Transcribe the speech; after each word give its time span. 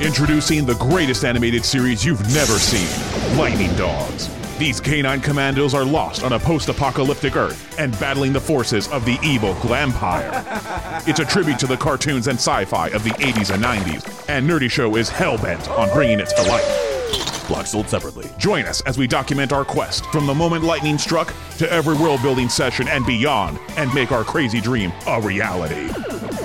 Introducing 0.00 0.66
the 0.66 0.74
greatest 0.74 1.24
animated 1.24 1.64
series 1.64 2.04
you've 2.04 2.20
never 2.34 2.58
seen 2.58 3.38
Lightning 3.38 3.72
Dogs. 3.76 4.28
These 4.58 4.80
canine 4.80 5.20
commandos 5.20 5.72
are 5.72 5.84
lost 5.84 6.24
on 6.24 6.32
a 6.32 6.38
post 6.38 6.68
apocalyptic 6.68 7.36
Earth 7.36 7.78
and 7.78 7.92
battling 8.00 8.32
the 8.32 8.40
forces 8.40 8.88
of 8.88 9.04
the 9.04 9.16
evil 9.22 9.54
Glampire. 9.54 10.42
It's 11.08 11.20
a 11.20 11.24
tribute 11.24 11.60
to 11.60 11.68
the 11.68 11.76
cartoons 11.76 12.26
and 12.26 12.38
sci 12.38 12.64
fi 12.64 12.88
of 12.88 13.04
the 13.04 13.10
80s 13.10 13.54
and 13.54 13.62
90s, 13.62 14.28
and 14.28 14.48
Nerdy 14.48 14.70
Show 14.70 14.96
is 14.96 15.08
hell 15.08 15.38
bent 15.38 15.68
on 15.70 15.88
bringing 15.92 16.18
it 16.18 16.28
to 16.28 16.42
life. 16.42 16.93
Block 17.46 17.66
sold 17.66 17.88
separately. 17.88 18.30
Join 18.38 18.64
us 18.64 18.80
as 18.82 18.98
we 18.98 19.06
document 19.06 19.52
our 19.52 19.64
quest 19.64 20.06
from 20.06 20.26
the 20.26 20.34
moment 20.34 20.64
lightning 20.64 20.98
struck 20.98 21.32
to 21.58 21.70
every 21.72 21.96
world 21.96 22.22
building 22.22 22.48
session 22.48 22.88
and 22.88 23.04
beyond, 23.06 23.58
and 23.76 23.92
make 23.94 24.12
our 24.12 24.24
crazy 24.24 24.60
dream 24.60 24.92
a 25.06 25.20
reality. 25.20 25.88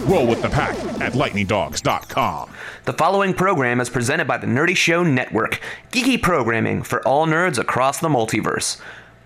Roll 0.05 0.27
with 0.27 0.41
the 0.41 0.49
pack 0.49 0.75
at 1.02 1.13
lightningdogs.com. 1.13 2.52
The 2.85 2.94
following 2.94 3.34
program 3.34 3.80
is 3.80 3.89
presented 3.89 4.27
by 4.27 4.38
the 4.38 4.48
Nerdy 4.48 4.75
Show 4.75 5.03
Network, 5.03 5.61
geeky 5.91 6.22
programming 6.22 6.83
for 6.83 7.06
all 7.08 7.28
nerds 7.28 7.58
across 7.58 8.00
the 8.00 8.09
multiverse. 8.09 8.80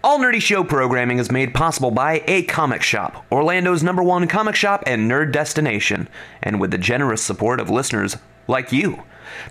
All 0.04 0.20
Nerdy 0.20 0.42
Show 0.42 0.66
programming 0.66 1.20
is 1.20 1.32
made 1.32 1.54
possible 1.54 1.90
by 1.90 2.24
A 2.28 2.44
Comic 2.44 2.82
Shop, 2.82 3.26
Orlando's 3.32 3.84
number 3.84 4.04
one 4.04 4.28
comic 4.28 4.56
shop 4.56 4.84
and 4.86 5.10
nerd 5.10 5.32
destination, 5.32 6.10
and 6.42 6.60
with 6.60 6.72
the 6.72 6.78
generous 6.78 7.22
support 7.22 7.62
of 7.62 7.70
listeners 7.70 8.18
like 8.48 8.74
you. 8.74 9.04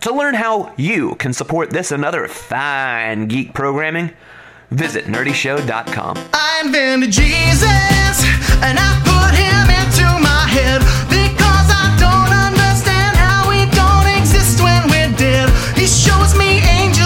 To 0.03 0.15
learn 0.15 0.35
how 0.35 0.73
you 0.77 1.15
can 1.17 1.33
support 1.33 1.71
this 1.71 1.91
and 1.93 2.05
other 2.05 2.29
fine 2.29 3.27
geek 3.29 3.55
programming, 3.55 4.13
visit 4.71 5.07
nerdyshow.com. 5.07 6.19
I 6.33 6.63
invented 6.65 7.11
Jesus 7.13 8.17
and 8.63 8.79
I 8.79 8.91
put 9.03 9.35
him 9.35 9.67
into 9.83 10.07
my 10.23 10.47
head 10.49 10.81
because 11.11 11.69
I 11.71 11.91
don't 11.99 12.33
understand 12.33 13.17
how 13.17 13.49
we 13.49 13.67
don't 13.75 14.07
exist 14.21 14.63
when 14.63 14.83
we're 14.89 15.17
dead. 15.19 15.51
He 15.77 15.87
shows 15.87 16.37
me 16.39 16.61
angels 16.63 17.02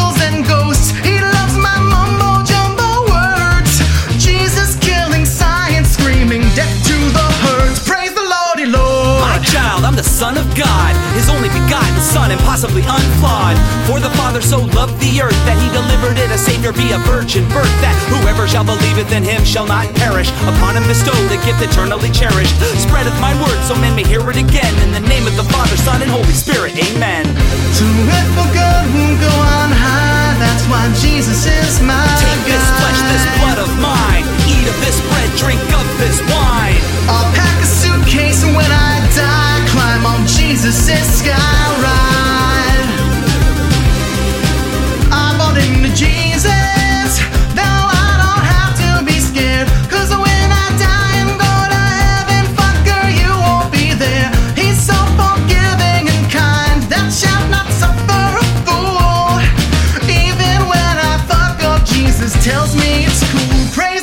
Son 10.06 10.38
of 10.38 10.46
God, 10.54 10.94
His 11.18 11.28
only 11.28 11.50
begotten 11.50 11.98
Son, 12.00 12.30
impossibly 12.30 12.86
unflawed. 12.86 13.58
For 13.90 13.98
the 13.98 14.10
Father 14.14 14.40
so 14.40 14.62
loved 14.78 14.96
the 15.02 15.20
earth 15.20 15.36
that 15.44 15.58
He 15.58 15.68
delivered 15.74 16.16
it 16.16 16.30
a 16.30 16.38
Savior 16.38 16.70
via 16.72 17.02
virgin 17.04 17.44
birth, 17.50 17.70
that 17.82 17.94
whoever 18.08 18.46
shall 18.46 18.64
believeth 18.64 19.10
in 19.12 19.26
Him 19.26 19.42
shall 19.44 19.66
not 19.66 19.90
perish. 19.98 20.30
Upon 20.46 20.78
Him 20.78 20.86
bestowed 20.88 21.18
a 21.28 21.38
gift 21.42 21.60
eternally 21.60 22.08
cherished. 22.14 22.54
Spreadeth 22.80 23.18
my 23.18 23.34
word 23.42 23.58
so 23.66 23.74
men 23.76 23.98
may 23.98 24.06
hear 24.06 24.22
it 24.30 24.38
again. 24.38 24.72
In 24.86 24.94
the 24.94 25.04
name 25.04 25.26
of 25.26 25.34
the 25.34 25.46
Father, 25.50 25.76
Son, 25.82 26.00
and 26.00 26.10
Holy 26.10 26.32
Spirit, 26.32 26.78
Amen. 26.78 27.26
To 27.26 27.86
it 27.86 28.26
for 28.38 28.48
good 28.54 28.84
will 28.94 29.16
go 29.20 29.34
on 29.58 29.70
high. 29.74 30.16
That's 30.38 30.64
why 30.68 30.86
Jesus 31.00 31.48
is 31.48 31.80
my 31.82 31.96
Take 32.20 32.42
this 32.44 32.66
flesh, 32.78 33.00
this 33.10 33.24
blood 33.40 33.58
of 33.58 33.70
mine. 33.80 34.24
Eat 34.48 34.68
of 34.68 34.76
this 34.84 35.00
bread, 35.08 35.30
drink 35.40 35.60
of 35.72 35.86
this 35.98 36.20
wine. 36.28 36.80
I'll 37.08 37.28
pack 37.32 37.56
a 37.60 37.68
suitcase 37.68 38.44
and 38.44 38.54
when 38.54 38.70
I 38.70 38.85
climb 40.56 40.64
on 40.64 40.72
Jesus' 40.72 41.18
sky 41.18 41.80
ride. 41.82 42.88
I 45.12 45.34
bought 45.38 45.56
into 45.56 45.94
Jesus. 45.94 47.20
Now 47.54 47.88
I 47.92 48.08
don't 48.22 48.44
have 48.44 48.74
to 48.82 49.04
be 49.04 49.18
scared. 49.20 49.68
Cause 49.90 50.10
when 50.10 50.48
I 50.52 50.68
die 50.78 51.16
and 51.22 51.32
go 51.38 51.54
to 51.72 51.82
heaven, 52.02 52.44
fucker, 52.56 53.04
you 53.20 53.30
won't 53.30 53.70
be 53.72 53.94
there. 53.94 54.30
He's 54.56 54.80
so 54.80 54.96
forgiving 55.20 56.08
and 56.08 56.24
kind. 56.30 56.82
That 56.90 57.12
shall 57.12 57.48
not 57.48 57.68
suffer 57.72 58.26
a 58.40 58.44
fool. 58.66 59.40
Even 60.08 60.68
when 60.68 60.94
I 60.98 61.18
fuck 61.28 61.62
up, 61.64 61.84
Jesus 61.86 62.32
tells 62.44 62.74
me 62.74 63.04
it's 63.04 63.22
cool. 63.32 63.66
Praise 63.74 63.95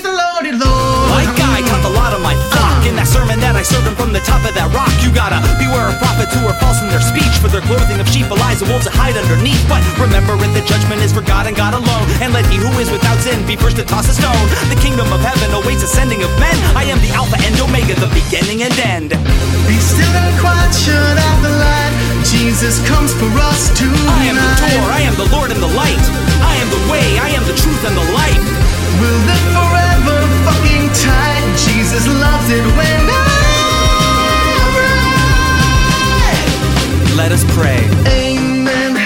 I 3.63 3.65
served 3.65 3.87
him 3.87 3.95
from 3.95 4.11
the 4.11 4.19
top 4.19 4.43
of 4.43 4.51
that 4.59 4.67
rock. 4.75 4.91
You 4.99 5.07
gotta 5.07 5.39
beware 5.55 5.87
of 5.87 5.95
prophets 5.95 6.35
who 6.35 6.43
are 6.51 6.57
false 6.59 6.83
in 6.83 6.91
their 6.91 6.99
speech, 6.99 7.31
for 7.39 7.47
their 7.47 7.63
clothing 7.63 7.95
of 7.95 8.03
sheep, 8.11 8.27
lies 8.27 8.59
and 8.59 8.67
wolves 8.67 8.83
that 8.83 8.91
hide 8.91 9.15
underneath. 9.15 9.63
But 9.71 9.79
remember 9.95 10.35
it, 10.35 10.51
the 10.51 10.59
judgment 10.67 10.99
is 10.99 11.15
for 11.15 11.23
God 11.23 11.47
and 11.47 11.55
God 11.55 11.71
alone. 11.71 12.03
And 12.19 12.35
let 12.35 12.43
he 12.51 12.59
who 12.59 12.67
is 12.83 12.91
without 12.91 13.15
sin 13.23 13.39
be 13.47 13.55
first 13.55 13.79
to 13.79 13.87
toss 13.87 14.11
a 14.11 14.15
stone. 14.19 14.35
The 14.67 14.75
kingdom 14.83 15.07
of 15.15 15.23
heaven 15.23 15.47
awaits 15.55 15.79
ascending 15.79 16.27
of 16.27 16.31
men. 16.43 16.51
I 16.75 16.91
am 16.91 16.99
the 16.99 17.15
Alpha 17.15 17.39
and 17.39 17.55
Omega, 17.55 17.95
the 18.03 18.11
beginning 18.11 18.67
and 18.67 18.75
end. 18.83 19.15
Be 19.63 19.79
still 19.79 20.11
and 20.11 20.35
quiet, 20.43 20.75
shut 20.75 21.15
out 21.23 21.39
the 21.39 21.55
light. 21.55 21.95
Jesus 22.27 22.83
comes 22.83 23.15
for 23.15 23.31
us 23.47 23.71
tonight. 23.79 24.11
I 24.11 24.27
am 24.27 24.35
the 24.43 24.51
door, 24.59 24.83
I 24.91 25.01
am 25.07 25.15
the 25.15 25.29
Lord 25.31 25.55
and 25.55 25.63
the 25.63 25.71
light. 25.71 26.03
I 26.43 26.51
am 26.59 26.67
the 26.67 26.83
way, 26.91 27.15
I 27.15 27.31
am 27.31 27.47
the 27.47 27.55
truth 27.55 27.79
and 27.87 27.95
the 27.95 28.07
life. 28.11 28.43
We'll 28.99 29.23
live 29.23 29.47
forever 29.55 30.19
fucking 30.51 30.91
tight. 30.99 31.47
Jesus 31.63 32.03
loves 32.11 32.51
it 32.51 32.67
when 32.75 33.07
I 33.07 33.42
Let 37.23 37.31
us 37.31 37.45
pray. 37.55 37.79
Amen. 38.11 38.97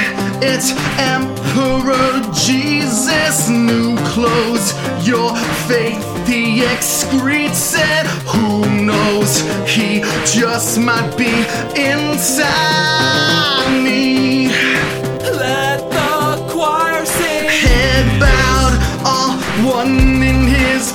It's 0.41 0.71
Emperor 0.97 2.19
Jesus, 2.33 3.47
new 3.47 3.95
clothes. 4.07 4.73
Your 5.07 5.35
faith 5.67 6.03
he 6.25 6.61
excretes 6.61 7.75
it. 7.77 8.07
Who 8.33 8.65
knows? 8.83 9.41
He 9.69 10.01
just 10.25 10.79
might 10.79 11.15
be 11.15 11.29
inside 11.79 13.69
me. 13.83 14.47
Let 15.21 15.87
the 15.91 16.43
choir 16.49 17.05
sing. 17.05 17.47
Head 17.47 18.19
bowed, 18.19 18.73
all 19.05 19.37
one 19.79 20.23
in 20.23 20.47
his 20.47 20.91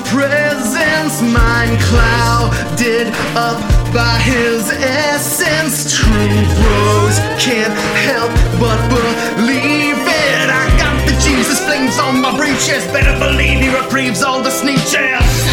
presence, 0.93 1.23
mind 1.23 1.81
clouded 1.81 3.09
up 3.37 3.61
by 3.93 4.19
his 4.21 4.71
essence. 4.71 5.97
True 5.97 6.13
bros 6.13 7.19
can't 7.39 7.73
help 8.09 8.33
but 8.61 8.79
believe 8.89 9.97
it. 9.97 10.51
I 10.51 10.67
got 10.79 10.97
the 11.07 11.15
Jesus 11.21 11.65
flames 11.65 11.99
on 11.99 12.21
my 12.21 12.37
breeches, 12.37 12.85
better 12.93 13.19
believe 13.19 13.61
he 13.61 13.75
reprieves 13.75 14.23
all 14.23 14.43
the 14.43 14.51
sneeches. 14.51 15.52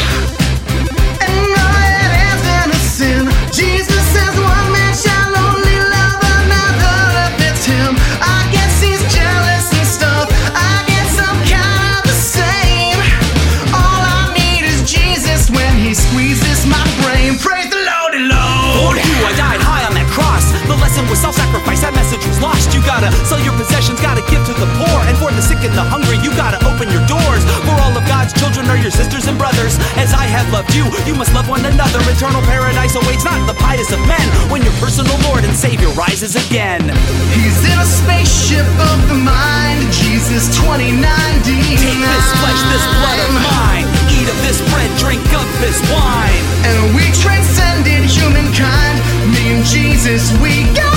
I 19.25 19.33
died 19.35 19.61
high 19.61 19.83
on 19.85 19.93
that 19.95 20.07
cross. 20.09 20.49
The 20.67 20.77
lesson 20.77 21.05
was 21.09 21.19
self-sacrifice. 21.19 21.81
That 21.81 21.93
message 21.93 22.23
was 22.25 22.39
lost. 22.39 22.71
You 22.73 22.81
gotta 22.85 23.11
sell 23.25 23.41
your 23.41 23.55
possessions, 23.57 23.99
gotta 23.99 24.23
give 24.31 24.41
to 24.47 24.53
the 24.55 24.69
poor, 24.79 24.97
and 25.09 25.15
for 25.17 25.31
the 25.31 25.41
sick 25.41 25.61
and 25.65 25.73
the 25.73 25.83
hungry, 25.83 26.17
you 26.21 26.31
gotta 26.35 26.59
open 26.67 26.89
your 26.89 27.03
doors. 27.09 27.43
For 27.65 27.75
all 27.81 27.93
of 27.95 28.03
God's 28.07 28.31
children 28.37 28.69
are 28.69 28.79
your 28.79 28.93
sisters 28.93 29.27
and 29.27 29.37
brothers. 29.37 29.75
As 29.97 30.13
I 30.13 30.25
have 30.29 30.47
loved 30.53 30.73
you, 30.73 30.87
you 31.03 31.15
must 31.15 31.33
love 31.33 31.49
one 31.49 31.65
another. 31.65 31.99
Eternal 32.07 32.41
paradise 32.45 32.95
awaits 32.95 33.25
not 33.25 33.41
the 33.49 33.57
pious 33.57 33.91
of 33.91 33.99
men 34.07 34.27
when 34.47 34.61
your 34.61 34.75
personal 34.77 35.17
Lord 35.27 35.43
and 35.43 35.55
Savior 35.55 35.89
rises 35.97 36.37
again. 36.37 36.81
He's 37.33 37.59
in 37.65 37.77
a 37.77 37.87
spaceship 37.87 38.67
of 38.93 38.97
the 39.09 39.17
mind. 39.17 39.89
Jesus 39.91 40.47
2090. 40.55 40.95
Take 41.75 41.97
this 41.97 42.27
flesh, 42.39 42.61
this 42.71 42.85
blood 42.93 43.19
of 43.25 43.31
mine. 43.41 43.88
Eat 44.19 44.27
of 44.27 44.41
this 44.43 44.59
bread, 44.73 44.91
drink 44.99 45.23
of 45.33 45.47
this 45.61 45.79
wine. 45.91 46.43
And 46.67 46.95
we 46.95 47.03
transcended 47.23 48.03
humankind. 48.03 48.99
Me 49.31 49.55
and 49.55 49.63
Jesus, 49.65 50.31
we 50.41 50.63
got 50.75 50.93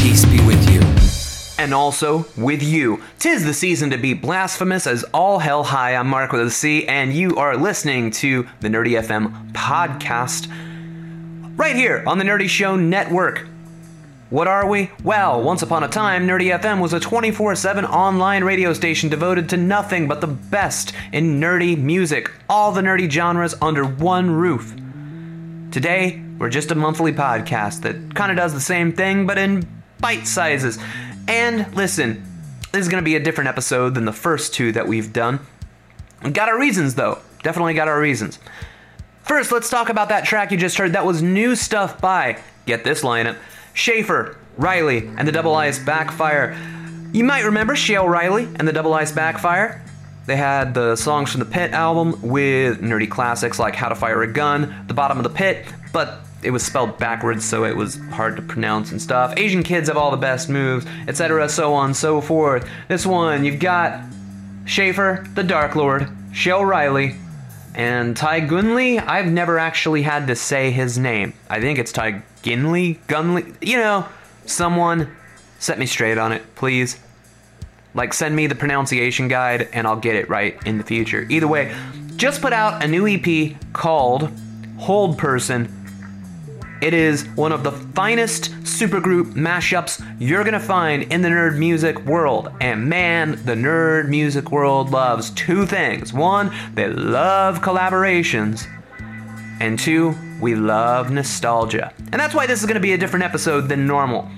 Peace 0.00 0.24
be 0.26 0.40
with 0.46 0.70
you. 0.70 0.80
and 1.58 1.74
also 1.74 2.26
with 2.36 2.62
you. 2.62 3.02
Tis 3.18 3.44
the 3.44 3.54
season 3.54 3.90
to 3.90 3.96
be 3.96 4.14
blasphemous 4.14 4.86
as 4.86 5.04
all 5.14 5.38
hell 5.38 5.64
high. 5.64 5.94
I'm 5.96 6.08
Mark 6.08 6.32
with 6.32 6.42
a 6.42 6.50
C, 6.50 6.86
and 6.86 7.12
you 7.12 7.36
are 7.36 7.56
listening 7.56 8.10
to 8.12 8.46
the 8.60 8.68
Nerdy 8.68 9.00
FM 9.00 9.52
podcast 9.52 10.48
right 11.56 11.76
here 11.76 12.02
on 12.06 12.18
the 12.18 12.24
Nerdy 12.24 12.48
Show 12.48 12.76
Network. 12.76 13.46
What 14.32 14.48
are 14.48 14.66
we? 14.66 14.90
Well, 15.04 15.42
once 15.42 15.60
upon 15.60 15.84
a 15.84 15.88
time, 15.88 16.26
Nerdy 16.26 16.58
FM 16.58 16.80
was 16.80 16.94
a 16.94 17.00
24 17.00 17.54
7 17.54 17.84
online 17.84 18.44
radio 18.44 18.72
station 18.72 19.10
devoted 19.10 19.50
to 19.50 19.58
nothing 19.58 20.08
but 20.08 20.22
the 20.22 20.26
best 20.26 20.94
in 21.12 21.38
nerdy 21.38 21.76
music, 21.76 22.30
all 22.48 22.72
the 22.72 22.80
nerdy 22.80 23.10
genres 23.10 23.54
under 23.60 23.84
one 23.84 24.30
roof. 24.30 24.74
Today, 25.70 26.22
we're 26.38 26.48
just 26.48 26.70
a 26.70 26.74
monthly 26.74 27.12
podcast 27.12 27.82
that 27.82 28.14
kind 28.14 28.30
of 28.30 28.38
does 28.38 28.54
the 28.54 28.60
same 28.62 28.94
thing, 28.94 29.26
but 29.26 29.36
in 29.36 29.68
bite 30.00 30.26
sizes. 30.26 30.78
And 31.28 31.70
listen, 31.76 32.24
this 32.72 32.80
is 32.80 32.88
going 32.88 33.02
to 33.02 33.04
be 33.04 33.16
a 33.16 33.20
different 33.20 33.48
episode 33.48 33.92
than 33.92 34.06
the 34.06 34.14
first 34.14 34.54
two 34.54 34.72
that 34.72 34.88
we've 34.88 35.12
done. 35.12 35.40
We 36.24 36.30
got 36.30 36.48
our 36.48 36.58
reasons, 36.58 36.94
though. 36.94 37.18
Definitely 37.42 37.74
got 37.74 37.86
our 37.86 38.00
reasons. 38.00 38.38
First, 39.24 39.52
let's 39.52 39.68
talk 39.68 39.90
about 39.90 40.08
that 40.08 40.24
track 40.24 40.50
you 40.52 40.56
just 40.56 40.78
heard. 40.78 40.94
That 40.94 41.04
was 41.04 41.20
new 41.20 41.54
stuff 41.54 42.00
by, 42.00 42.38
get 42.64 42.82
this 42.82 43.02
lineup, 43.02 43.36
Schaefer, 43.74 44.36
Riley, 44.56 45.08
and 45.16 45.26
the 45.26 45.32
Double 45.32 45.54
Dice 45.54 45.78
Backfire. 45.78 46.56
You 47.12 47.24
might 47.24 47.44
remember 47.44 47.74
Shael 47.74 48.08
Riley 48.08 48.44
and 48.56 48.66
the 48.66 48.72
Double 48.72 48.92
Dice 48.92 49.12
Backfire. 49.12 49.82
They 50.26 50.36
had 50.36 50.74
the 50.74 50.94
songs 50.96 51.30
from 51.30 51.40
the 51.40 51.46
Pit 51.46 51.72
album 51.72 52.20
with 52.22 52.80
nerdy 52.80 53.10
classics 53.10 53.58
like 53.58 53.74
How 53.74 53.88
to 53.88 53.94
Fire 53.94 54.22
a 54.22 54.32
Gun, 54.32 54.84
The 54.86 54.94
Bottom 54.94 55.18
of 55.18 55.24
the 55.24 55.30
Pit, 55.30 55.66
but 55.92 56.20
it 56.42 56.50
was 56.50 56.64
spelled 56.64 56.98
backwards, 56.98 57.44
so 57.44 57.64
it 57.64 57.76
was 57.76 57.98
hard 58.10 58.36
to 58.36 58.42
pronounce 58.42 58.92
and 58.92 59.00
stuff. 59.00 59.34
Asian 59.36 59.62
kids 59.62 59.88
have 59.88 59.96
all 59.96 60.10
the 60.10 60.16
best 60.16 60.48
moves, 60.48 60.86
etc., 61.08 61.48
so 61.48 61.74
on 61.74 61.94
so 61.94 62.20
forth. 62.20 62.68
This 62.88 63.06
one, 63.06 63.44
you've 63.44 63.60
got 63.60 64.00
Schaefer, 64.64 65.26
the 65.34 65.42
Dark 65.42 65.74
Lord, 65.74 66.08
Shael 66.32 66.66
Riley, 66.66 67.16
and 67.74 68.16
Ty 68.16 68.42
Gunley. 68.42 69.04
I've 69.04 69.26
never 69.26 69.58
actually 69.58 70.02
had 70.02 70.26
to 70.26 70.36
say 70.36 70.70
his 70.70 70.98
name. 70.98 71.34
I 71.48 71.60
think 71.60 71.78
it's 71.78 71.92
Ty 71.92 72.22
Ginley, 72.42 72.98
Gunley. 73.06 73.54
You 73.60 73.78
know, 73.78 74.06
someone 74.46 75.14
set 75.58 75.78
me 75.78 75.86
straight 75.86 76.18
on 76.18 76.32
it, 76.32 76.42
please. 76.54 76.98
Like, 77.94 78.14
send 78.14 78.34
me 78.34 78.46
the 78.46 78.54
pronunciation 78.54 79.28
guide 79.28 79.68
and 79.72 79.86
I'll 79.86 80.00
get 80.00 80.16
it 80.16 80.28
right 80.28 80.56
in 80.66 80.78
the 80.78 80.84
future. 80.84 81.26
Either 81.28 81.46
way, 81.46 81.74
just 82.16 82.40
put 82.40 82.52
out 82.52 82.82
a 82.82 82.88
new 82.88 83.06
EP 83.06 83.56
called 83.72 84.30
Hold 84.78 85.18
Person. 85.18 85.81
It 86.82 86.94
is 86.94 87.28
one 87.36 87.52
of 87.52 87.62
the 87.62 87.70
finest 87.70 88.50
supergroup 88.64 89.34
mashups 89.34 90.04
you're 90.18 90.42
gonna 90.42 90.58
find 90.58 91.04
in 91.12 91.22
the 91.22 91.28
nerd 91.28 91.56
music 91.56 91.96
world. 92.04 92.50
And 92.60 92.88
man, 92.88 93.40
the 93.44 93.54
nerd 93.54 94.08
music 94.08 94.50
world 94.50 94.90
loves 94.90 95.30
two 95.30 95.64
things. 95.64 96.12
One, 96.12 96.52
they 96.74 96.88
love 96.88 97.60
collaborations. 97.60 98.66
And 99.60 99.78
two, 99.78 100.16
we 100.40 100.56
love 100.56 101.12
nostalgia. 101.12 101.92
And 102.10 102.20
that's 102.20 102.34
why 102.34 102.48
this 102.48 102.58
is 102.58 102.66
gonna 102.66 102.80
be 102.80 102.94
a 102.94 102.98
different 102.98 103.26
episode 103.26 103.68
than 103.68 103.86
normal. 103.86 104.28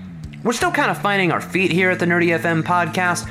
We're 0.43 0.53
still 0.53 0.71
kind 0.71 0.91
of 0.91 1.01
finding 1.01 1.33
our 1.33 1.41
feet 1.41 1.73
here 1.73 1.89
at 1.89 1.99
the 1.99 2.05
Nerdy 2.05 2.39
FM 2.39 2.63
podcast. 2.63 3.27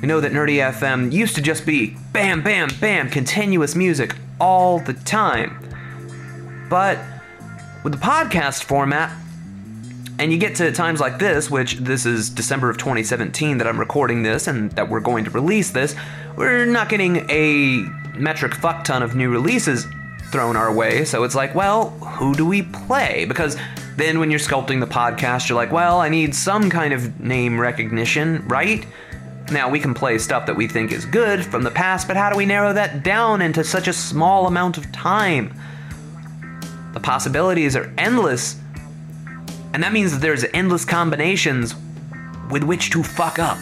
We 0.00 0.06
know 0.06 0.20
that 0.20 0.30
Nerdy 0.30 0.58
FM 0.58 1.10
used 1.10 1.34
to 1.34 1.42
just 1.42 1.66
be 1.66 1.96
bam, 2.12 2.40
bam, 2.44 2.68
bam, 2.80 3.10
continuous 3.10 3.74
music 3.74 4.14
all 4.38 4.78
the 4.78 4.92
time. 4.92 5.58
But 6.70 7.00
with 7.84 7.92
the 7.92 7.98
podcast 7.98 8.64
format, 8.64 9.12
and 10.18 10.32
you 10.32 10.38
get 10.38 10.56
to 10.56 10.72
times 10.72 11.00
like 11.00 11.18
this, 11.18 11.50
which 11.50 11.76
this 11.76 12.06
is 12.06 12.30
December 12.30 12.70
of 12.70 12.78
2017 12.78 13.58
that 13.58 13.66
I'm 13.66 13.78
recording 13.78 14.22
this 14.22 14.46
and 14.46 14.72
that 14.72 14.88
we're 14.88 15.00
going 15.00 15.24
to 15.24 15.30
release 15.30 15.70
this, 15.70 15.94
we're 16.36 16.64
not 16.64 16.88
getting 16.88 17.28
a 17.30 17.84
metric 18.16 18.54
fuck 18.54 18.84
ton 18.84 19.02
of 19.02 19.14
new 19.14 19.30
releases 19.30 19.86
thrown 20.30 20.56
our 20.56 20.72
way. 20.72 21.04
So 21.04 21.24
it's 21.24 21.34
like, 21.34 21.54
well, 21.54 21.90
who 21.90 22.34
do 22.34 22.46
we 22.46 22.62
play? 22.62 23.26
Because 23.26 23.56
then 23.96 24.18
when 24.18 24.30
you're 24.30 24.40
sculpting 24.40 24.80
the 24.80 24.86
podcast, 24.86 25.48
you're 25.48 25.56
like, 25.56 25.70
well, 25.70 26.00
I 26.00 26.08
need 26.08 26.34
some 26.34 26.70
kind 26.70 26.94
of 26.94 27.20
name 27.20 27.60
recognition, 27.60 28.48
right? 28.48 28.86
Now, 29.52 29.68
we 29.68 29.78
can 29.78 29.92
play 29.92 30.16
stuff 30.18 30.46
that 30.46 30.56
we 30.56 30.66
think 30.66 30.90
is 30.90 31.04
good 31.04 31.44
from 31.44 31.64
the 31.64 31.70
past, 31.70 32.08
but 32.08 32.16
how 32.16 32.30
do 32.30 32.36
we 32.36 32.46
narrow 32.46 32.72
that 32.72 33.02
down 33.02 33.42
into 33.42 33.62
such 33.62 33.88
a 33.88 33.92
small 33.92 34.46
amount 34.46 34.78
of 34.78 34.90
time? 34.90 35.52
The 36.94 37.00
possibilities 37.00 37.76
are 37.76 37.92
endless, 37.98 38.56
and 39.72 39.82
that 39.82 39.92
means 39.92 40.12
that 40.12 40.20
there's 40.20 40.44
endless 40.54 40.84
combinations 40.84 41.74
with 42.50 42.62
which 42.62 42.90
to 42.90 43.02
fuck 43.02 43.38
up. 43.38 43.58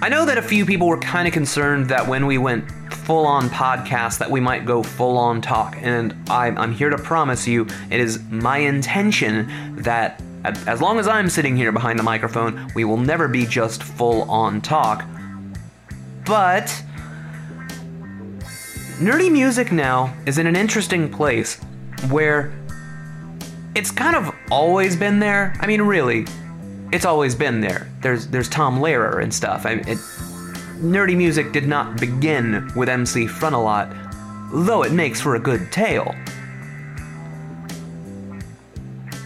I 0.00 0.08
know 0.10 0.26
that 0.26 0.36
a 0.36 0.42
few 0.42 0.66
people 0.66 0.86
were 0.86 0.98
kind 0.98 1.26
of 1.26 1.32
concerned 1.32 1.88
that 1.88 2.06
when 2.06 2.26
we 2.26 2.36
went 2.36 2.70
full 2.92 3.26
on 3.26 3.48
podcast 3.48 4.18
that 4.18 4.30
we 4.30 4.40
might 4.40 4.64
go 4.64 4.82
full 4.82 5.18
on 5.18 5.40
talk 5.40 5.76
and 5.80 6.14
I'm, 6.30 6.56
I'm 6.56 6.72
here 6.72 6.88
to 6.90 6.98
promise 6.98 7.46
you 7.46 7.66
it 7.90 8.00
is 8.00 8.22
my 8.30 8.58
intention 8.58 9.76
that 9.76 10.22
as 10.44 10.80
long 10.80 10.98
as 10.98 11.06
I'm 11.06 11.28
sitting 11.28 11.56
here 11.56 11.72
behind 11.72 11.98
the 11.98 12.02
microphone 12.02 12.70
we 12.74 12.84
will 12.84 12.96
never 12.96 13.28
be 13.28 13.44
just 13.46 13.82
full 13.82 14.30
on 14.30 14.62
talk 14.62 15.06
but 16.24 16.82
nerdy 18.98 19.30
music 19.30 19.72
now 19.72 20.14
is 20.24 20.38
in 20.38 20.46
an 20.46 20.54
interesting 20.54 21.10
place 21.10 21.56
where 22.08 22.52
it's 23.74 23.90
kind 23.90 24.14
of 24.14 24.32
always 24.50 24.94
been 24.94 25.18
there. 25.18 25.54
I 25.58 25.66
mean, 25.66 25.82
really, 25.82 26.26
it's 26.92 27.04
always 27.04 27.34
been 27.34 27.60
there. 27.60 27.90
There's 28.02 28.28
there's 28.28 28.48
Tom 28.48 28.78
Lehrer 28.78 29.20
and 29.20 29.34
stuff. 29.34 29.66
I 29.66 29.72
it, 29.72 29.98
nerdy 30.78 31.16
music 31.16 31.52
did 31.52 31.66
not 31.66 31.98
begin 31.98 32.70
with 32.76 32.88
MC 32.88 33.26
Frontalot, 33.26 33.90
though 34.52 34.84
it 34.84 34.92
makes 34.92 35.20
for 35.20 35.34
a 35.34 35.40
good 35.40 35.72
tale. 35.72 36.14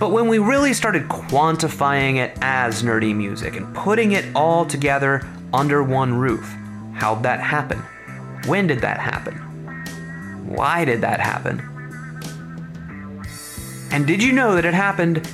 But 0.00 0.12
when 0.12 0.28
we 0.28 0.38
really 0.38 0.72
started 0.72 1.08
quantifying 1.08 2.16
it 2.16 2.38
as 2.40 2.82
nerdy 2.82 3.14
music 3.14 3.56
and 3.56 3.74
putting 3.74 4.12
it 4.12 4.24
all 4.34 4.64
together 4.64 5.26
under 5.52 5.82
one 5.82 6.14
roof, 6.14 6.54
how'd 6.94 7.22
that 7.24 7.40
happen? 7.40 7.82
When 8.46 8.66
did 8.68 8.80
that 8.80 9.00
happen? 9.00 9.47
Why 10.48 10.86
did 10.86 11.02
that 11.02 11.20
happen? 11.20 11.60
And 13.90 14.06
did 14.06 14.22
you 14.22 14.32
know 14.32 14.54
that 14.54 14.64
it 14.64 14.72
happened 14.72 15.28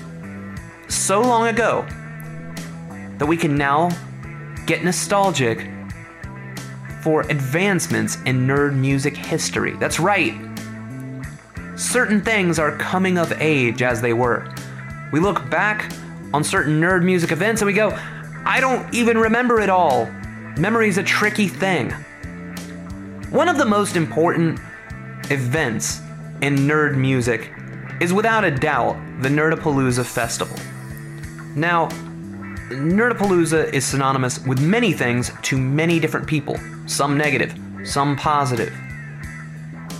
so 0.89 1.21
long 1.21 1.47
ago 1.47 1.87
that 3.19 3.27
we 3.27 3.37
can 3.37 3.57
now 3.57 3.91
get 4.67 4.83
nostalgic 4.83 5.71
for 7.03 7.21
advancements 7.23 8.17
in 8.27 8.45
nerd 8.45 8.75
music 8.75 9.17
history? 9.17 9.77
That's 9.77 10.01
right. 10.01 10.35
Certain 11.77 12.21
things 12.21 12.59
are 12.59 12.77
coming 12.77 13.17
of 13.17 13.33
age 13.41 13.83
as 13.83 14.01
they 14.01 14.15
were. 14.15 14.53
We 15.13 15.21
look 15.21 15.49
back 15.49 15.93
on 16.33 16.43
certain 16.43 16.81
nerd 16.81 17.05
music 17.05 17.31
events 17.31 17.63
and 17.63 17.67
we 17.67 17.73
go, 17.73 17.97
I 18.45 18.59
don't 18.61 18.93
even 18.93 19.17
remember 19.17 19.61
it 19.61 19.71
all. 19.71 20.07
Memory's 20.59 20.99
a 20.99 21.05
tricky 21.05 21.47
thing. 21.47 21.93
One 23.31 23.49
of 23.49 23.59
the 23.59 23.65
most 23.65 23.95
important 23.95 24.59
events 25.31 26.01
and 26.43 26.59
nerd 26.59 26.97
music 26.97 27.51
is 28.01 28.13
without 28.13 28.45
a 28.45 28.51
doubt 28.51 28.97
the 29.23 29.29
Nerdapalooza 29.29 30.05
Festival. 30.05 30.57
Now, 31.55 31.89
Nerdapalooza 32.71 33.73
is 33.73 33.85
synonymous 33.85 34.45
with 34.47 34.61
many 34.61 34.93
things 34.93 35.31
to 35.43 35.57
many 35.57 36.01
different 36.01 36.27
people, 36.27 36.59
some 36.87 37.17
negative, 37.17 37.55
some 37.85 38.17
positive. 38.17 38.73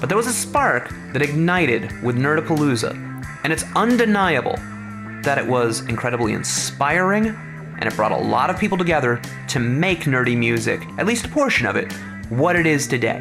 But 0.01 0.09
there 0.09 0.17
was 0.17 0.27
a 0.27 0.33
spark 0.33 0.93
that 1.13 1.23
ignited 1.23 2.03
with 2.03 2.17
Nerdapalooza, 2.17 2.93
and 3.45 3.53
it's 3.53 3.65
undeniable 3.77 4.57
that 5.23 5.39
it 5.39 5.47
was 5.47 5.81
incredibly 5.89 6.33
inspiring 6.33 7.29
and 7.79 7.85
it 7.85 7.97
brought 7.97 8.13
a 8.13 8.17
lot 8.17 8.51
of 8.51 8.59
people 8.59 8.79
together 8.79 9.21
to 9.49 9.59
make 9.59 10.01
nerdy 10.01 10.37
music, 10.37 10.81
at 10.99 11.07
least 11.07 11.27
a 11.27 11.29
portion 11.29 11.67
of 11.67 11.77
it, 11.77 11.93
what 12.31 12.57
it 12.57 12.67
is 12.67 12.87
today. 12.87 13.21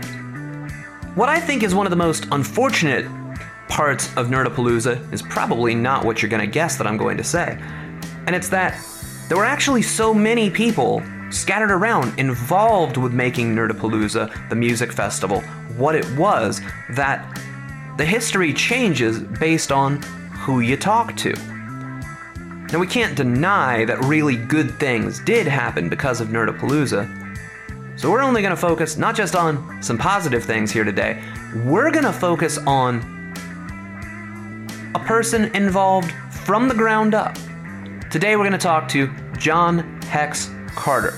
What 1.16 1.30
I 1.30 1.40
think 1.40 1.62
is 1.62 1.76
one 1.76 1.86
of 1.86 1.92
the 1.92 1.96
most 1.96 2.26
unfortunate 2.32 3.06
parts 3.70 4.08
of 4.18 4.30
Nerdapalooza 4.30 5.14
is 5.14 5.22
probably 5.22 5.76
not 5.76 6.04
what 6.04 6.22
you're 6.24 6.30
going 6.30 6.42
to 6.42 6.48
guess 6.48 6.76
that 6.78 6.88
I'm 6.88 6.98
going 6.98 7.18
to 7.18 7.24
say. 7.24 7.56
And 8.26 8.36
it's 8.36 8.50
that 8.50 8.84
there 9.30 9.38
were 9.38 9.46
actually 9.46 9.84
so 9.84 10.12
many 10.12 10.50
people 10.50 11.04
scattered 11.30 11.70
around 11.70 12.18
involved 12.18 12.98
with 12.98 13.14
making 13.14 13.56
Nerdapalooza, 13.56 14.50
the 14.50 14.56
music 14.56 14.92
festival, 14.92 15.42
what 15.78 15.94
it 15.94 16.10
was, 16.18 16.62
that 16.94 17.24
the 17.98 18.06
history 18.06 18.52
changes 18.52 19.20
based 19.20 19.72
on 19.72 20.02
who 20.32 20.62
you 20.62 20.76
talk 20.76 21.16
to. 21.18 21.34
Now, 22.72 22.80
we 22.80 22.88
can't 22.88 23.16
deny 23.16 23.86
that 23.86 24.04
really 24.06 24.36
good 24.36 24.80
things 24.80 25.20
did 25.20 25.46
happen 25.46 25.90
because 25.90 26.22
of 26.22 26.30
Nerdapalooza. 26.30 27.23
So, 27.96 28.10
we're 28.12 28.22
only 28.22 28.42
going 28.42 28.56
to 28.56 28.62
focus 28.62 28.98
not 28.98 29.16
just 29.16 29.36
on 29.36 29.82
some 29.82 29.98
positive 29.98 30.44
things 30.44 30.72
here 30.72 30.84
today, 30.84 31.22
we're 31.66 31.92
going 31.92 32.06
to 32.06 32.14
focus 32.14 32.58
on 32.60 33.12
a 34.96 35.00
person 35.00 35.56
involved 35.56 36.12
from 36.46 36.68
the 36.68 36.76
ground 36.76 37.14
up 37.14 37.38
Today 38.14 38.36
we're 38.36 38.44
going 38.44 38.52
to 38.52 38.60
talk 38.60 38.88
to 38.90 39.12
John 39.40 40.00
Hex 40.04 40.52
Carter. 40.76 41.18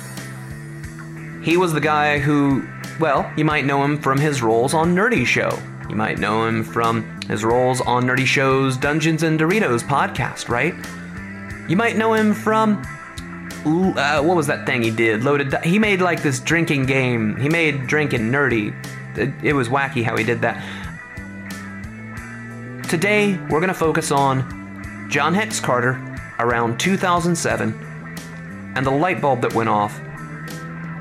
He 1.43 1.57
was 1.57 1.73
the 1.73 1.81
guy 1.81 2.19
who, 2.19 2.65
well, 3.01 3.29
you 3.35 3.43
might 3.43 3.65
know 3.65 3.83
him 3.83 4.01
from 4.01 4.17
his 4.17 4.41
roles 4.41 4.73
on 4.73 4.95
Nerdy 4.95 5.25
Show. 5.25 5.59
You 5.89 5.97
might 5.97 6.19
know 6.19 6.47
him 6.47 6.63
from 6.63 7.19
his 7.23 7.43
roles 7.43 7.81
on 7.81 8.05
Nerdy 8.05 8.25
Show's 8.25 8.77
Dungeons 8.77 9.23
and 9.23 9.37
Doritos 9.37 9.83
podcast, 9.83 10.47
right? 10.47 10.73
You 11.69 11.75
might 11.75 11.97
know 11.97 12.13
him 12.13 12.33
from 12.33 12.81
uh, 13.65 14.21
what 14.21 14.37
was 14.37 14.47
that 14.47 14.65
thing 14.65 14.83
he 14.83 14.91
did? 14.91 15.23
Loaded. 15.23 15.49
Di- 15.49 15.61
he 15.61 15.79
made 15.79 16.01
like 16.01 16.21
this 16.21 16.39
drinking 16.39 16.85
game. 16.85 17.35
He 17.37 17.49
made 17.49 17.87
drinking 17.87 18.31
nerdy. 18.31 18.73
It, 19.17 19.33
it 19.43 19.53
was 19.53 19.69
wacky 19.69 20.03
how 20.03 20.15
he 20.17 20.23
did 20.23 20.41
that. 20.41 20.61
Today 22.89 23.37
we're 23.49 23.59
gonna 23.59 23.73
focus 23.73 24.11
on 24.11 25.07
John 25.09 25.33
Hex 25.33 25.59
Carter 25.59 25.99
around 26.39 26.79
2007 26.79 27.73
and 28.75 28.85
the 28.85 28.91
light 28.91 29.21
bulb 29.21 29.41
that 29.41 29.53
went 29.53 29.69
off 29.69 29.99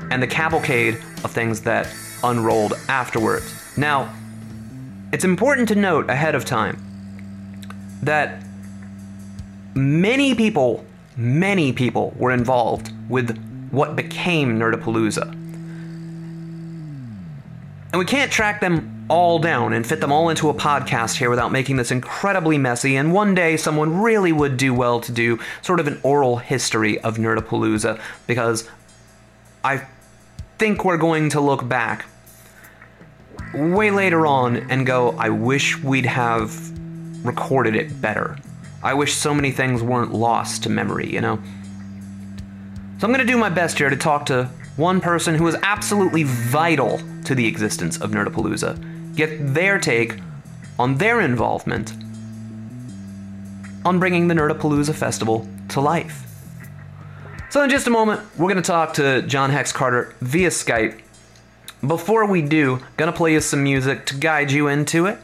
and 0.09 0.21
the 0.21 0.27
cavalcade 0.27 0.95
of 1.23 1.31
things 1.31 1.61
that 1.61 1.93
unrolled 2.23 2.73
afterwards. 2.87 3.77
Now, 3.77 4.13
it's 5.11 5.23
important 5.25 5.67
to 5.69 5.75
note 5.75 6.09
ahead 6.09 6.35
of 6.35 6.45
time 6.45 6.81
that 8.01 8.43
many 9.73 10.35
people, 10.35 10.85
many 11.17 11.71
people 11.73 12.13
were 12.17 12.31
involved 12.31 12.91
with 13.09 13.37
what 13.71 13.95
became 13.95 14.59
Nerdapalooza. 14.59 15.31
And 17.91 17.99
we 17.99 18.05
can't 18.05 18.31
track 18.31 18.59
them 18.61 19.05
all 19.09 19.39
down 19.39 19.71
and 19.71 19.85
fit 19.85 20.01
them 20.01 20.11
all 20.11 20.29
into 20.29 20.49
a 20.49 20.53
podcast 20.53 21.17
here 21.17 21.29
without 21.29 21.51
making 21.51 21.77
this 21.77 21.91
incredibly 21.91 22.57
messy. 22.57 22.95
And 22.95 23.13
one 23.13 23.35
day, 23.35 23.55
someone 23.55 24.01
really 24.01 24.31
would 24.31 24.57
do 24.57 24.73
well 24.73 24.99
to 25.01 25.11
do 25.11 25.39
sort 25.61 25.79
of 25.79 25.87
an 25.87 25.99
oral 26.03 26.37
history 26.37 26.99
of 26.99 27.17
Nerdapalooza 27.17 28.01
because 28.27 28.67
I 29.63 29.85
think 30.57 30.83
we're 30.83 30.97
going 30.97 31.29
to 31.29 31.39
look 31.39 31.67
back 31.67 32.05
way 33.53 33.91
later 33.91 34.25
on 34.27 34.57
and 34.69 34.85
go, 34.85 35.11
I 35.11 35.29
wish 35.29 35.81
we'd 35.81 36.05
have 36.05 36.71
recorded 37.25 37.75
it 37.75 38.01
better. 38.01 38.37
I 38.85 38.93
wish 38.93 39.15
so 39.15 39.33
many 39.33 39.49
things 39.49 39.81
weren't 39.81 40.13
lost 40.13 40.61
to 40.63 40.69
memory, 40.69 41.11
you 41.11 41.19
know? 41.19 41.37
So 42.99 43.07
I'm 43.07 43.11
going 43.11 43.17
to 43.17 43.25
do 43.25 43.35
my 43.35 43.49
best 43.49 43.79
here 43.79 43.89
to 43.89 43.97
talk 43.97 44.27
to 44.27 44.51
one 44.77 45.01
person 45.01 45.33
who 45.33 45.47
is 45.47 45.55
absolutely 45.63 46.21
vital 46.21 47.01
to 47.23 47.33
the 47.33 47.47
existence 47.47 47.99
of 47.99 48.11
Nerdapalooza, 48.11 49.15
get 49.15 49.55
their 49.55 49.79
take 49.79 50.19
on 50.77 50.99
their 50.99 51.19
involvement 51.19 51.93
on 53.83 53.97
bringing 53.97 54.27
the 54.27 54.35
Nerdapalooza 54.35 54.93
Festival 54.93 55.49
to 55.69 55.81
life. 55.81 56.27
So, 57.49 57.63
in 57.63 57.71
just 57.71 57.87
a 57.87 57.89
moment, 57.89 58.21
we're 58.37 58.51
going 58.51 58.61
to 58.61 58.61
talk 58.61 58.93
to 58.95 59.23
John 59.23 59.49
Hex 59.49 59.71
Carter 59.71 60.13
via 60.21 60.49
Skype. 60.49 61.01
Before 61.85 62.27
we 62.27 62.43
do, 62.43 62.81
gonna 62.97 63.11
play 63.11 63.33
you 63.33 63.41
some 63.41 63.63
music 63.63 64.05
to 64.07 64.15
guide 64.15 64.51
you 64.51 64.67
into 64.67 65.07
it. 65.07 65.17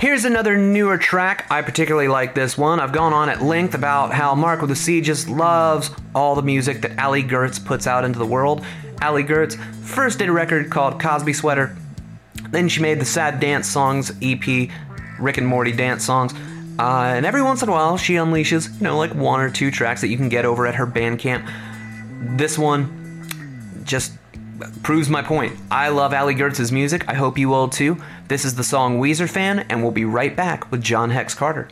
Here's 0.00 0.24
another 0.24 0.56
newer 0.56 0.98
track. 0.98 1.46
I 1.50 1.62
particularly 1.62 2.08
like 2.08 2.34
this 2.34 2.58
one. 2.58 2.80
I've 2.80 2.92
gone 2.92 3.12
on 3.12 3.28
at 3.28 3.42
length 3.42 3.74
about 3.74 4.12
how 4.12 4.34
Mark 4.34 4.60
with 4.60 4.70
the 4.70 4.76
C 4.76 5.00
just 5.00 5.28
loves 5.28 5.90
all 6.14 6.34
the 6.34 6.42
music 6.42 6.82
that 6.82 6.98
Ali 6.98 7.22
Gertz 7.22 7.64
puts 7.64 7.86
out 7.86 8.04
into 8.04 8.18
the 8.18 8.26
world. 8.26 8.64
Ali 9.00 9.22
Gertz 9.22 9.56
first 9.84 10.18
did 10.18 10.28
a 10.28 10.32
record 10.32 10.68
called 10.68 11.00
Cosby 11.00 11.32
Sweater. 11.32 11.76
Then 12.50 12.68
she 12.68 12.82
made 12.82 13.00
the 13.00 13.04
Sad 13.04 13.38
Dance 13.38 13.68
Songs 13.68 14.12
EP, 14.20 14.68
Rick 15.20 15.38
and 15.38 15.46
Morty 15.46 15.72
Dance 15.72 16.04
Songs. 16.04 16.34
Uh, 16.76 17.14
and 17.16 17.24
every 17.24 17.42
once 17.42 17.62
in 17.62 17.68
a 17.68 17.72
while, 17.72 17.96
she 17.96 18.14
unleashes, 18.14 18.74
you 18.74 18.82
know, 18.82 18.98
like 18.98 19.14
one 19.14 19.40
or 19.40 19.48
two 19.48 19.70
tracks 19.70 20.00
that 20.00 20.08
you 20.08 20.16
can 20.16 20.28
get 20.28 20.44
over 20.44 20.66
at 20.66 20.74
her 20.74 20.88
Bandcamp. 20.88 21.48
This 22.36 22.58
one 22.58 23.84
just 23.84 24.12
proves 24.82 25.08
my 25.08 25.22
point. 25.22 25.56
I 25.70 25.88
love 25.88 26.12
Ali 26.12 26.34
Gertz's 26.34 26.72
music. 26.72 27.08
I 27.08 27.14
hope 27.14 27.38
you 27.38 27.48
will 27.48 27.68
too. 27.68 28.02
This 28.26 28.46
is 28.46 28.54
the 28.54 28.64
song 28.64 29.00
Weezer 29.00 29.28
Fan, 29.28 29.66
and 29.68 29.82
we'll 29.82 29.92
be 29.92 30.06
right 30.06 30.34
back 30.34 30.70
with 30.70 30.82
John 30.82 31.10
Hex 31.10 31.34
Carter. 31.34 31.68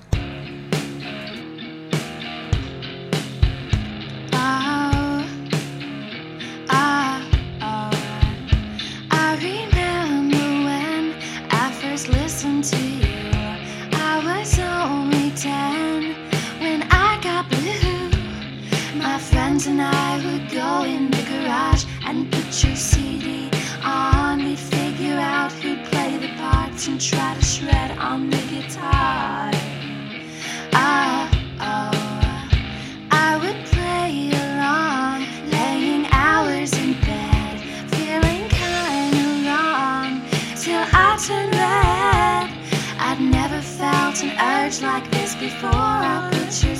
Like 44.80 45.10
this 45.10 45.34
before. 45.34 45.70
I 45.74 46.30
put 46.32 46.64
your 46.64 46.76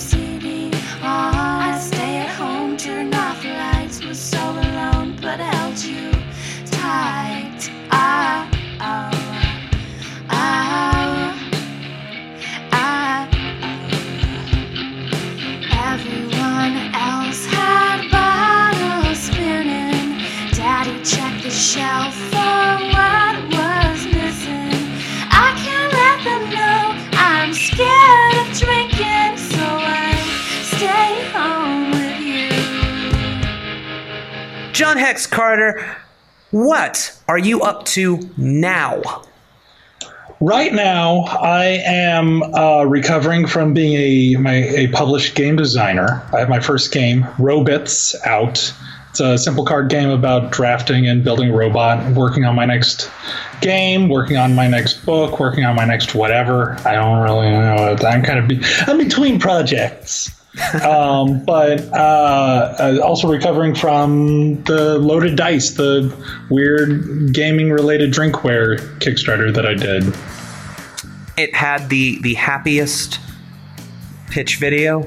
John 34.92 34.98
Hex 34.98 35.26
Carter, 35.26 35.96
what 36.50 37.18
are 37.26 37.38
you 37.38 37.62
up 37.62 37.86
to 37.86 38.20
now? 38.36 39.00
Right 40.38 40.74
now, 40.74 41.20
I 41.20 41.80
am 41.82 42.42
uh, 42.42 42.84
recovering 42.84 43.46
from 43.46 43.72
being 43.72 43.94
a 43.94 44.38
my 44.38 44.52
a 44.52 44.88
published 44.88 45.34
game 45.34 45.56
designer. 45.56 46.22
I 46.34 46.40
have 46.40 46.50
my 46.50 46.60
first 46.60 46.92
game, 46.92 47.22
Robits, 47.38 48.14
out. 48.26 48.74
It's 49.08 49.20
a 49.20 49.38
simple 49.38 49.64
card 49.64 49.88
game 49.88 50.10
about 50.10 50.52
drafting 50.52 51.08
and 51.08 51.24
building 51.24 51.48
a 51.48 51.56
robot. 51.56 52.12
Working 52.12 52.44
on 52.44 52.54
my 52.54 52.66
next 52.66 53.10
game, 53.62 54.10
working 54.10 54.36
on 54.36 54.54
my 54.54 54.68
next 54.68 55.06
book, 55.06 55.40
working 55.40 55.64
on 55.64 55.74
my 55.74 55.86
next 55.86 56.14
whatever. 56.14 56.76
I 56.84 56.92
don't 56.96 57.22
really 57.22 57.48
know. 57.48 57.96
I'm 58.06 58.22
kind 58.22 58.38
of 58.38 58.46
be, 58.46 58.60
I'm 58.86 58.98
between 58.98 59.40
projects. 59.40 60.41
Um, 60.82 61.44
but 61.44 61.80
uh, 61.92 62.76
uh, 62.78 63.00
also 63.02 63.28
recovering 63.28 63.74
from 63.74 64.62
the 64.64 64.98
loaded 64.98 65.36
dice, 65.36 65.70
the 65.72 66.14
weird 66.50 67.32
gaming 67.32 67.70
related 67.70 68.12
drinkware 68.12 68.78
Kickstarter 68.98 69.54
that 69.54 69.66
I 69.66 69.74
did. 69.74 70.14
It 71.38 71.54
had 71.54 71.88
the 71.88 72.20
the 72.20 72.34
happiest 72.34 73.18
pitch 74.30 74.56
video. 74.56 75.02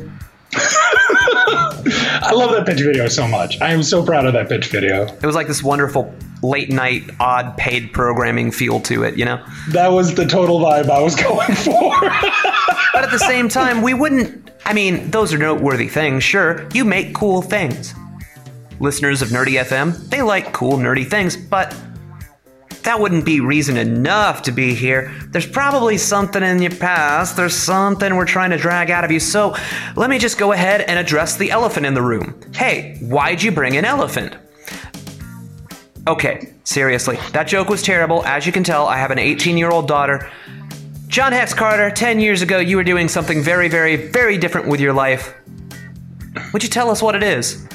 I 0.58 2.32
love 2.34 2.52
that 2.52 2.66
pitch 2.66 2.82
video 2.82 3.08
so 3.08 3.28
much. 3.28 3.62
I 3.62 3.72
am 3.72 3.84
so 3.84 4.04
proud 4.04 4.26
of 4.26 4.34
that 4.34 4.50
pitch 4.50 4.68
video. 4.68 5.06
It 5.06 5.26
was 5.26 5.36
like 5.36 5.48
this 5.48 5.62
wonderful 5.62 6.14
late 6.42 6.70
night 6.70 7.04
odd 7.20 7.56
paid 7.58 7.94
programming 7.94 8.52
feel 8.52 8.80
to 8.82 9.04
it, 9.04 9.18
you 9.18 9.26
know? 9.26 9.44
That 9.70 9.92
was 9.92 10.16
the 10.16 10.26
total 10.26 10.60
vibe 10.60 10.90
I 10.90 11.02
was 11.02 11.16
going 11.22 11.54
for. 11.56 11.94
But 12.96 13.04
at 13.04 13.12
the 13.12 13.20
same 13.20 13.50
time, 13.50 13.82
we 13.82 13.94
wouldn't. 13.94 14.52
I 14.66 14.72
mean, 14.72 15.12
those 15.12 15.34
are 15.34 15.38
noteworthy 15.38 15.90
things, 15.90 16.24
sure. 16.24 16.66
You 16.74 16.86
make 16.86 17.14
cool 17.14 17.42
things. 17.42 17.94
Listeners 18.80 19.22
of 19.22 19.28
Nerdy 19.30 19.62
FM, 19.62 20.10
they 20.10 20.22
like 20.22 20.54
cool, 20.54 20.78
nerdy 20.78 21.06
things, 21.06 21.36
but 21.36 21.76
that 22.84 22.98
wouldn't 23.02 23.26
be 23.26 23.42
reason 23.42 23.76
enough 23.76 24.44
to 24.44 24.54
be 24.54 24.74
here. 24.74 25.14
There's 25.32 25.46
probably 25.46 25.98
something 25.98 26.42
in 26.42 26.62
your 26.62 26.72
past. 26.72 27.36
There's 27.36 27.54
something 27.54 28.16
we're 28.16 28.24
trying 28.24 28.52
to 28.52 28.58
drag 28.58 28.90
out 28.90 29.04
of 29.04 29.12
you. 29.12 29.20
So 29.20 29.58
let 29.98 30.10
me 30.10 30.18
just 30.18 30.38
go 30.38 30.54
ahead 30.54 30.80
and 30.80 30.98
address 30.98 31.36
the 31.36 31.52
elephant 31.52 31.86
in 31.86 31.96
the 31.96 32.02
room. 32.02 32.40
Hey, 32.54 32.98
why'd 33.02 33.44
you 33.44 33.52
bring 33.52 33.76
an 33.76 33.84
elephant? 33.84 34.38
Okay, 36.08 36.54
seriously, 36.64 37.18
that 37.34 37.48
joke 37.48 37.68
was 37.68 37.82
terrible. 37.84 38.24
As 38.26 38.46
you 38.46 38.54
can 38.54 38.64
tell, 38.64 38.88
I 38.88 38.96
have 38.96 39.12
an 39.12 39.20
18 39.20 39.58
year 39.58 39.70
old 39.70 39.86
daughter. 39.90 40.32
John 41.16 41.32
Hex 41.32 41.54
Carter, 41.54 41.90
10 41.90 42.20
years 42.20 42.42
ago, 42.42 42.60
you 42.60 42.76
were 42.76 42.84
doing 42.84 43.08
something 43.08 43.42
very, 43.42 43.70
very, 43.70 43.96
very 43.96 44.38
different 44.38 44.68
with 44.68 44.82
your 44.82 44.92
life. 44.92 45.34
Would 46.52 46.62
you 46.62 46.68
tell 46.68 46.92
us 46.92 47.02
what 47.02 47.16
it 47.16 47.24
is? 47.24 47.66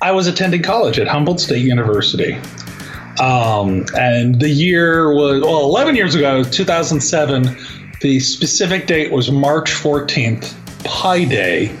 I 0.00 0.10
was 0.12 0.26
attending 0.26 0.62
college 0.62 0.98
at 0.98 1.06
Humboldt 1.06 1.38
State 1.38 1.62
University. 1.62 2.38
Um, 3.20 3.84
and 3.94 4.40
the 4.40 4.48
year 4.48 5.12
was, 5.12 5.42
well, 5.42 5.64
11 5.64 5.96
years 5.96 6.14
ago, 6.14 6.42
2007. 6.42 7.58
The 8.00 8.20
specific 8.20 8.86
date 8.86 9.12
was 9.12 9.30
March 9.30 9.70
14th, 9.70 10.54
Pi 10.82 11.24
Day. 11.26 11.76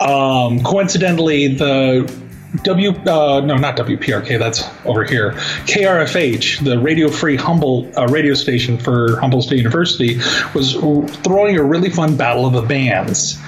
Um, 0.00 0.62
coincidentally, 0.64 1.48
the 1.48 2.04
W, 2.56 2.90
uh, 2.90 3.40
no, 3.40 3.56
not 3.56 3.76
WPRK, 3.78 4.38
that's 4.38 4.62
over 4.84 5.04
here. 5.04 5.32
KRFH, 5.64 6.62
the 6.64 6.78
Radio 6.78 7.08
Free 7.08 7.34
Humboldt 7.34 7.96
uh, 7.96 8.06
radio 8.08 8.34
station 8.34 8.76
for 8.76 9.18
Humboldt 9.20 9.44
State 9.44 9.56
University, 9.56 10.18
was 10.54 10.74
throwing 11.22 11.56
a 11.56 11.62
really 11.62 11.88
fun 11.88 12.14
battle 12.14 12.44
of 12.44 12.52
the 12.52 12.60
bands. 12.60 13.40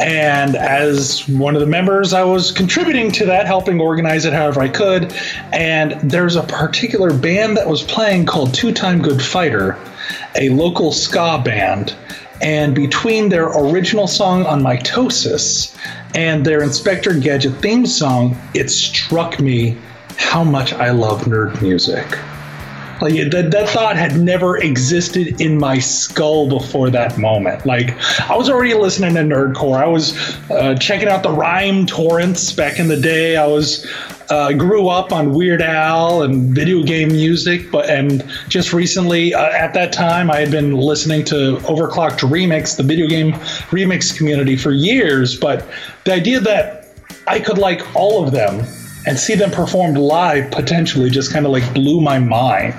And 0.00 0.54
as 0.54 1.28
one 1.28 1.54
of 1.54 1.60
the 1.60 1.66
members, 1.66 2.12
I 2.12 2.22
was 2.22 2.52
contributing 2.52 3.10
to 3.12 3.26
that, 3.26 3.46
helping 3.46 3.80
organize 3.80 4.24
it 4.24 4.32
however 4.32 4.60
I 4.60 4.68
could. 4.68 5.12
And 5.52 5.92
there's 6.08 6.36
a 6.36 6.42
particular 6.44 7.12
band 7.12 7.56
that 7.56 7.68
was 7.68 7.82
playing 7.82 8.26
called 8.26 8.54
Two 8.54 8.72
Time 8.72 9.02
Good 9.02 9.20
Fighter, 9.22 9.78
a 10.36 10.48
local 10.50 10.92
ska 10.92 11.42
band. 11.44 11.94
And 12.40 12.74
between 12.74 13.28
their 13.28 13.46
original 13.46 14.06
song 14.06 14.44
on 14.46 14.62
Mitosis 14.62 15.76
and 16.14 16.44
their 16.44 16.62
Inspector 16.62 17.12
Gadget 17.20 17.54
theme 17.60 17.86
song, 17.86 18.36
it 18.54 18.70
struck 18.70 19.40
me 19.40 19.76
how 20.16 20.44
much 20.44 20.72
I 20.72 20.90
love 20.90 21.22
nerd 21.22 21.60
music. 21.60 22.06
Like 23.00 23.30
that, 23.32 23.50
that 23.50 23.68
thought 23.68 23.96
had 23.96 24.18
never 24.18 24.56
existed 24.56 25.40
in 25.40 25.58
my 25.58 25.78
skull 25.78 26.48
before 26.48 26.90
that 26.90 27.18
moment. 27.18 27.66
Like 27.66 27.90
I 28.30 28.36
was 28.36 28.48
already 28.48 28.74
listening 28.74 29.14
to 29.14 29.20
nerdcore. 29.20 29.76
I 29.76 29.86
was 29.86 30.16
uh, 30.50 30.76
checking 30.76 31.08
out 31.08 31.22
the 31.22 31.30
rhyme 31.30 31.86
torrents 31.86 32.52
back 32.52 32.78
in 32.78 32.88
the 32.88 32.96
day. 32.96 33.36
I 33.36 33.46
was 33.46 33.84
uh, 34.30 34.52
grew 34.52 34.88
up 34.88 35.12
on 35.12 35.32
Weird 35.32 35.62
Al 35.62 36.22
and 36.22 36.54
video 36.54 36.82
game 36.82 37.08
music, 37.08 37.70
but 37.70 37.88
and 37.88 38.24
just 38.48 38.72
recently 38.72 39.34
uh, 39.34 39.50
at 39.50 39.74
that 39.74 39.92
time 39.92 40.30
I 40.30 40.40
had 40.40 40.50
been 40.50 40.76
listening 40.76 41.24
to 41.26 41.56
Overclocked 41.62 42.20
Remix, 42.20 42.76
the 42.76 42.82
video 42.82 43.06
game 43.06 43.32
remix 43.70 44.16
community 44.16 44.56
for 44.56 44.72
years. 44.72 45.38
But 45.38 45.66
the 46.04 46.12
idea 46.12 46.40
that 46.40 46.88
I 47.26 47.40
could 47.40 47.58
like 47.58 47.94
all 47.94 48.24
of 48.24 48.32
them 48.32 48.64
and 49.06 49.18
see 49.18 49.34
them 49.34 49.50
performed 49.50 49.98
live 49.98 50.50
potentially 50.50 51.10
just 51.10 51.32
kind 51.32 51.44
of 51.44 51.52
like 51.52 51.74
blew 51.74 52.00
my 52.00 52.18
mind. 52.18 52.74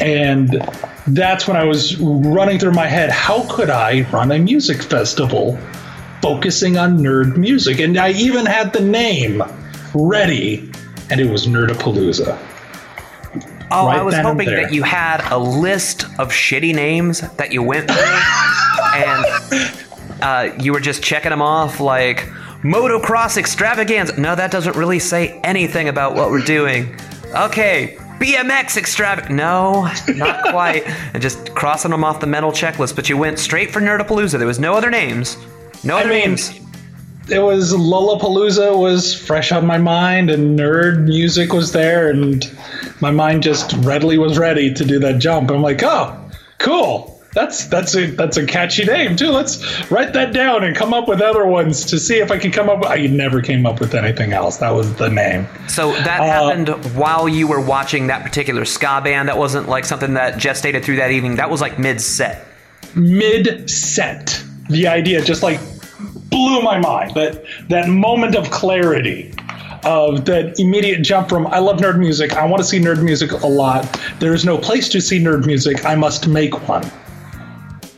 And 0.00 0.62
that's 1.08 1.46
when 1.46 1.56
I 1.56 1.64
was 1.64 1.98
running 1.98 2.58
through 2.58 2.72
my 2.72 2.86
head 2.86 3.10
how 3.10 3.46
could 3.50 3.70
I 3.70 4.02
run 4.10 4.30
a 4.32 4.38
music 4.38 4.82
festival 4.82 5.58
focusing 6.22 6.76
on 6.76 6.98
nerd 6.98 7.36
music? 7.36 7.80
And 7.80 7.96
I 7.98 8.10
even 8.12 8.46
had 8.46 8.72
the 8.72 8.80
name 8.80 9.42
ready, 9.94 10.70
and 11.10 11.20
it 11.20 11.30
was 11.30 11.46
Nerdapalooza. 11.46 12.36
Oh, 13.70 13.86
Right 13.86 13.98
I 13.98 14.02
was 14.02 14.14
hoping 14.16 14.48
that 14.50 14.72
you 14.72 14.82
had 14.82 15.20
a 15.30 15.38
list 15.38 16.04
of 16.18 16.30
shitty 16.30 16.74
names 16.74 17.20
that 17.36 17.52
you 17.52 17.62
went 17.62 17.90
through, 17.90 17.98
and 18.94 20.22
uh, 20.22 20.56
you 20.62 20.72
were 20.72 20.80
just 20.80 21.02
checking 21.02 21.30
them 21.30 21.42
off 21.42 21.78
like 21.80 22.20
motocross 22.62 23.36
extravaganza. 23.36 24.18
No, 24.18 24.34
that 24.34 24.50
doesn't 24.50 24.74
really 24.74 24.98
say 24.98 25.38
anything 25.44 25.88
about 25.88 26.14
what 26.14 26.30
we're 26.30 26.44
doing. 26.44 26.96
Okay, 27.34 27.96
BMX 28.18 28.78
extravaganza. 28.78 29.34
No, 29.34 29.90
not 30.16 30.44
quite. 30.50 30.86
and 31.12 31.22
just 31.22 31.54
crossing 31.54 31.90
them 31.90 32.04
off 32.04 32.20
the 32.20 32.26
mental 32.26 32.52
checklist. 32.52 32.96
But 32.96 33.10
you 33.10 33.18
went 33.18 33.38
straight 33.38 33.70
for 33.70 33.80
Nerdapalooza. 33.80 34.38
There 34.38 34.46
was 34.46 34.58
no 34.58 34.72
other 34.74 34.90
names. 34.90 35.36
No 35.84 35.98
I 35.98 36.00
other 36.00 36.08
mean, 36.08 36.20
names. 36.30 36.58
It 37.30 37.40
was 37.40 37.72
Lollapalooza 37.72 38.76
was 38.78 39.14
fresh 39.14 39.52
on 39.52 39.66
my 39.66 39.78
mind, 39.78 40.30
and 40.30 40.58
nerd 40.58 41.04
music 41.04 41.52
was 41.52 41.72
there, 41.72 42.10
and 42.10 42.50
my 43.00 43.10
mind 43.10 43.42
just 43.42 43.72
readily 43.78 44.18
was 44.18 44.38
ready 44.38 44.72
to 44.72 44.84
do 44.84 44.98
that 45.00 45.18
jump. 45.18 45.50
I'm 45.50 45.62
like, 45.62 45.82
oh, 45.82 46.16
cool. 46.58 47.14
That's 47.34 47.66
that's 47.66 47.94
a 47.94 48.06
that's 48.06 48.38
a 48.38 48.46
catchy 48.46 48.84
name 48.86 49.14
too. 49.14 49.28
Let's 49.30 49.90
write 49.90 50.14
that 50.14 50.32
down 50.32 50.64
and 50.64 50.74
come 50.74 50.94
up 50.94 51.06
with 51.08 51.20
other 51.20 51.46
ones 51.46 51.84
to 51.84 51.98
see 51.98 52.18
if 52.18 52.30
I 52.30 52.38
can 52.38 52.50
come 52.50 52.70
up. 52.70 52.84
I 52.86 53.06
never 53.06 53.42
came 53.42 53.66
up 53.66 53.80
with 53.80 53.94
anything 53.94 54.32
else. 54.32 54.56
That 54.56 54.70
was 54.70 54.94
the 54.94 55.10
name. 55.10 55.46
So 55.68 55.92
that 55.92 56.20
Uh, 56.20 56.24
happened 56.24 56.68
while 56.96 57.28
you 57.28 57.46
were 57.46 57.60
watching 57.60 58.06
that 58.06 58.24
particular 58.24 58.64
ska 58.64 59.02
band. 59.04 59.28
That 59.28 59.36
wasn't 59.36 59.68
like 59.68 59.84
something 59.84 60.14
that 60.14 60.38
gestated 60.38 60.82
through 60.84 60.96
that 60.96 61.10
evening. 61.10 61.36
That 61.36 61.50
was 61.50 61.60
like 61.60 61.78
mid 61.78 62.00
set. 62.00 62.44
Mid 62.94 63.68
set, 63.70 64.42
the 64.70 64.88
idea 64.88 65.20
just 65.20 65.42
like 65.42 65.60
blew 66.30 66.62
my 66.62 66.78
mind. 66.78 67.14
That 67.14 67.44
that 67.68 67.88
moment 67.88 68.34
of 68.34 68.50
clarity. 68.50 69.34
Of 69.84 70.24
that 70.24 70.58
immediate 70.58 71.02
jump 71.02 71.28
from 71.28 71.46
I 71.46 71.60
love 71.60 71.78
nerd 71.78 72.00
music, 72.00 72.32
I 72.32 72.44
want 72.44 72.60
to 72.60 72.68
see 72.68 72.80
nerd 72.80 73.00
music 73.00 73.30
a 73.30 73.46
lot. 73.46 74.00
There 74.18 74.34
is 74.34 74.44
no 74.44 74.58
place 74.58 74.88
to 74.88 75.00
see 75.00 75.20
nerd 75.20 75.46
music, 75.46 75.84
I 75.84 75.94
must 75.94 76.26
make 76.26 76.68
one. 76.68 76.82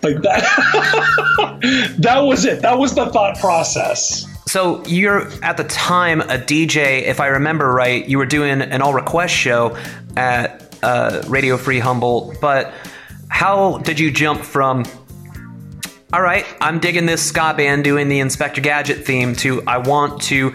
Like 0.03 0.17
that. 0.23 1.97
that 1.99 2.21
was 2.21 2.45
it. 2.45 2.61
That 2.61 2.79
was 2.79 2.95
the 2.95 3.07
thought 3.07 3.39
process. 3.39 4.27
So 4.47 4.85
you're 4.87 5.31
at 5.45 5.57
the 5.57 5.65
time 5.65 6.21
a 6.23 6.37
DJ, 6.37 7.03
if 7.03 7.21
I 7.21 7.29
remember 7.29 7.73
right. 7.73 8.07
You 8.07 8.19
were 8.19 8.27
doing 8.27 8.61
an 8.61 8.83
all 8.83 8.93
request 8.93 9.33
show 9.33 9.77
at 10.17 10.77
uh, 10.83 11.23
Radio 11.29 11.57
Free 11.57 11.79
Humboldt. 11.79 12.41
But 12.41 12.75
how 13.29 13.79
did 13.79 14.01
you 14.01 14.11
jump 14.11 14.43
from? 14.43 14.85
All 16.13 16.23
right, 16.23 16.45
I'm 16.61 16.81
digging 16.81 17.07
this 17.07 17.23
ska 17.23 17.55
band 17.57 17.85
doing 17.85 18.09
the 18.09 18.19
Inspector 18.19 18.61
Gadget 18.61 19.07
theme 19.07 19.33
to 19.37 19.63
I 19.69 19.79
want 19.79 20.21
to, 20.23 20.53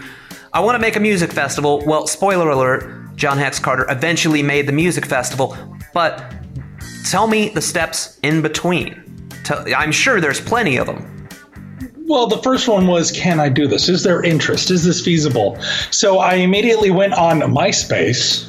I 0.52 0.60
want 0.60 0.74
to 0.74 0.78
make 0.78 0.96
a 0.96 1.00
music 1.00 1.32
festival. 1.32 1.82
Well, 1.86 2.06
spoiler 2.06 2.50
alert: 2.50 3.16
John 3.16 3.38
Hex 3.38 3.58
Carter 3.58 3.86
eventually 3.88 4.42
made 4.42 4.68
the 4.68 4.72
music 4.72 5.06
festival. 5.06 5.56
But 5.94 6.34
tell 7.06 7.26
me 7.26 7.48
the 7.48 7.62
steps 7.62 8.20
in 8.22 8.42
between. 8.42 9.02
I'm 9.74 9.92
sure 9.92 10.20
there's 10.20 10.42
plenty 10.42 10.76
of 10.76 10.88
them. 10.88 11.26
Well, 12.00 12.26
the 12.26 12.42
first 12.42 12.68
one 12.68 12.86
was, 12.86 13.10
can 13.10 13.40
I 13.40 13.48
do 13.48 13.66
this? 13.66 13.88
Is 13.88 14.02
there 14.02 14.22
interest? 14.22 14.70
Is 14.70 14.84
this 14.84 15.02
feasible? 15.02 15.56
So 15.90 16.18
I 16.18 16.34
immediately 16.34 16.90
went 16.90 17.14
on 17.14 17.40
MySpace 17.40 18.46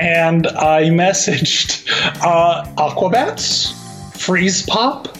and 0.00 0.46
I 0.46 0.84
messaged 0.88 1.86
uh, 2.22 2.64
Aquabats, 2.78 3.74
Freeze 4.16 4.64
Pop, 4.64 5.19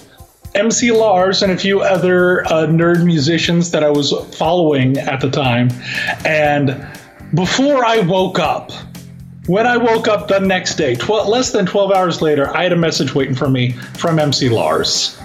MC 0.54 0.90
Lars, 0.90 1.42
and 1.42 1.52
a 1.52 1.56
few 1.56 1.80
other 1.80 2.44
uh, 2.46 2.66
nerd 2.66 3.04
musicians 3.04 3.70
that 3.70 3.84
I 3.84 3.90
was 3.90 4.12
following 4.36 4.98
at 4.98 5.20
the 5.20 5.30
time. 5.30 5.70
And 6.24 6.86
before 7.34 7.84
I 7.84 8.00
woke 8.00 8.38
up, 8.38 8.72
when 9.46 9.66
I 9.66 9.76
woke 9.76 10.08
up 10.08 10.28
the 10.28 10.40
next 10.40 10.76
day, 10.76 10.94
12, 10.94 11.28
less 11.28 11.52
than 11.52 11.66
12 11.66 11.92
hours 11.92 12.22
later, 12.22 12.54
I 12.54 12.64
had 12.64 12.72
a 12.72 12.76
message 12.76 13.14
waiting 13.14 13.34
for 13.34 13.48
me 13.48 13.72
from 13.72 14.18
MC 14.18 14.48
Lars 14.48 15.18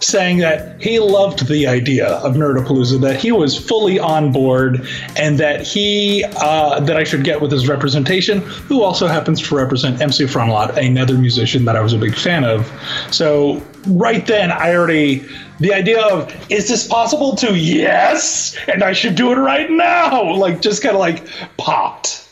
saying 0.00 0.38
that 0.38 0.80
he 0.80 0.98
loved 0.98 1.48
the 1.48 1.66
idea 1.66 2.06
of 2.06 2.34
Nerdapalooza, 2.34 3.00
that 3.00 3.20
he 3.20 3.32
was 3.32 3.58
fully 3.58 3.98
on 3.98 4.32
board, 4.32 4.86
and 5.16 5.38
that 5.38 5.62
he 5.62 6.24
uh, 6.36 6.80
that 6.80 6.96
I 6.96 7.04
should 7.04 7.24
get 7.24 7.40
with 7.40 7.50
his 7.50 7.68
representation, 7.68 8.40
who 8.40 8.82
also 8.82 9.06
happens 9.06 9.40
to 9.48 9.54
represent 9.56 10.00
MC 10.00 10.24
Frontalot, 10.24 10.76
another 10.76 11.16
musician 11.16 11.64
that 11.64 11.76
I 11.76 11.80
was 11.80 11.92
a 11.92 11.98
big 11.98 12.14
fan 12.14 12.44
of. 12.44 12.70
So 13.10 13.62
right 13.86 14.26
then, 14.26 14.50
I 14.50 14.74
already 14.74 15.26
the 15.60 15.72
idea 15.72 16.00
of 16.00 16.34
is 16.50 16.68
this 16.68 16.86
possible 16.86 17.36
to? 17.36 17.56
Yes, 17.56 18.56
and 18.72 18.82
I 18.82 18.92
should 18.92 19.14
do 19.14 19.32
it 19.32 19.36
right 19.36 19.70
now, 19.70 20.34
like 20.34 20.60
just 20.60 20.82
kind 20.82 20.94
of 20.94 21.00
like 21.00 21.26
popped. 21.56 22.23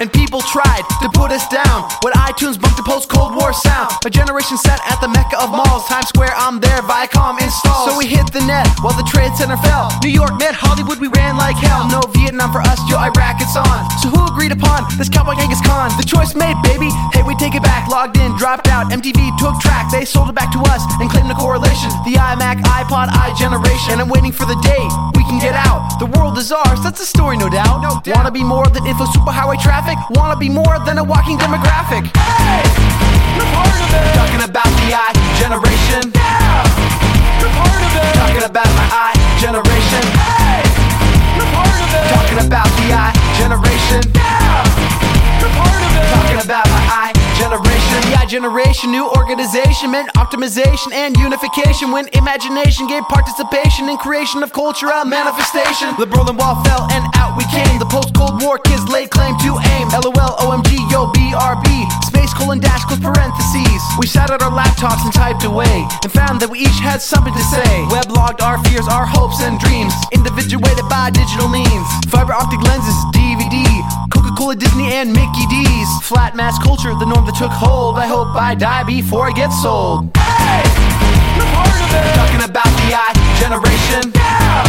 And 0.00 0.10
people 0.12 0.42
tried 0.42 0.82
to 1.02 1.08
put 1.14 1.30
us 1.30 1.46
down 1.48 1.86
when 2.02 2.12
iTunes 2.18 2.58
bumped 2.58 2.76
the 2.76 2.82
post 2.82 3.08
Cold 3.08 3.38
War 3.38 3.54
sound. 3.54 3.94
A 4.04 4.10
generation 4.10 4.58
sat 4.58 4.82
at 4.90 4.98
the 4.98 5.06
mecca 5.06 5.38
of 5.38 5.54
malls. 5.54 5.86
Times 5.86 6.10
Square, 6.10 6.34
I'm 6.34 6.58
there, 6.58 6.82
Viacom 6.82 7.38
installed. 7.38 7.90
So 7.90 7.92
we 7.94 8.10
hit 8.10 8.26
the 8.34 8.42
net 8.42 8.66
while 8.82 8.96
the 8.98 9.06
trade 9.06 9.30
center 9.38 9.56
fell. 9.62 9.94
New 10.02 10.10
York 10.10 10.34
met 10.42 10.58
Hollywood, 10.58 10.98
we 10.98 11.06
ran 11.14 11.38
like 11.38 11.54
hell. 11.62 11.86
No 11.86 12.02
Vietnam 12.10 12.50
for 12.50 12.58
us, 12.58 12.82
yo, 12.90 12.98
Iraq, 12.98 13.38
it's 13.38 13.54
on. 13.54 13.86
So 14.02 14.10
who 14.10 14.26
agreed 14.26 14.50
upon 14.50 14.90
this 14.98 15.06
cowboy 15.06 15.38
Genghis 15.38 15.62
Khan? 15.62 15.94
The 15.94 16.02
choice 16.02 16.34
made, 16.34 16.58
baby. 16.66 16.90
Hey, 17.14 17.22
we 17.22 17.38
take 17.38 17.54
it 17.54 17.62
back. 17.62 17.86
Logged 17.86 18.18
in, 18.18 18.34
dropped 18.34 18.66
out. 18.66 18.90
MTV 18.90 19.38
took 19.38 19.54
track. 19.62 19.94
They 19.94 20.02
sold 20.02 20.26
it 20.26 20.34
back 20.34 20.50
to 20.58 20.60
us 20.74 20.82
and 20.98 21.06
claimed 21.06 21.30
the 21.30 21.38
correlation. 21.38 21.94
The 22.02 22.18
iMac, 22.18 22.66
iPod, 22.66 23.14
iGeneration. 23.14 23.94
And 23.94 24.02
I'm 24.02 24.10
waiting 24.10 24.34
for 24.34 24.42
the 24.42 24.58
day 24.66 24.82
we 25.14 25.22
can 25.30 25.38
get 25.38 25.54
out. 25.54 26.02
The 26.02 26.10
world 26.18 26.34
is 26.38 26.50
ours, 26.50 26.82
that's 26.82 26.98
a 26.98 27.06
story, 27.06 27.38
no 27.38 27.46
doubt. 27.46 28.02
Wanna 28.10 28.34
be 28.34 28.42
more 28.42 28.66
than 28.66 28.82
info 28.86 29.06
superhighway 29.06 29.62
traffic? 29.62 29.83
Wanna 30.10 30.36
be 30.36 30.48
more 30.48 30.78
than 30.86 30.98
a 30.98 31.04
walking 31.04 31.36
demographic? 31.36 32.08
Hey, 32.16 32.64
you're 33.36 33.44
part 33.52 33.68
of 33.68 33.92
it. 33.92 34.14
Talking 34.16 34.40
about 34.40 34.70
the 34.80 34.96
I 34.96 35.12
generation. 35.36 36.12
Yeah, 36.14 36.64
you're 37.40 37.52
part 37.52 37.82
of 37.84 37.92
it. 37.92 38.14
Talking 38.16 38.44
about 38.48 38.68
my 38.80 38.86
I 38.88 39.12
generation. 39.36 40.04
Hey, 40.16 40.64
you're 41.36 41.50
part 41.52 41.68
of 41.68 41.90
it. 41.92 42.04
Talking 42.16 42.40
about 42.46 42.68
the 42.80 42.92
I 42.96 43.12
generation. 43.36 44.00
Yeah, 44.16 45.40
you're 45.40 45.52
part 45.52 45.82
of 45.84 45.92
it. 46.00 46.08
Talking 46.16 46.40
about 46.40 46.64
my 46.68 46.80
I 46.88 47.23
generation. 47.36 48.00
I 48.14 48.26
generation. 48.26 48.90
New 48.90 49.06
organization 49.14 49.90
meant 49.90 50.08
optimization 50.14 50.92
and 50.92 51.16
unification. 51.16 51.90
When 51.92 52.08
imagination 52.14 52.86
gave 52.88 53.02
participation 53.04 53.88
in 53.88 53.96
creation 53.98 54.42
of 54.42 54.52
culture, 54.52 54.88
a 54.88 55.04
manifestation. 55.04 55.92
The 55.98 56.06
Berlin 56.06 56.36
Wall 56.36 56.56
fell 56.64 56.88
and 56.90 57.04
out 57.14 57.36
we 57.36 57.44
came. 57.52 57.78
The 57.78 57.90
post 57.90 58.14
Cold 58.14 58.40
War 58.42 58.58
kids 58.58 58.86
laid 58.88 59.10
claim 59.10 59.36
to 59.44 59.50
aim. 59.76 59.86
LOL, 59.92 60.32
OMG, 60.40 60.72
yo, 60.90 61.10
BRB. 61.12 61.68
Space 62.06 62.32
colon 62.34 62.60
dash 62.60 62.84
close 62.86 63.00
parentheses. 63.00 63.82
We 63.98 64.06
sat 64.06 64.30
at 64.30 64.42
our 64.42 64.50
laptops 64.50 65.04
and 65.04 65.12
typed 65.12 65.44
away 65.44 65.86
and 66.02 66.10
found 66.10 66.40
that 66.40 66.50
we 66.50 66.60
each 66.60 66.80
had 66.80 67.02
something 67.02 67.34
to 67.34 67.44
say. 67.52 67.72
Weblogged 67.92 68.40
our 68.40 68.62
fears, 68.64 68.86
our 68.88 69.06
hopes 69.06 69.42
and 69.42 69.58
dreams. 69.60 69.92
Individuated 70.12 70.86
by 70.88 71.10
digital 71.10 71.48
means. 71.48 71.86
Fiber 72.08 72.32
optic 72.32 72.62
lenses, 72.64 72.96
DVD. 73.12 73.62
Coca 74.10 74.32
Cola, 74.38 74.56
Disney, 74.56 74.92
and 74.94 75.12
Mickey 75.12 75.46
D's. 75.50 75.90
Flat 76.02 76.34
mass 76.34 76.58
culture, 76.58 76.94
the 76.96 77.06
norm 77.06 77.23
that 77.26 77.36
took 77.36 77.52
hold. 77.52 77.96
I 77.96 78.06
hope 78.06 78.36
I 78.36 78.54
die 78.54 78.84
before 78.84 79.28
I 79.28 79.32
get 79.32 79.48
sold. 79.48 80.12
Hey! 80.16 80.60
You're 81.36 81.48
part 81.56 81.72
of 81.72 81.88
it! 81.88 82.12
Talking 82.20 82.44
about 82.44 82.68
the 82.84 82.88
I 82.92 83.08
generation. 83.40 84.12
Yeah! 84.12 84.64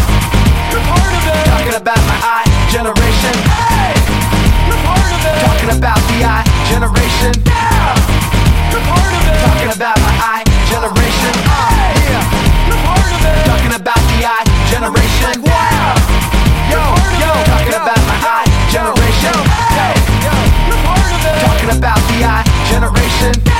You're 0.71 0.85
part 0.87 1.11
of 1.11 1.23
it! 1.25 1.43
Talking 1.51 1.75
about 1.75 1.99
my 2.07 2.17
I 2.23 2.41
generation. 2.71 3.35
Hey! 3.43 3.91
You're 4.67 4.79
part 4.87 5.11
of 5.11 5.21
it! 5.25 5.37
Talking 5.43 5.71
about 5.75 5.99
the 6.07 6.19
I 6.23 6.41
generation. 6.71 7.33
Yeah! 7.43 8.71
You're 8.71 8.85
part 8.87 9.11
of 9.11 9.23
it! 9.25 9.39
Talking 9.43 9.71
about 9.75 9.97
my 9.99 10.13
I 10.15 10.39
generation. 10.71 11.33
Hey! 11.43 11.91
Yeah! 12.07 12.23
You're 12.71 12.81
part 12.87 13.11
of 13.11 13.21
it! 13.25 13.43
Talking 13.51 13.73
about 13.75 14.01
the 14.15 14.19
I 14.23 14.41
generation. 14.71 15.35
Wow! 15.43 15.97
Yo, 16.71 16.81
yo, 17.19 17.31
talking 17.51 17.75
about 17.75 18.01
my 18.07 18.17
I 18.23 18.41
generation. 18.71 19.35
Hey! 19.75 19.95
You're 20.71 20.81
part 20.87 21.11
of 21.11 21.19
it! 21.19 21.37
Talking 21.43 21.71
about 21.75 22.04
the 23.21 23.54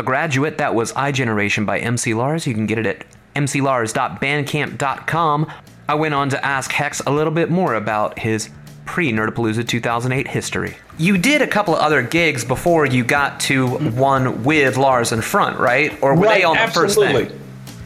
the 0.00 0.06
graduate, 0.06 0.56
that 0.56 0.74
was 0.74 0.94
iGeneration 0.94 1.66
by 1.66 1.78
MC 1.78 2.14
Lars. 2.14 2.46
You 2.46 2.54
can 2.54 2.64
get 2.64 2.78
it 2.78 2.86
at 2.86 3.04
mclars.bandcamp.com. 3.34 5.52
I 5.88 5.94
went 5.94 6.14
on 6.14 6.30
to 6.30 6.42
ask 6.42 6.72
Hex 6.72 7.02
a 7.06 7.10
little 7.10 7.34
bit 7.34 7.50
more 7.50 7.74
about 7.74 8.18
his 8.18 8.48
pre 8.86 9.12
Nerdapalooza 9.12 9.68
2008 9.68 10.26
history. 10.26 10.78
You 10.96 11.18
did 11.18 11.42
a 11.42 11.46
couple 11.46 11.74
of 11.74 11.80
other 11.80 12.00
gigs 12.00 12.46
before 12.46 12.86
you 12.86 13.04
got 13.04 13.40
to 13.40 13.76
one 13.90 14.42
with 14.42 14.78
Lars 14.78 15.12
in 15.12 15.20
front, 15.20 15.58
right? 15.58 15.92
Or 16.02 16.16
were 16.16 16.28
they 16.28 16.44
on 16.44 16.56
the 16.56 16.72
first 16.72 16.98
thing? 16.98 17.38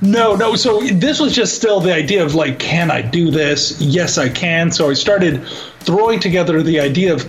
No, 0.04 0.36
no. 0.36 0.54
So 0.54 0.80
this 0.80 1.18
was 1.18 1.34
just 1.34 1.56
still 1.56 1.80
the 1.80 1.94
idea 1.94 2.22
of 2.22 2.34
like, 2.34 2.58
can 2.58 2.90
I 2.90 3.00
do 3.00 3.30
this? 3.30 3.80
Yes, 3.80 4.18
I 4.18 4.28
can. 4.28 4.70
So 4.70 4.90
I 4.90 4.92
started 4.92 5.46
throwing 5.80 6.20
together 6.20 6.62
the 6.62 6.78
idea 6.78 7.14
of 7.14 7.22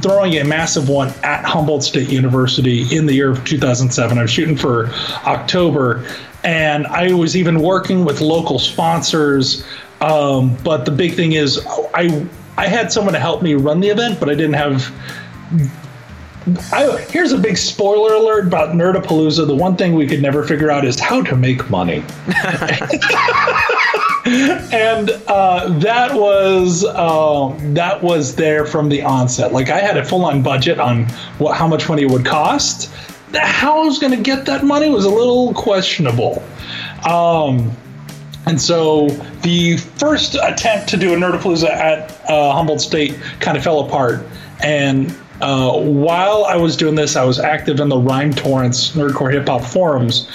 throwing 0.00 0.38
a 0.38 0.44
massive 0.44 0.88
one 0.88 1.08
at 1.22 1.44
Humboldt 1.44 1.82
State 1.82 2.08
University 2.08 2.86
in 2.96 3.04
the 3.04 3.12
year 3.12 3.30
of 3.30 3.44
2007. 3.44 4.16
I 4.16 4.22
was 4.22 4.30
shooting 4.30 4.56
for 4.56 4.86
October, 5.26 6.06
and 6.42 6.86
I 6.86 7.12
was 7.12 7.36
even 7.36 7.60
working 7.60 8.02
with 8.02 8.22
local 8.22 8.58
sponsors. 8.58 9.66
Um, 10.00 10.56
but 10.64 10.86
the 10.86 10.90
big 10.90 11.12
thing 11.12 11.32
is, 11.32 11.60
I 11.94 12.26
I 12.56 12.66
had 12.66 12.90
someone 12.90 13.12
to 13.12 13.20
help 13.20 13.42
me 13.42 13.54
run 13.54 13.80
the 13.80 13.88
event, 13.88 14.18
but 14.18 14.30
I 14.30 14.34
didn't 14.34 14.54
have 14.54 14.90
I, 16.72 17.04
here's 17.10 17.32
a 17.32 17.38
big 17.38 17.56
spoiler 17.56 18.14
alert 18.14 18.46
about 18.46 18.70
Nerdapalooza. 18.74 19.46
The 19.46 19.54
one 19.54 19.76
thing 19.76 19.94
we 19.94 20.06
could 20.06 20.20
never 20.22 20.42
figure 20.44 20.70
out 20.70 20.84
is 20.84 20.98
how 20.98 21.22
to 21.22 21.36
make 21.36 21.70
money. 21.70 22.04
and 24.26 25.10
uh, 25.28 25.68
that 25.78 26.10
was 26.14 26.84
uh, 26.84 27.56
that 27.74 28.02
was 28.02 28.34
there 28.34 28.66
from 28.66 28.88
the 28.88 29.02
onset. 29.02 29.52
Like 29.52 29.70
I 29.70 29.80
had 29.80 29.96
a 29.96 30.04
full 30.04 30.24
on 30.24 30.42
budget 30.42 30.80
on 30.80 31.06
what 31.38 31.56
how 31.56 31.68
much 31.68 31.88
money 31.88 32.02
it 32.02 32.10
would 32.10 32.26
cost. 32.26 32.92
How 33.34 33.82
I 33.82 33.84
was 33.84 33.98
going 33.98 34.12
to 34.12 34.22
get 34.22 34.44
that 34.46 34.64
money 34.64 34.90
was 34.90 35.04
a 35.04 35.10
little 35.10 35.54
questionable. 35.54 36.42
Um, 37.08 37.74
and 38.46 38.60
so 38.60 39.08
the 39.42 39.76
first 39.76 40.34
attempt 40.34 40.88
to 40.88 40.96
do 40.96 41.14
a 41.14 41.16
Nerdapalooza 41.16 41.70
at 41.70 42.10
uh, 42.28 42.52
Humboldt 42.52 42.80
State 42.80 43.16
kind 43.40 43.56
of 43.56 43.62
fell 43.62 43.80
apart. 43.80 44.26
And 44.62 45.16
uh, 45.42 45.76
while 45.76 46.44
I 46.44 46.56
was 46.56 46.76
doing 46.76 46.94
this, 46.94 47.16
I 47.16 47.24
was 47.24 47.38
active 47.40 47.80
in 47.80 47.88
the 47.88 47.98
Rhyme 47.98 48.32
Torrents 48.32 48.92
Nerdcore 48.92 49.32
Hip 49.32 49.48
Hop 49.48 49.62
forums, 49.62 50.28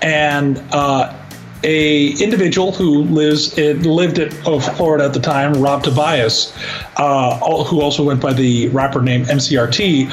and 0.00 0.58
uh, 0.72 1.14
a 1.62 2.12
individual 2.22 2.72
who 2.72 3.02
lives 3.04 3.58
in, 3.58 3.82
lived 3.82 4.18
at 4.18 4.34
oh, 4.46 4.60
Florida 4.60 5.04
at 5.04 5.12
the 5.12 5.20
time, 5.20 5.52
Rob 5.60 5.84
Tobias, 5.84 6.56
uh, 6.96 7.38
who 7.64 7.80
also 7.82 8.02
went 8.02 8.20
by 8.20 8.32
the 8.32 8.68
rapper 8.68 9.02
name 9.02 9.24
MCRT, 9.24 10.10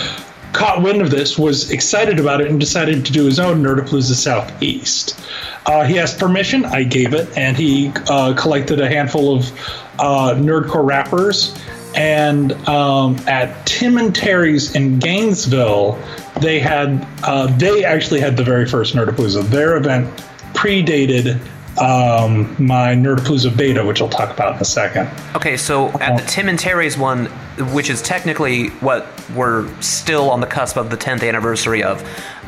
caught 0.54 0.82
wind 0.82 1.02
of 1.02 1.12
this, 1.12 1.38
was 1.38 1.72
excited 1.72 2.20
about 2.20 2.42
it, 2.42 2.48
and 2.48 2.60
decided 2.60 3.06
to 3.06 3.12
do 3.14 3.26
his 3.26 3.40
own 3.40 3.64
Nerdapalooza 3.64 4.16
Southeast. 4.16 5.18
Uh, 5.66 5.86
he 5.86 5.98
asked 5.98 6.20
permission, 6.20 6.66
I 6.66 6.84
gave 6.84 7.14
it, 7.14 7.30
and 7.38 7.56
he 7.56 7.92
uh, 8.10 8.34
collected 8.34 8.82
a 8.82 8.90
handful 8.90 9.36
of 9.36 9.52
uh, 10.00 10.36
nerdcore 10.36 10.86
rappers. 10.86 11.56
And 11.96 12.54
um, 12.68 13.18
at 13.28 13.66
Tim 13.66 13.98
and 13.98 14.16
Terry's 14.16 14.76
in 14.76 15.00
Gainesville, 15.00 16.02
they 16.40 16.60
had 16.60 17.06
uh, 17.24 17.48
they 17.58 17.84
actually 17.84 18.20
had 18.20 18.38
the 18.38 18.44
very 18.44 18.66
first 18.66 18.96
Nerdapalooza. 18.96 19.44
Their 19.50 19.78
event 19.78 20.08
predated 20.54 21.40
um, 21.78 22.56
my 22.64 22.94
Nerdapalooza 22.94 23.56
beta, 23.56 23.84
which 23.84 24.02
I'll 24.02 24.10
talk 24.10 24.32
about 24.32 24.56
in 24.56 24.62
a 24.62 24.66
second. 24.66 25.10
Okay, 25.36 25.58
so 25.58 25.90
at 26.00 26.18
the 26.18 26.26
Tim 26.26 26.50
and 26.50 26.60
Terry's 26.60 26.98
one, 26.98 27.26
which 27.74 27.90
is 27.90 28.02
technically 28.02 28.70
what 28.80 29.08
we're 29.36 29.68
still 29.82 30.30
on 30.30 30.42
the 30.42 30.48
cusp 30.48 30.78
of 30.78 30.90
the 30.90 30.98
10th 30.98 31.28
anniversary 31.28 31.84
of, 31.84 32.04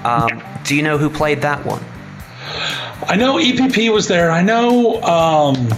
um, 0.06 0.44
do 0.64 0.76
you 0.76 0.82
know 0.84 0.98
who 0.98 1.10
played 1.10 1.42
that 1.42 1.66
one? 1.66 1.84
I 3.08 3.16
know 3.16 3.36
EPP 3.36 3.94
was 3.94 4.08
there. 4.08 4.32
I 4.32 4.42
know 4.42 5.02
um, 5.04 5.70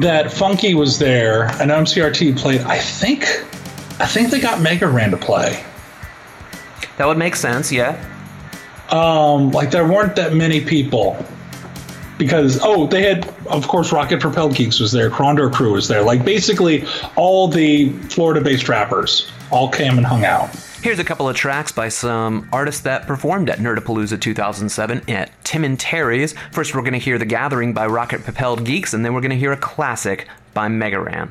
that 0.00 0.32
Funky 0.32 0.74
was 0.74 0.98
there, 0.98 1.44
and 1.60 1.70
MCRT 1.70 2.36
played. 2.38 2.60
I 2.62 2.78
think, 2.78 3.24
I 4.00 4.06
think 4.06 4.30
they 4.30 4.40
got 4.40 4.60
Mega 4.60 4.86
Ran 4.86 5.10
to 5.10 5.16
play. 5.16 5.64
That 6.98 7.06
would 7.06 7.18
make 7.18 7.36
sense, 7.36 7.70
yeah. 7.70 8.02
Um, 8.90 9.50
like 9.50 9.70
there 9.70 9.86
weren't 9.86 10.16
that 10.16 10.32
many 10.32 10.60
people 10.64 11.16
because 12.18 12.60
oh, 12.62 12.86
they 12.86 13.02
had 13.02 13.28
of 13.46 13.66
course 13.68 13.92
Rocket 13.92 14.20
Propelled 14.20 14.54
Geeks 14.54 14.80
was 14.80 14.92
there, 14.92 15.10
Crondor 15.10 15.52
Crew 15.52 15.72
was 15.72 15.88
there. 15.88 16.02
Like 16.02 16.24
basically 16.24 16.84
all 17.16 17.48
the 17.48 17.90
Florida-based 18.10 18.68
rappers 18.68 19.30
all 19.50 19.68
came 19.68 19.98
and 19.98 20.06
hung 20.06 20.24
out. 20.24 20.50
Here's 20.86 21.00
a 21.00 21.04
couple 21.04 21.28
of 21.28 21.34
tracks 21.34 21.72
by 21.72 21.88
some 21.88 22.48
artists 22.52 22.82
that 22.82 23.08
performed 23.08 23.50
at 23.50 23.58
Nerdapalooza 23.58 24.20
2007 24.20 25.10
at 25.10 25.32
Tim 25.42 25.64
and 25.64 25.80
Terry's. 25.80 26.32
First, 26.52 26.76
we're 26.76 26.82
going 26.82 26.92
to 26.92 27.00
hear 27.00 27.18
The 27.18 27.24
Gathering 27.24 27.72
by 27.72 27.86
Rocket 27.86 28.22
Propelled 28.22 28.64
Geeks, 28.64 28.94
and 28.94 29.04
then 29.04 29.12
we're 29.12 29.20
going 29.20 29.32
to 29.32 29.36
hear 29.36 29.50
a 29.50 29.56
classic 29.56 30.28
by 30.54 30.68
Megaran. 30.68 31.30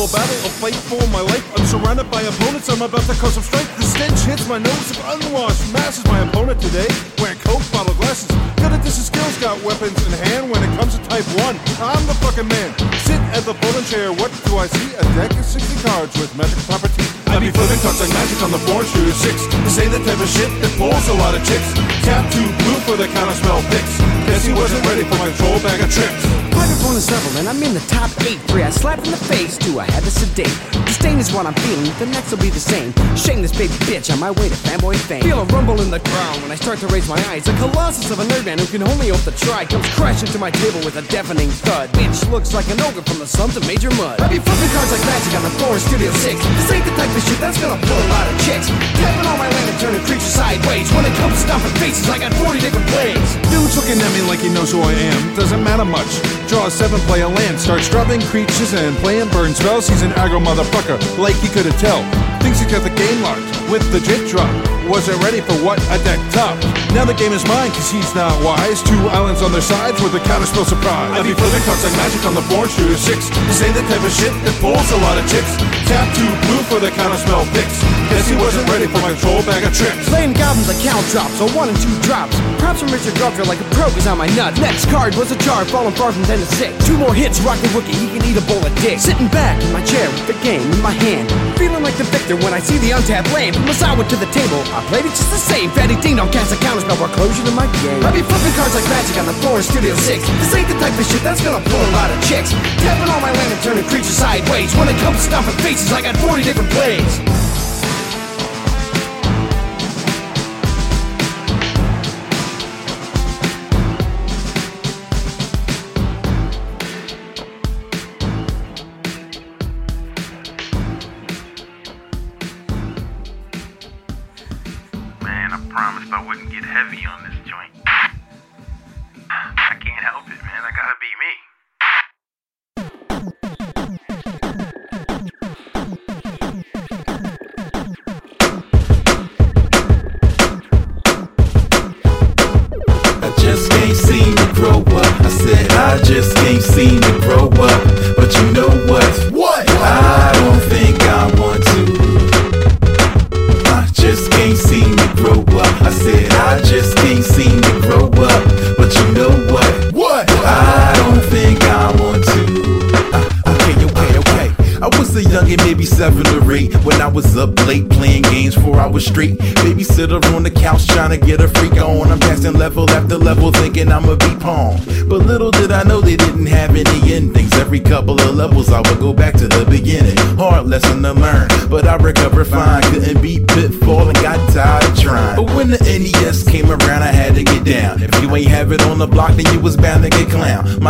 Epic 0.00 0.16
battle, 0.16 0.48
a 0.48 0.52
fight 0.64 0.80
for 0.88 1.04
my 1.12 1.20
life. 1.20 1.44
I'm 1.60 1.66
surrounded 1.68 2.08
by 2.08 2.24
opponents, 2.24 2.72
I'm 2.72 2.80
about 2.80 3.04
to 3.04 3.12
cause 3.20 3.36
some 3.36 3.44
strife. 3.44 3.68
The 3.76 3.84
stench 3.84 4.20
hits 4.24 4.48
my 4.48 4.56
nose 4.56 4.96
of 4.96 4.96
unwashed 5.12 5.60
masses. 5.76 6.00
My 6.08 6.24
opponent 6.24 6.56
today, 6.56 6.88
wearing 7.20 7.36
coke 7.44 7.60
bottle 7.68 7.92
glasses. 8.00 8.32
Got 8.56 8.72
a 8.72 8.80
diss 8.80 8.96
of 8.96 9.12
skills, 9.12 9.36
got 9.44 9.60
weapons 9.60 10.00
in 10.08 10.12
hand. 10.24 10.48
When 10.48 10.64
it 10.64 10.72
comes 10.80 10.96
to 10.96 11.04
type 11.04 11.28
1, 11.44 11.52
I'm 11.84 12.00
the 12.08 12.16
fucking 12.24 12.48
man. 12.48 12.72
sit 13.04 13.20
at 13.36 13.44
the 13.44 13.52
folding 13.60 13.84
chair. 13.92 14.08
What 14.08 14.32
do 14.48 14.56
I 14.56 14.72
see? 14.72 14.88
A 14.96 15.04
deck 15.20 15.36
of 15.36 15.44
60 15.44 15.68
cards 15.84 16.16
with 16.16 16.32
magic 16.32 16.56
property. 16.64 17.04
I 17.28 17.36
be 17.36 17.52
flipping 17.52 17.80
cards 17.84 18.00
like 18.00 18.08
magic 18.16 18.40
on 18.40 18.56
the 18.56 18.62
board, 18.72 18.88
shooter 18.88 19.12
six. 19.12 19.44
To 19.52 19.68
say 19.68 19.84
the 19.84 20.00
type 20.00 20.16
of 20.16 20.32
shit 20.32 20.48
that 20.64 20.72
pulls 20.80 21.12
a 21.12 21.16
lot 21.20 21.36
of 21.36 21.44
chicks. 21.44 21.76
Tap 22.08 22.24
two 22.32 22.48
blue 22.64 22.80
for 22.88 22.96
the 22.96 23.04
counter 23.12 23.36
spell 23.36 23.60
picks. 23.68 24.00
Guess 24.24 24.48
he 24.48 24.56
wasn't 24.56 24.80
ready 24.88 25.04
for 25.04 25.20
my 25.20 25.28
troll 25.36 25.60
bag 25.60 25.84
of 25.84 25.92
tricks. 25.92 26.49
Microphone 26.80 26.96
is 26.96 27.12
level 27.12 27.32
and 27.36 27.46
I'm 27.46 27.60
in 27.60 27.76
the 27.76 27.84
top 27.92 28.08
eight. 28.24 28.40
Three 28.48 28.64
I 28.64 28.72
slapped 28.72 29.04
in 29.04 29.12
the 29.12 29.20
face, 29.28 29.60
two 29.60 29.80
I 29.80 29.84
had 29.84 30.00
to 30.00 30.10
sedate. 30.10 30.48
Disdain 30.88 31.20
is 31.20 31.28
what 31.28 31.44
I'm 31.44 31.52
feeling, 31.60 31.92
the 32.00 32.08
next 32.08 32.32
will 32.32 32.40
be 32.40 32.48
the 32.48 32.56
same. 32.60 32.96
Shameless 33.20 33.52
baby 33.52 33.76
bitch 33.84 34.08
on 34.08 34.16
my 34.16 34.32
way 34.32 34.48
to 34.48 34.56
fanboy 34.56 34.96
fame. 34.96 35.20
Feel 35.20 35.44
a 35.44 35.48
rumble 35.52 35.76
in 35.84 35.92
the 35.92 36.00
ground 36.00 36.40
when 36.40 36.48
I 36.48 36.56
start 36.56 36.80
to 36.80 36.88
raise 36.88 37.04
my 37.04 37.20
eyes. 37.28 37.44
A 37.52 37.54
colossus 37.60 38.08
of 38.08 38.16
a 38.16 38.24
nerd 38.32 38.48
man 38.48 38.56
who 38.56 38.64
can 38.64 38.80
only 38.80 39.12
hope 39.12 39.20
to 39.28 39.34
try 39.44 39.68
comes 39.68 39.84
crashing 39.92 40.32
to 40.32 40.38
my 40.40 40.48
table 40.48 40.80
with 40.80 40.96
a 40.96 41.04
deafening 41.12 41.52
thud. 41.68 41.92
Bitch 41.92 42.16
looks 42.32 42.56
like 42.56 42.64
an 42.72 42.80
ogre 42.80 43.04
from 43.04 43.20
the 43.20 43.28
slums 43.28 43.60
of 43.60 43.66
Major 43.68 43.92
Mud. 44.00 44.16
I 44.16 44.32
be 44.32 44.40
flipping 44.40 44.72
cards 44.72 44.88
like 44.88 45.04
magic 45.04 45.36
on 45.36 45.44
the 45.44 45.52
floor 45.60 45.76
in 45.76 45.84
Studio 45.84 46.08
6. 46.08 46.32
This 46.32 46.72
ain't 46.72 46.84
the 46.88 46.96
type 46.96 47.12
of 47.12 47.22
shit 47.28 47.36
that's 47.44 47.60
gonna 47.60 47.76
pull 47.76 48.00
a 48.00 48.08
lot 48.08 48.24
of 48.24 48.40
chicks. 48.48 48.72
Tapping 48.96 49.28
all 49.28 49.36
my 49.36 49.52
land 49.52 49.68
and 49.68 49.78
turning 49.84 50.00
creatures 50.08 50.32
sideways. 50.32 50.88
When 50.96 51.04
it 51.04 51.12
comes 51.20 51.36
to 51.36 51.40
stomping 51.44 51.76
faces, 51.76 52.08
I 52.08 52.16
got 52.16 52.32
40 52.40 52.56
different 52.64 52.88
plays. 52.88 53.28
Dude's 53.52 53.76
looking 53.76 54.00
at 54.00 54.10
me 54.16 54.24
like 54.24 54.40
he 54.40 54.48
knows 54.48 54.72
who 54.72 54.80
I 54.80 54.96
am. 54.96 55.36
Doesn't 55.36 55.60
matter 55.60 55.84
much. 55.84 56.08
Draw 56.48 56.69
seven 56.70 57.00
player 57.00 57.28
land, 57.28 57.60
starts 57.60 57.88
dropping 57.88 58.20
creatures 58.22 58.72
and 58.74 58.96
playing 58.98 59.28
burn 59.30 59.54
spells. 59.54 59.88
He's 59.88 60.02
an 60.02 60.12
aggro 60.12 60.42
motherfucker, 60.42 61.18
like 61.18 61.36
he 61.36 61.48
couldn't 61.48 61.78
tell. 61.78 62.02
Thinks 62.40 62.60
he's 62.60 62.70
got 62.70 62.82
the 62.82 62.90
game 62.90 63.22
locked 63.22 63.70
with 63.70 63.90
the 63.92 64.00
jit 64.00 64.28
drop. 64.28 64.79
Wasn't 64.88 65.22
ready 65.22 65.40
for 65.40 65.54
what 65.60 65.78
a 65.92 65.98
deck 66.02 66.18
top. 66.32 66.56
Now 66.96 67.04
the 67.04 67.14
game 67.14 67.32
is 67.32 67.46
mine, 67.46 67.70
cause 67.70 67.90
he's 67.90 68.14
not 68.14 68.34
wise. 68.42 68.82
Two 68.82 68.98
islands 69.14 69.42
on 69.42 69.52
their 69.52 69.62
sides 69.62 70.02
with 70.02 70.14
a 70.14 70.22
counterspell 70.26 70.66
surprise. 70.66 71.14
I 71.14 71.22
be 71.22 71.34
flipping 71.36 71.62
cards 71.62 71.84
like 71.84 71.94
magic 71.94 72.24
on 72.26 72.34
the 72.34 72.42
board, 72.50 72.70
shooter 72.70 72.98
six. 72.98 73.30
This 73.46 73.62
ain't 73.62 73.78
the 73.78 73.86
type 73.86 74.02
of 74.02 74.10
shit 74.10 74.34
that 74.42 74.54
pulls 74.58 74.90
a 74.90 74.98
lot 75.04 75.14
of 75.14 75.24
chicks. 75.30 75.54
Tap 75.86 76.10
two 76.18 76.26
blue 76.48 76.62
for 76.66 76.82
the 76.82 76.90
counterspell 76.90 77.46
picks. 77.54 77.78
Guess 78.10 78.26
he 78.26 78.36
wasn't 78.42 78.66
ready 78.66 78.90
for 78.90 78.98
my 78.98 79.14
troll 79.22 79.42
bag 79.46 79.62
of 79.62 79.70
tricks. 79.70 80.08
Playing 80.10 80.34
goblins 80.34 80.66
like 80.66 80.82
count 80.82 81.06
drops, 81.14 81.38
so 81.38 81.46
one 81.54 81.70
and 81.70 81.78
two 81.78 81.94
drops. 82.02 82.34
Props 82.58 82.82
from 82.82 82.90
Richard 82.90 83.14
Garfield 83.14 83.46
like 83.46 83.62
a 83.62 83.68
pro 83.70 83.86
is 83.94 84.06
on 84.10 84.18
my 84.18 84.26
nuts. 84.34 84.58
Next 84.58 84.90
card 84.90 85.14
was 85.14 85.30
a 85.30 85.38
jar, 85.46 85.62
falling 85.64 85.94
far 85.94 86.10
from 86.10 86.26
10 86.26 86.42
to 86.42 86.46
6. 86.46 86.86
Two 86.86 86.98
more 86.98 87.14
hits, 87.14 87.38
rock 87.46 87.58
the 87.62 87.70
rookie, 87.70 87.94
he 87.94 88.10
can 88.10 88.22
eat 88.26 88.34
a 88.34 88.44
bowl 88.50 88.58
of 88.64 88.74
dick. 88.82 88.98
Sitting 88.98 89.28
back 89.30 89.62
in 89.62 89.70
my 89.70 89.82
chair 89.86 90.10
with 90.10 90.26
the 90.26 90.38
game 90.42 90.66
in 90.66 90.82
my 90.82 90.94
hand. 91.06 91.30
Feeling 91.54 91.82
like 91.86 91.94
the 91.94 92.08
victor 92.10 92.34
when 92.42 92.50
I 92.50 92.58
see 92.58 92.78
the 92.82 92.90
untapped 92.90 93.30
land. 93.30 93.54
From 93.54 93.70
sideward 93.72 94.10
to 94.10 94.16
the 94.16 94.30
table, 94.34 94.58
played 94.88 95.04
it 95.04 95.14
just 95.16 95.30
the 95.30 95.40
same. 95.40 95.70
Fatty 95.70 95.96
Ding 96.00 96.16
Dong 96.16 96.30
cast 96.30 96.52
a 96.52 96.58
counterspell 96.62 96.96
for 96.96 97.08
closure 97.12 97.44
to 97.44 97.50
my 97.52 97.66
game. 97.82 98.00
I 98.04 98.10
be 98.12 98.22
flipping 98.22 98.54
cards 98.54 98.74
like 98.74 98.86
magic 98.88 99.16
on 99.18 99.26
the 99.26 99.36
floor 99.44 99.58
in 99.58 99.64
Studio 99.64 99.94
6. 99.94 100.06
This 100.06 100.54
ain't 100.54 100.68
the 100.68 100.78
type 100.78 100.96
of 100.96 101.06
shit 101.06 101.22
that's 101.22 101.42
gonna 101.42 101.62
pull 101.64 101.80
a 101.80 101.92
lot 101.92 102.10
of 102.10 102.18
chicks. 102.24 102.52
Tapping 102.80 103.08
all 103.10 103.20
my 103.20 103.32
land 103.32 103.50
and 103.52 103.62
turning 103.62 103.84
creatures 103.88 104.16
sideways. 104.16 104.74
When 104.76 104.88
it 104.88 104.98
comes 105.02 105.18
to 105.18 105.22
stomping 105.30 105.58
faces, 105.64 105.92
I 105.92 106.02
got 106.02 106.16
40 106.16 106.42
different 106.42 106.70
plays. 106.70 107.29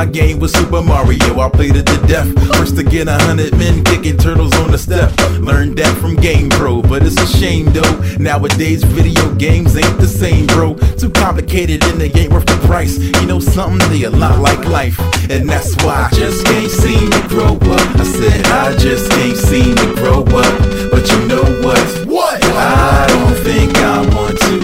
My 0.01 0.07
game 0.07 0.39
was 0.39 0.51
Super 0.55 0.81
Mario, 0.81 1.41
I 1.41 1.51
played 1.51 1.77
it 1.77 1.85
to 1.85 2.07
death. 2.07 2.27
First 2.57 2.75
to 2.77 2.83
get 2.83 3.07
a 3.07 3.19
hundred 3.19 3.55
men 3.59 3.85
kicking 3.85 4.17
turtles 4.17 4.57
on 4.57 4.71
the 4.71 4.79
step. 4.79 5.13
Learned 5.41 5.77
that 5.77 5.95
from 5.99 6.17
Game 6.17 6.49
Pro, 6.49 6.81
but 6.81 7.03
it's 7.03 7.21
a 7.21 7.27
shame 7.27 7.67
though. 7.67 8.01
Nowadays, 8.19 8.83
video 8.83 9.35
games 9.35 9.77
ain't 9.77 9.99
the 9.99 10.07
same, 10.09 10.47
bro. 10.47 10.73
Too 10.97 11.11
complicated 11.11 11.85
and 11.85 12.01
they 12.01 12.11
ain't 12.19 12.33
worth 12.33 12.47
the 12.47 12.57
price. 12.67 12.97
You 12.97 13.27
know 13.27 13.41
something, 13.41 13.79
they 13.91 14.05
a 14.05 14.11
lot 14.11 14.39
like 14.39 14.65
life. 14.65 14.99
And 15.29 15.47
that's 15.47 15.77
why 15.85 16.09
I 16.11 16.15
just 16.17 16.47
can't 16.47 16.71
seem 16.71 17.11
to 17.11 17.29
grow 17.29 17.57
up. 17.57 18.01
I 18.01 18.05
said 18.05 18.47
I 18.47 18.75
just 18.79 19.11
can't 19.11 19.37
seem 19.37 19.77
to 19.77 19.95
grow 19.97 20.23
up. 20.23 20.91
But 20.91 21.07
you 21.13 21.27
know 21.29 21.45
what? 21.61 22.09
What? 22.09 22.43
I 22.43 23.05
don't 23.07 23.37
think 23.45 23.77
I 23.77 24.01
want 24.17 24.39
to. 24.49 24.61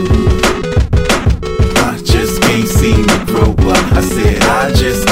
I 1.84 1.98
just 2.02 2.40
can't 2.40 2.66
seem 2.66 3.04
to 3.04 3.24
grow 3.26 3.52
up. 3.70 3.92
I 3.92 4.00
said 4.00 4.42
I 4.42 4.72
just 4.72 5.05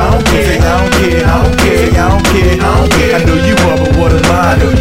I 0.00 0.10
don't 0.10 0.24
care. 0.24 0.58
I 0.58 0.80
don't 0.80 0.92
care. 0.96 1.26
I 1.26 1.42
don't 1.42 1.58
care. 1.58 1.90
I 1.90 2.08
don't 2.08 2.24
care. 2.24 2.54
I 2.54 2.78
don't 2.78 2.90
care. 2.90 3.16
I 3.16 3.24
know 3.24 3.34
you 3.44 3.54
are, 3.68 3.76
but 3.76 3.96
what 3.96 4.12
am 4.12 4.32
I? 4.32 4.79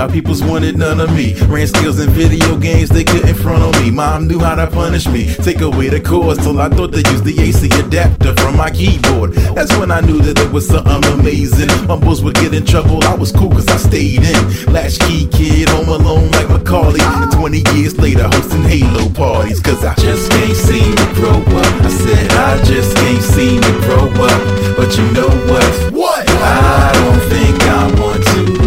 My 0.00 0.08
peoples 0.08 0.42
wanted 0.42 0.78
none 0.78 0.98
of 0.98 1.14
me. 1.14 1.34
Ran 1.42 1.66
skills 1.66 2.00
in 2.00 2.08
video 2.08 2.56
games, 2.56 2.88
they 2.88 3.04
couldn't 3.04 3.34
front 3.34 3.62
on 3.62 3.82
me. 3.82 3.90
Mom 3.90 4.26
knew 4.26 4.38
how 4.38 4.54
to 4.54 4.66
punish 4.66 5.06
me. 5.06 5.34
Take 5.34 5.60
away 5.60 5.90
the 5.90 6.00
cords 6.00 6.42
till 6.42 6.58
I 6.58 6.70
thought 6.70 6.92
they 6.92 7.04
used 7.10 7.24
the 7.24 7.38
AC 7.38 7.68
adapter 7.78 8.34
from 8.36 8.56
my 8.56 8.70
keyboard. 8.70 9.34
That's 9.52 9.76
when 9.76 9.90
I 9.90 10.00
knew 10.00 10.18
that 10.22 10.36
there 10.36 10.48
was 10.48 10.66
something 10.66 11.04
amazing. 11.12 11.68
My 11.86 11.96
boys 11.96 12.22
would 12.22 12.36
get 12.36 12.54
in 12.54 12.64
trouble, 12.64 13.04
I 13.04 13.14
was 13.14 13.30
cool 13.30 13.50
cause 13.50 13.68
I 13.68 13.76
stayed 13.76 14.24
in. 14.24 14.72
Latchkey 14.72 15.28
kid, 15.36 15.68
home 15.68 15.90
alone 15.90 16.30
like 16.30 16.48
Macaulay. 16.48 17.02
And 17.02 17.30
20 17.30 17.62
years 17.76 17.98
later, 17.98 18.24
hosting 18.24 18.62
Halo 18.62 19.10
parties. 19.10 19.60
Cause 19.60 19.84
I 19.84 19.94
just 19.96 20.30
can't 20.32 20.56
seem 20.56 20.96
to 20.96 21.08
grow 21.12 21.44
up. 21.60 21.74
I 21.84 21.90
said 21.90 22.32
I 22.32 22.56
just 22.64 22.96
can't 22.96 23.22
seem 23.22 23.60
to 23.60 23.72
grow 23.84 24.08
up. 24.24 24.40
But 24.78 24.96
you 24.96 25.04
know 25.12 25.28
what? 25.52 25.92
What? 25.92 26.24
I 26.26 26.90
don't 26.94 27.20
think 27.28 27.62
I 27.64 28.00
want 28.00 28.24
to. 28.24 28.59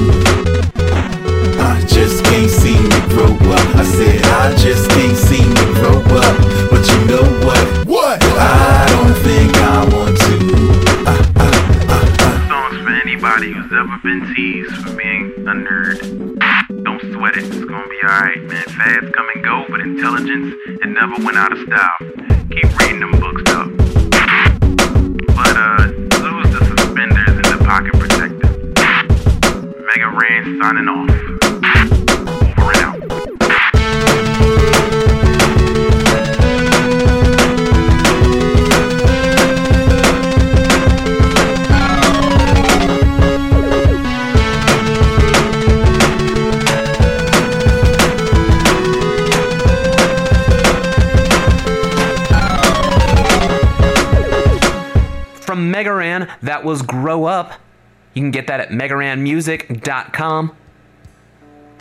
I 1.84 1.86
just 1.86 2.24
can't 2.24 2.50
seem 2.50 2.90
to 2.90 3.02
grow 3.10 3.36
up. 3.52 3.76
I 3.76 3.84
said 3.84 4.24
I 4.24 4.56
just 4.56 4.90
can't 4.92 5.18
seem 5.18 5.54
to 5.54 5.66
grow 5.74 6.00
up. 6.16 6.38
But 6.72 6.88
you 6.88 7.00
know 7.12 7.28
what? 7.46 7.86
What? 7.86 8.24
I 8.24 8.88
don't 8.88 9.14
think 9.20 9.52
I 9.58 9.84
want 9.92 10.18
to. 10.18 10.40
Songs 12.48 12.78
for 12.82 12.90
anybody 12.90 13.52
who's 13.52 13.74
ever 13.74 14.00
been 14.02 14.34
teased 14.34 14.72
for 14.78 14.96
being 14.96 15.34
a 15.40 15.52
nerd. 15.52 16.00
Don't 16.86 17.02
sweat 17.12 17.36
it, 17.36 17.44
it's 17.44 17.66
gonna 17.66 17.90
be 17.90 18.00
alright, 18.04 18.42
man. 18.44 18.64
Fads 18.64 19.12
come 19.12 19.28
and 19.36 19.44
go, 19.44 19.66
but 19.68 19.82
intelligence, 19.82 20.56
it 20.66 20.88
never 20.88 21.22
went 21.22 21.36
out 21.36 21.52
of 21.52 21.60
style. 21.68 21.98
keep 22.48 22.80
reading 22.80 23.02
them 23.02 23.12
books 23.20 23.44
though. 23.52 23.68
But 25.36 25.58
uh, 25.60 25.92
lose 26.24 26.48
the 26.48 26.64
suspenders 26.78 27.28
and 27.28 27.44
the 27.44 27.58
pocket 27.66 27.94
protector. 28.00 28.50
Mega 29.84 30.10
Ran 30.12 30.62
signing 30.62 30.88
off. 30.88 31.43
Megaran, 55.84 56.30
that 56.42 56.64
was 56.64 56.82
Grow 56.82 57.26
Up. 57.26 57.54
You 58.14 58.22
can 58.22 58.32
get 58.32 58.48
that 58.48 58.60
at 58.60 58.70
megaranmusic.com. 58.70 60.56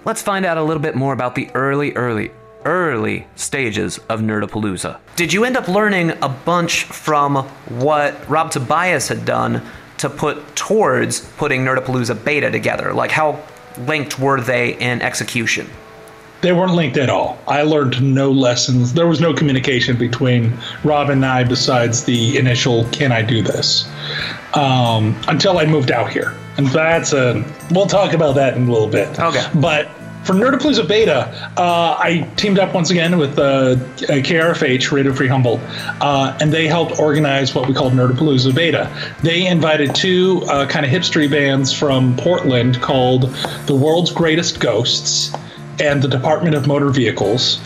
Let's 0.05 0.23
find 0.23 0.45
out 0.45 0.59
a 0.59 0.63
little 0.63 0.83
bit 0.83 0.97
more 0.97 1.13
about 1.13 1.35
the 1.35 1.49
early, 1.55 1.93
early, 1.93 2.33
early 2.65 3.27
stages 3.37 3.99
of 4.09 4.21
Nerdapalooza. 4.21 4.99
Did 5.15 5.33
you 5.33 5.45
end 5.45 5.57
up 5.57 5.69
learning 5.69 6.11
a 6.23 6.29
bunch 6.29 6.85
from 6.85 7.37
what 7.69 8.29
Rob 8.29 8.51
Tobias 8.51 9.09
had 9.09 9.25
done 9.25 9.63
to 9.99 10.11
put 10.11 10.57
towards 10.57 11.21
putting 11.37 11.65
Nerdapalooza 11.65 12.25
beta 12.25 12.51
together? 12.51 12.93
Like, 12.93 13.13
how 13.13 13.41
linked 13.79 14.19
were 14.19 14.41
they 14.41 14.77
in 14.79 15.03
execution? 15.03 15.69
They 16.43 16.53
weren't 16.53 16.75
linked 16.75 16.97
at 16.97 17.09
all. 17.09 17.39
I 17.47 17.63
learned 17.63 18.03
no 18.03 18.33
lessons. 18.33 18.95
There 18.95 19.07
was 19.07 19.21
no 19.21 19.33
communication 19.33 19.97
between 19.97 20.53
Rob 20.83 21.09
and 21.09 21.25
I 21.25 21.45
besides 21.45 22.05
the 22.05 22.37
initial 22.37 22.85
"Can 22.91 23.13
I 23.13 23.23
do 23.23 23.43
this?" 23.43 23.89
Um, 24.55 25.17
until 25.29 25.59
I 25.59 25.67
moved 25.67 25.93
out 25.93 26.11
here, 26.11 26.35
and 26.57 26.67
that's 26.67 27.13
a. 27.13 27.45
We'll 27.71 27.87
talk 27.87 28.13
about 28.13 28.35
that 28.35 28.57
in 28.57 28.69
a 28.69 28.73
little 28.73 28.89
bit. 28.89 29.19
Okay. 29.21 29.47
But 29.55 29.89
for 30.25 30.35
Nerdapalooza 30.35 30.87
Beta, 30.87 31.29
uh, 31.57 31.97
I 31.99 32.29
teamed 32.37 32.59
up 32.59 32.75
once 32.75 32.91
again 32.91 33.19
with 33.19 33.39
uh, 33.39 33.77
KRFH, 33.97 34.93
Radio 34.93 35.13
Free 35.13 35.29
Humboldt, 35.29 35.61
uh, 36.01 36.37
and 36.41 36.53
they 36.53 36.67
helped 36.67 36.99
organize 36.99 37.55
what 37.55 37.69
we 37.69 37.75
called 37.75 37.93
Nerdapalooza 37.93 38.55
Beta. 38.55 38.91
They 39.23 39.47
invited 39.47 39.95
two 39.95 40.43
uh, 40.49 40.67
kind 40.67 40.87
of 40.87 40.93
hipstery 40.93 41.31
bands 41.31 41.73
from 41.73 42.17
Portland 42.17 42.81
called 42.81 43.33
The 43.67 43.75
World's 43.75 44.13
Greatest 44.13 44.61
Ghosts 44.61 45.33
and 45.83 46.03
the 46.03 46.09
Department 46.09 46.55
of 46.55 46.67
Motor 46.67 46.91
Vehicles. 46.91 47.61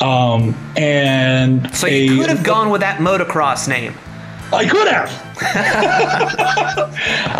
Um, 0.00 0.54
and 0.76 1.74
So 1.74 1.86
you 1.86 2.18
could 2.18 2.28
have 2.28 2.44
gone 2.44 2.70
with 2.70 2.80
that 2.82 2.98
motocross 3.00 3.66
name. 3.68 3.94
I 4.52 4.66
could 4.68 4.86
have. 4.88 5.10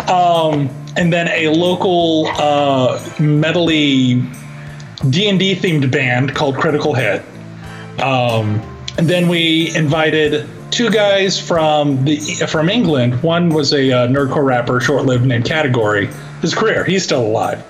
um, 0.09 0.69
and 0.97 1.13
then 1.13 1.29
a 1.29 1.47
local 1.49 2.27
uh, 2.37 2.99
metally 3.17 4.21
D 5.09 5.29
and 5.29 5.39
D 5.39 5.55
themed 5.55 5.89
band 5.91 6.35
called 6.35 6.57
Critical 6.57 6.93
Hit. 6.93 7.23
Um, 8.01 8.61
and 8.97 9.07
then 9.07 9.29
we 9.29 9.73
invited 9.75 10.49
two 10.71 10.89
guys 10.89 11.39
from 11.39 12.03
the 12.05 12.17
from 12.47 12.69
England. 12.69 13.21
One 13.23 13.49
was 13.49 13.73
a 13.73 13.91
uh, 13.91 14.07
nerdcore 14.07 14.45
rapper, 14.45 14.79
short-lived, 14.79 15.25
named 15.25 15.45
Category. 15.45 16.09
His 16.41 16.53
career, 16.53 16.83
he's 16.83 17.03
still 17.03 17.25
alive. 17.25 17.63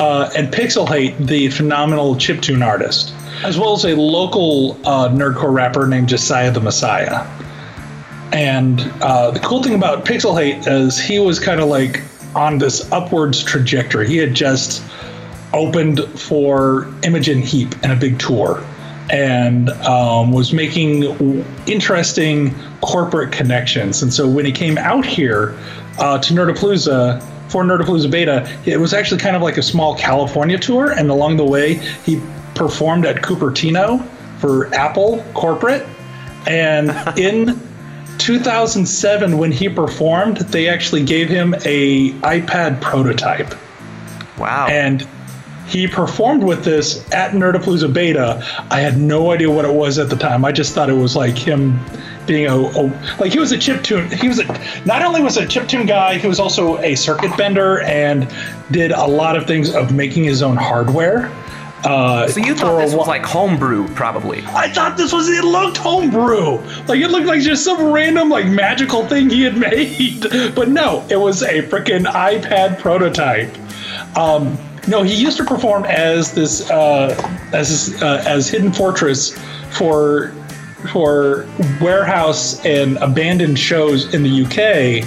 Uh, 0.00 0.30
and 0.36 0.52
Pixelh8, 0.52 1.26
the 1.26 1.50
phenomenal 1.50 2.14
chiptune 2.14 2.64
artist, 2.64 3.12
as 3.44 3.58
well 3.58 3.74
as 3.74 3.84
a 3.84 3.94
local 3.94 4.72
uh, 4.84 5.08
nerdcore 5.08 5.52
rapper 5.52 5.86
named 5.86 6.08
Josiah 6.08 6.50
the 6.50 6.60
Messiah. 6.60 7.26
And 8.32 8.80
uh, 9.00 9.30
the 9.30 9.40
cool 9.40 9.62
thing 9.62 9.74
about 9.74 10.04
Pixelh8 10.04 10.66
is 10.66 10.98
he 10.98 11.18
was 11.18 11.38
kind 11.38 11.60
of 11.60 11.68
like 11.68 12.02
on 12.34 12.58
this 12.58 12.90
upwards 12.90 13.44
trajectory. 13.44 14.08
He 14.08 14.16
had 14.16 14.34
just 14.34 14.82
opened 15.52 16.00
for 16.18 16.92
Imogen 17.04 17.40
Heap 17.40 17.74
in 17.84 17.92
a 17.92 17.96
big 17.96 18.18
tour 18.18 18.64
and 19.14 19.70
um, 19.70 20.32
was 20.32 20.52
making 20.52 21.04
interesting 21.68 22.52
corporate 22.80 23.30
connections. 23.30 24.02
And 24.02 24.12
so 24.12 24.28
when 24.28 24.44
he 24.44 24.50
came 24.50 24.76
out 24.76 25.06
here 25.06 25.56
uh, 26.00 26.18
to 26.18 26.34
Nerdapalooza 26.34 27.22
for 27.48 27.62
Nerdapalooza 27.62 28.10
Beta, 28.10 28.52
it 28.66 28.78
was 28.78 28.92
actually 28.92 29.20
kind 29.20 29.36
of 29.36 29.42
like 29.42 29.56
a 29.56 29.62
small 29.62 29.96
California 29.96 30.58
tour. 30.58 30.90
And 30.90 31.10
along 31.10 31.36
the 31.36 31.44
way, 31.44 31.74
he 32.04 32.20
performed 32.56 33.06
at 33.06 33.22
Cupertino 33.22 34.04
for 34.40 34.74
Apple 34.74 35.24
corporate. 35.32 35.86
And 36.48 36.90
in 37.16 37.60
2007, 38.18 39.38
when 39.38 39.52
he 39.52 39.68
performed, 39.68 40.38
they 40.38 40.68
actually 40.68 41.04
gave 41.04 41.28
him 41.28 41.54
a 41.64 42.10
iPad 42.22 42.80
prototype. 42.80 43.54
Wow. 44.38 44.66
And 44.66 45.06
he 45.66 45.86
performed 45.88 46.42
with 46.44 46.64
this 46.64 47.10
at 47.12 47.32
Nerdapalooza 47.32 47.92
Beta. 47.92 48.44
I 48.70 48.80
had 48.80 48.98
no 48.98 49.30
idea 49.32 49.50
what 49.50 49.64
it 49.64 49.72
was 49.72 49.98
at 49.98 50.10
the 50.10 50.16
time. 50.16 50.44
I 50.44 50.52
just 50.52 50.74
thought 50.74 50.90
it 50.90 50.94
was 50.94 51.16
like 51.16 51.36
him 51.36 51.80
being 52.26 52.46
a, 52.46 52.54
a 52.56 53.16
like 53.18 53.32
he 53.32 53.38
was 53.38 53.52
a 53.52 53.58
chip 53.58 53.82
tune. 53.82 54.10
He 54.10 54.28
was 54.28 54.38
a, 54.40 54.44
not 54.86 55.02
only 55.02 55.22
was 55.22 55.36
a 55.36 55.46
chip 55.46 55.68
tune 55.68 55.86
guy, 55.86 56.18
he 56.18 56.26
was 56.26 56.38
also 56.40 56.78
a 56.78 56.94
circuit 56.94 57.36
bender 57.36 57.80
and 57.80 58.28
did 58.70 58.90
a 58.92 59.06
lot 59.06 59.36
of 59.36 59.46
things 59.46 59.74
of 59.74 59.92
making 59.94 60.24
his 60.24 60.42
own 60.42 60.56
hardware. 60.56 61.30
Uh, 61.86 62.26
So 62.28 62.40
you 62.40 62.54
thought 62.54 62.78
this 62.78 62.94
was 62.94 63.06
like 63.06 63.24
homebrew, 63.24 63.86
probably. 63.88 64.42
I 64.48 64.70
thought 64.70 64.96
this 64.96 65.12
was 65.12 65.28
it 65.28 65.44
looked 65.44 65.76
homebrew. 65.76 66.56
Like 66.86 67.00
it 67.00 67.08
looked 67.08 67.26
like 67.26 67.42
just 67.42 67.62
some 67.64 67.92
random 67.92 68.30
like 68.30 68.46
magical 68.46 69.06
thing 69.06 69.28
he 69.28 69.42
had 69.42 69.56
made. 69.58 70.26
But 70.54 70.68
no, 70.68 71.06
it 71.10 71.16
was 71.16 71.42
a 71.42 71.62
freaking 71.62 72.04
iPad 72.06 72.78
prototype. 72.78 73.54
Um, 74.16 74.56
no, 74.88 75.02
he 75.02 75.14
used 75.14 75.36
to 75.38 75.44
perform 75.44 75.84
as 75.84 76.32
this 76.32 76.70
uh, 76.70 77.14
as 77.52 78.00
uh, 78.02 78.22
as 78.26 78.48
Hidden 78.48 78.72
Fortress 78.72 79.36
for 79.70 80.32
for 80.92 81.46
warehouse 81.80 82.62
and 82.64 82.98
abandoned 82.98 83.58
shows 83.58 84.12
in 84.12 84.22
the 84.22 84.44
UK 84.44 85.04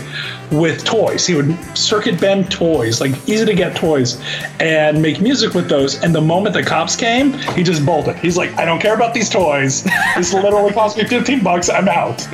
with 0.51 0.83
toys. 0.83 1.27
He 1.27 1.35
would 1.35 1.55
circuit 1.77 2.19
bend 2.19 2.51
toys, 2.51 2.99
like 3.01 3.11
easy 3.27 3.45
to 3.45 3.53
get 3.53 3.75
toys, 3.75 4.19
and 4.59 5.01
make 5.01 5.21
music 5.21 5.53
with 5.53 5.69
those. 5.69 6.01
And 6.03 6.15
the 6.15 6.21
moment 6.21 6.53
the 6.53 6.63
cops 6.63 6.95
came, 6.95 7.33
he 7.33 7.63
just 7.63 7.85
bolted. 7.85 8.15
He's 8.17 8.37
like, 8.37 8.53
I 8.57 8.65
don't 8.65 8.79
care 8.79 8.95
about 8.95 9.13
these 9.13 9.29
toys. 9.29 9.83
This 10.15 10.33
literally 10.33 10.73
cost 10.73 10.97
me 10.97 11.05
15 11.05 11.43
bucks. 11.43 11.69
I'm 11.69 11.87
out. 11.87 12.27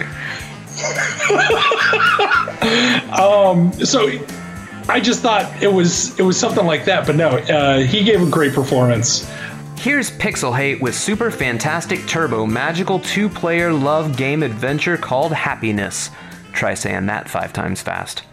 um, 3.20 3.74
so 3.74 4.08
I 4.90 5.00
just 5.00 5.22
thought 5.22 5.62
it 5.62 5.72
was 5.72 6.18
it 6.20 6.24
was 6.24 6.40
something 6.40 6.66
like 6.66 6.86
that, 6.86 7.08
but 7.08 7.16
no, 7.16 7.30
uh, 7.30 7.80
he 7.80 8.04
gave 8.04 8.22
a 8.22 8.30
great 8.30 8.54
performance. 8.54 9.30
Here's 9.78 10.12
Pixelh8 10.12 10.82
with 10.82 10.96
super 10.96 11.30
fantastic 11.32 12.06
turbo 12.08 12.46
magical 12.46 13.00
two 13.00 13.28
player 13.28 13.74
love 13.74 14.16
game 14.18 14.44
adventure 14.44 14.98
called 14.98 15.34
Happiness. 15.34 16.10
Try 16.54 16.74
saying 16.74 17.08
that 17.08 17.30
five 17.30 17.54
times 17.54 17.82
fast. 17.82 18.24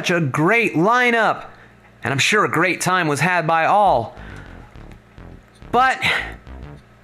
Such 0.00 0.10
a 0.10 0.18
great 0.18 0.72
lineup, 0.72 1.44
and 2.02 2.10
I'm 2.10 2.18
sure 2.18 2.46
a 2.46 2.50
great 2.50 2.80
time 2.80 3.06
was 3.06 3.20
had 3.20 3.46
by 3.46 3.66
all. 3.66 4.16
But, 5.72 6.02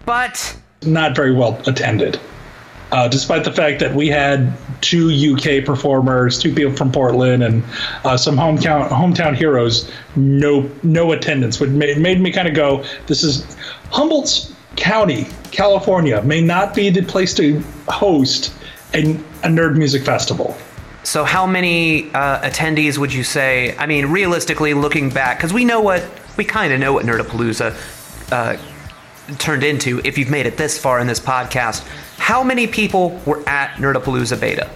but, 0.07 0.57
not 0.83 1.15
very 1.15 1.35
well 1.35 1.61
attended. 1.67 2.19
Uh, 2.93 3.07
despite 3.07 3.45
the 3.45 3.53
fact 3.53 3.81
that 3.81 3.95
we 3.95 4.09
had 4.09 4.51
two 4.81 5.11
UK 5.11 5.63
performers, 5.63 6.39
two 6.39 6.55
people 6.55 6.75
from 6.75 6.91
Portland, 6.91 7.43
and 7.43 7.63
uh, 8.05 8.17
some 8.17 8.35
hometown 8.35 8.89
hometown 8.89 9.37
heroes, 9.37 9.91
no 10.15 10.71
no 10.83 11.13
attendance, 11.13 11.61
which 11.61 11.69
made, 11.71 11.99
made 11.99 12.19
me 12.19 12.33
kind 12.33 12.49
of 12.49 12.55
go, 12.55 12.83
"This 13.09 13.23
is 13.23 13.45
Humboldt 13.91 14.51
County, 14.77 15.27
California, 15.51 16.23
may 16.23 16.41
not 16.41 16.75
be 16.75 16.89
the 16.89 17.03
place 17.03 17.35
to 17.35 17.61
host 17.89 18.55
a, 18.95 19.11
a 19.43 19.49
nerd 19.49 19.77
music 19.77 20.03
festival." 20.03 20.57
So 21.07 21.23
how 21.23 21.47
many 21.47 22.11
uh, 22.11 22.41
attendees 22.41 22.99
would 22.99 23.15
you 23.15 23.23
say? 23.23 23.77
I 23.79 23.87
mean, 23.87 24.07
realistically, 24.07 24.75
looking 24.75 25.09
back, 25.09 25.39
because 25.39 25.53
we 25.53 25.65
know 25.65 25.81
what 25.81 26.05
we 26.37 26.45
kind 26.45 26.73
of 26.73 26.81
know 26.81 26.93
what 26.93 27.07
Nerdapalooza 27.07 28.33
uh, 28.33 29.37
turned 29.39 29.63
into. 29.63 30.01
If 30.05 30.19
you've 30.19 30.31
made 30.31 30.47
it 30.47 30.57
this 30.57 30.77
far 30.77 30.99
in 30.99 31.07
this 31.07 31.21
podcast, 31.21 31.87
how 32.19 32.43
many 32.43 32.67
people 32.67 33.21
were 33.25 33.49
at 33.49 33.77
Nerdapalooza 33.77 34.41
Beta? 34.41 34.69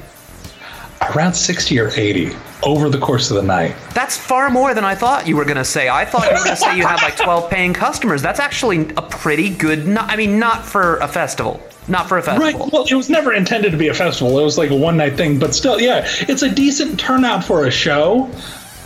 Around 1.03 1.32
60 1.34 1.80
or 1.80 1.90
80 1.90 2.36
over 2.62 2.90
the 2.90 2.98
course 2.98 3.30
of 3.30 3.36
the 3.36 3.42
night. 3.42 3.74
That's 3.94 4.16
far 4.16 4.51
more 4.51 4.74
than 4.74 4.84
I 4.84 4.94
thought 4.94 5.26
you 5.26 5.34
were 5.36 5.44
going 5.44 5.57
to 5.57 5.64
say. 5.64 5.88
I 5.88 6.05
thought 6.05 6.24
you 6.24 6.32
were 6.36 6.44
going 6.44 6.51
to 6.51 6.57
say 6.57 6.76
you 6.76 6.86
had 6.86 7.01
like 7.03 7.16
12 7.16 7.51
paying 7.51 7.72
customers. 7.72 8.20
That's 8.20 8.38
actually 8.38 8.90
a 8.96 9.03
pretty 9.03 9.48
good. 9.48 9.86
No- 9.88 10.03
I 10.03 10.16
mean, 10.16 10.38
not 10.38 10.64
for 10.64 10.98
a 10.98 11.09
festival. 11.09 11.62
Not 11.88 12.09
for 12.09 12.18
a 12.18 12.22
festival. 12.22 12.61
Right. 12.61 12.72
Well, 12.72 12.84
it 12.84 12.94
was 12.94 13.09
never 13.09 13.32
intended 13.32 13.72
to 13.72 13.78
be 13.78 13.88
a 13.88 13.94
festival. 13.94 14.38
It 14.38 14.44
was 14.44 14.59
like 14.59 14.70
a 14.70 14.76
one 14.76 14.98
night 14.98 15.16
thing, 15.16 15.38
but 15.38 15.55
still, 15.55 15.80
yeah, 15.80 16.07
it's 16.28 16.42
a 16.42 16.51
decent 16.51 17.01
turnout 17.01 17.44
for 17.44 17.64
a 17.66 17.70
show. 17.70 18.30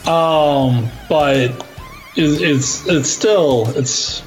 Um, 0.07 0.89
but 1.09 1.51
it's 2.17 2.41
it's, 2.41 2.87
it's 2.87 3.09
still 3.09 3.69
it's 3.77 4.23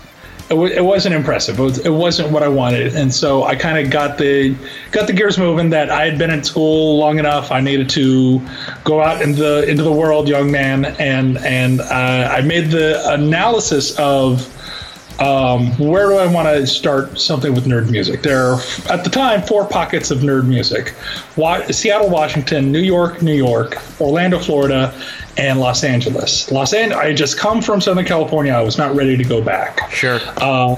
it, 0.49 0.55
w- 0.55 0.73
it 0.73 0.83
wasn't 0.83 1.13
impressive. 1.13 1.59
It, 1.59 1.61
was, 1.61 1.85
it 1.85 1.89
wasn't 1.89 2.31
what 2.31 2.41
I 2.41 2.47
wanted, 2.47 2.95
and 2.95 3.13
so 3.13 3.43
I 3.43 3.55
kind 3.55 3.77
of 3.77 3.91
got 3.91 4.17
the 4.17 4.55
got 4.91 5.07
the 5.07 5.13
gears 5.13 5.37
moving. 5.37 5.69
That 5.69 5.89
I 5.89 6.05
had 6.05 6.17
been 6.17 6.29
in 6.29 6.43
school 6.43 6.97
long 6.97 7.19
enough. 7.19 7.51
I 7.51 7.59
needed 7.59 7.89
to 7.91 8.41
go 8.85 9.01
out 9.01 9.21
into 9.21 9.41
the 9.41 9.69
into 9.69 9.83
the 9.83 9.91
world, 9.91 10.29
young 10.29 10.49
man, 10.49 10.85
and 10.99 11.37
and 11.39 11.81
uh, 11.81 12.29
I 12.31 12.41
made 12.41 12.71
the 12.71 13.01
analysis 13.13 13.97
of 13.99 14.53
um, 15.19 15.75
where 15.77 16.07
do 16.07 16.17
I 16.17 16.31
want 16.31 16.47
to 16.47 16.67
start 16.67 17.19
something 17.19 17.53
with 17.53 17.65
nerd 17.65 17.89
music? 17.89 18.21
There 18.21 18.53
are, 18.53 18.61
at 18.89 19.03
the 19.03 19.09
time, 19.09 19.41
four 19.41 19.65
pockets 19.65 20.11
of 20.11 20.19
nerd 20.19 20.45
music 20.45 20.93
Wa- 21.35 21.65
Seattle, 21.71 22.09
Washington, 22.09 22.71
New 22.71 22.81
York, 22.81 23.21
New 23.21 23.33
York, 23.33 23.81
Orlando, 23.99 24.39
Florida, 24.39 24.93
and 25.37 25.59
Los 25.59 25.83
Angeles. 25.83 26.51
Los 26.51 26.73
Angeles, 26.73 27.03
I 27.03 27.07
had 27.07 27.17
just 27.17 27.37
come 27.37 27.61
from 27.61 27.79
Southern 27.79 28.05
California. 28.05 28.53
I 28.53 28.61
was 28.61 28.77
not 28.77 28.95
ready 28.95 29.15
to 29.15 29.23
go 29.23 29.41
back. 29.41 29.89
Sure. 29.91 30.19
Uh, 30.37 30.75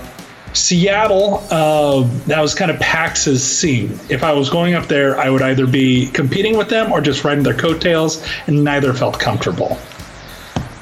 Seattle, 0.53 1.43
uh, 1.51 2.01
that 2.25 2.41
was 2.41 2.55
kind 2.55 2.71
of 2.71 2.79
PAX's 2.79 3.43
scene. 3.43 3.99
If 4.09 4.23
I 4.23 4.33
was 4.33 4.49
going 4.49 4.73
up 4.73 4.87
there, 4.87 5.19
I 5.19 5.29
would 5.29 5.41
either 5.41 5.67
be 5.67 6.07
competing 6.07 6.57
with 6.57 6.69
them 6.69 6.91
or 6.91 7.01
just 7.01 7.23
riding 7.23 7.43
their 7.43 7.53
coattails, 7.53 8.25
and 8.47 8.63
neither 8.63 8.93
felt 8.93 9.19
comfortable. 9.19 9.77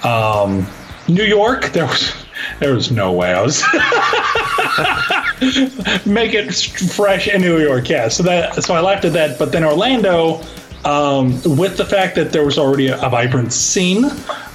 Um, 0.04 0.66
New 1.08 1.24
York, 1.24 1.66
there 1.74 1.86
was 1.86 2.14
there 2.60 2.74
was 2.74 2.92
no 2.92 3.12
way 3.12 3.34
I 3.34 3.42
was 3.42 3.62
make 6.06 6.34
it 6.34 6.54
fresh 6.94 7.28
in 7.28 7.42
New 7.42 7.60
York. 7.60 7.90
Yeah, 7.90 8.08
so 8.08 8.24
that 8.24 8.64
so 8.64 8.74
I 8.74 8.80
laughed 8.80 9.06
at 9.06 9.14
that. 9.14 9.38
But 9.38 9.52
then 9.52 9.64
Orlando, 9.64 10.42
um, 10.88 11.34
with 11.58 11.76
the 11.76 11.86
fact 11.86 12.16
that 12.16 12.32
there 12.32 12.46
was 12.46 12.58
already 12.58 12.88
a, 12.88 12.98
a 13.02 13.10
vibrant 13.10 13.52
scene, 13.52 14.06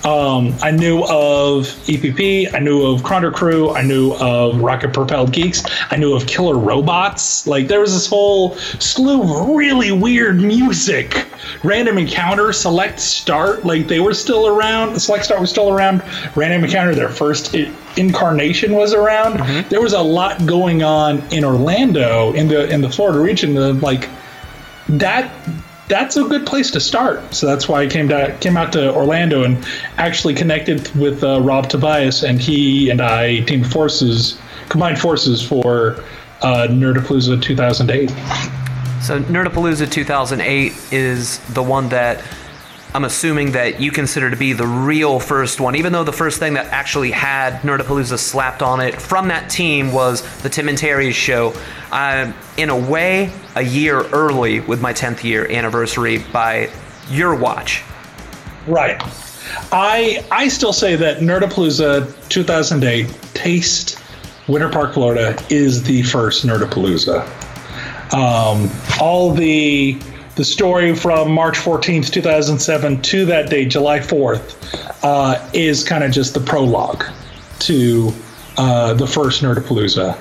um, 0.05 0.55
I 0.63 0.71
knew 0.71 1.03
of 1.05 1.67
EPP, 1.87 2.53
I 2.55 2.59
knew 2.59 2.87
of 2.87 3.03
Cronder 3.03 3.33
Crew, 3.33 3.71
I 3.71 3.83
knew 3.83 4.15
of 4.15 4.61
Rocket 4.61 4.93
Propelled 4.93 5.31
Geeks, 5.33 5.63
I 5.91 5.97
knew 5.97 6.15
of 6.15 6.27
Killer 6.27 6.57
Robots. 6.57 7.47
Like 7.47 7.69
there 7.69 7.81
was 7.81 7.93
this 7.93 8.07
whole 8.07 8.55
slew 8.57 9.23
of 9.23 9.49
really 9.57 9.93
weird 9.93 10.41
music. 10.41 11.27
Random 11.63 11.99
Encounter, 11.99 12.53
Select 12.53 12.99
Start, 12.99 13.65
like 13.67 13.87
they 13.87 14.01
were 14.01 14.15
still 14.15 14.47
around. 14.49 14.99
Select 14.99 15.25
Start 15.27 15.41
was 15.41 15.51
still 15.51 15.71
around. 15.71 16.03
Random 16.35 16.65
Encounter, 16.65 16.95
their 16.95 17.09
first 17.11 17.55
i- 17.55 17.71
incarnation 17.97 18.73
was 18.73 18.95
around. 18.95 19.39
There 19.69 19.81
was 19.83 19.93
a 19.93 20.01
lot 20.03 20.45
going 20.47 20.83
on 20.83 21.19
in 21.31 21.45
Orlando, 21.45 22.33
in 22.33 22.49
the 22.49 22.69
in 22.71 22.81
the 22.81 22.89
Florida 22.91 23.21
region. 23.21 23.81
Like 23.81 24.09
that 24.89 25.31
that's 25.93 26.17
a 26.17 26.25
good 26.25 26.47
place 26.47 26.71
to 26.71 26.81
start. 26.81 27.35
So 27.35 27.47
that's 27.47 27.69
why 27.69 27.83
I 27.83 27.87
came 27.87 28.09
to 28.09 28.35
came 28.41 28.57
out 28.57 28.73
to 28.73 28.95
Orlando 28.95 29.45
and 29.45 29.63
actually 29.99 30.33
connected 30.33 30.89
with 30.97 31.23
uh, 31.23 31.41
Rob 31.43 31.69
Tobias, 31.69 32.23
and 32.23 32.41
he 32.41 32.89
and 32.89 33.03
I 33.03 33.41
teamed 33.41 33.71
forces, 33.71 34.41
combined 34.71 34.99
forces 34.99 35.47
for 35.47 36.03
uh, 36.41 36.67
Nerdapalooza 36.71 37.43
2008. 37.43 38.09
So 39.03 39.21
Nerdapalooza 39.25 39.91
2008 39.91 40.73
is 40.93 41.39
the 41.53 41.63
one 41.63 41.91
that 41.91 42.25
I'm 42.95 43.05
assuming 43.05 43.53
that 43.53 43.81
you 43.81 43.91
consider 43.91 44.29
to 44.31 44.37
be 44.37 44.53
the 44.53 44.67
real 44.67 45.19
first 45.19 45.61
one, 45.61 45.77
even 45.77 45.93
though 45.93 46.05
the 46.05 46.13
first 46.13 46.39
thing 46.39 46.55
that 46.55 46.67
actually 46.67 47.11
had 47.11 47.61
Nerdapalooza 47.63 48.19
slapped 48.19 48.61
on 48.61 48.81
it 48.81 49.01
from 49.01 49.29
that 49.29 49.49
team 49.49 49.93
was 49.93 50.23
the 50.43 50.51
Tim 50.51 50.69
and 50.69 50.77
Terry's 50.77 51.17
show. 51.17 51.55
Um, 51.91 52.35
in 52.59 52.69
a 52.69 52.77
way, 52.77 53.33
a 53.55 53.63
year 53.63 54.03
early 54.09 54.61
with 54.61 54.83
my 54.83 54.93
10th 54.93 55.25
year 55.25 55.51
anniversary 55.51 56.19
by 56.19 56.71
your 57.11 57.35
watch. 57.35 57.83
Right. 58.67 59.01
I 59.73 60.25
I 60.31 60.49
still 60.49 60.73
say 60.73 60.95
that 60.97 61.19
Nerdapalooza 61.19 62.29
2008 62.29 63.09
Taste 63.35 63.99
Winter 64.49 64.69
Park, 64.69 64.95
Florida 64.95 65.37
is 65.51 65.83
the 65.83 66.03
first 66.03 66.47
Nerdapalooza. 66.47 67.23
Um, 68.13 68.71
all 69.01 69.33
the 69.33 69.99
the 70.35 70.45
story 70.45 70.95
from 70.95 71.31
March 71.33 71.59
14th, 71.59 72.11
2007 72.11 73.03
to 73.03 73.25
that 73.27 73.51
day, 73.51 73.67
July 73.67 73.99
4th, 73.99 74.57
uh, 75.03 75.51
is 75.53 75.85
kind 75.85 76.03
of 76.05 76.11
just 76.11 76.35
the 76.35 76.41
prologue 76.41 77.05
to 77.61 78.13
uh, 78.57 78.95
the 78.95 79.07
first 79.07 79.43
Nerdapalooza. 79.43 80.19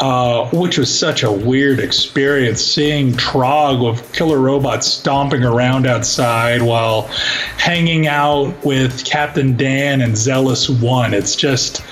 uh, 0.00 0.48
which 0.50 0.78
was 0.78 0.98
such 0.98 1.22
a 1.22 1.30
weird 1.30 1.78
experience 1.78 2.64
seeing 2.64 3.12
Trog 3.12 3.84
with 3.84 4.12
killer 4.14 4.38
robots 4.38 4.86
stomping 4.86 5.44
around 5.44 5.86
outside 5.86 6.62
while 6.62 7.02
hanging 7.58 8.06
out 8.06 8.54
with 8.64 9.04
Captain 9.04 9.56
Dan 9.56 10.00
and 10.00 10.16
Zealous 10.16 10.70
One. 10.70 11.12
It's 11.12 11.36
just, 11.36 11.82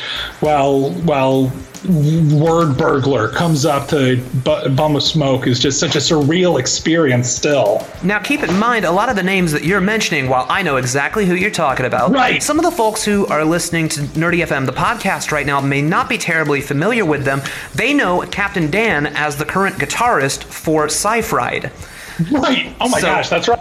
while, 0.40 0.90
while 0.90 1.52
Word 1.86 2.76
Burglar 2.76 3.28
comes 3.28 3.64
up 3.64 3.88
to 3.88 4.16
bu- 4.44 4.68
bum 4.70 4.96
of 4.96 5.02
smoke 5.02 5.46
is 5.46 5.58
just 5.58 5.78
such 5.78 5.94
a 5.96 5.98
surreal 5.98 6.58
experience 6.58 7.28
still. 7.28 7.86
Now, 8.02 8.18
keep 8.18 8.42
in 8.42 8.58
mind, 8.58 8.84
a 8.84 8.90
lot 8.90 9.08
of 9.08 9.16
the 9.16 9.22
names 9.22 9.52
that 9.52 9.64
you're 9.64 9.80
mentioning, 9.80 10.28
while 10.28 10.46
I 10.48 10.62
know 10.62 10.76
exactly 10.76 11.26
who 11.26 11.34
you're 11.34 11.50
talking 11.50 11.86
about, 11.86 12.10
right. 12.12 12.42
some 12.42 12.58
of 12.58 12.64
the 12.64 12.70
folks 12.70 13.04
who 13.04 13.26
are 13.26 13.44
listening 13.44 13.88
to 13.90 14.00
Nerdy 14.00 14.44
FM, 14.44 14.66
the 14.66 14.72
podcast 14.72 15.30
right 15.30 15.46
now, 15.46 15.60
may 15.60 15.82
not 15.82 16.08
be 16.08 16.18
terribly 16.18 16.60
familiar 16.60 17.04
with 17.04 17.24
them. 17.24 17.40
They 17.74 17.94
know 17.94 18.22
Captain 18.22 18.70
Dan 18.70 19.06
as 19.06 19.36
the 19.36 19.44
current 19.44 19.76
guitarist 19.76 20.44
for 20.44 20.86
Cyfried. 20.86 21.70
Right. 22.32 22.74
Oh 22.80 22.88
my 22.88 23.00
So- 23.00 23.06
gosh, 23.06 23.28
that's 23.28 23.48
right. 23.48 23.60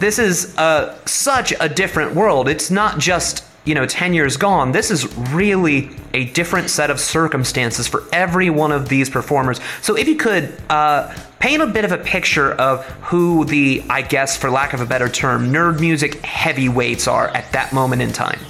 This 0.00 0.18
is 0.18 0.56
uh, 0.56 0.96
such 1.04 1.52
a 1.60 1.68
different 1.68 2.14
world. 2.14 2.48
It's 2.48 2.70
not 2.70 2.98
just, 2.98 3.44
you 3.64 3.74
know, 3.74 3.86
10 3.86 4.14
years 4.14 4.36
gone. 4.36 4.72
This 4.72 4.90
is 4.90 5.14
really 5.30 5.90
a 6.14 6.24
different 6.26 6.70
set 6.70 6.90
of 6.90 6.98
circumstances 6.98 7.86
for 7.86 8.04
every 8.12 8.50
one 8.50 8.72
of 8.72 8.88
these 8.88 9.10
performers. 9.10 9.60
So 9.82 9.96
if 9.96 10.08
you 10.08 10.16
could 10.16 10.52
uh, 10.70 11.14
paint 11.40 11.62
a 11.62 11.66
bit 11.66 11.84
of 11.84 11.92
a 11.92 11.98
picture 11.98 12.52
of 12.52 12.84
who 13.02 13.44
the, 13.44 13.82
I 13.90 14.02
guess, 14.02 14.36
for 14.36 14.50
lack 14.50 14.72
of 14.72 14.80
a 14.80 14.86
better 14.86 15.08
term, 15.08 15.52
nerd 15.52 15.80
music 15.80 16.24
heavyweights 16.24 17.06
are 17.06 17.28
at 17.28 17.52
that 17.52 17.72
moment 17.72 18.02
in 18.02 18.12
time. 18.12 18.40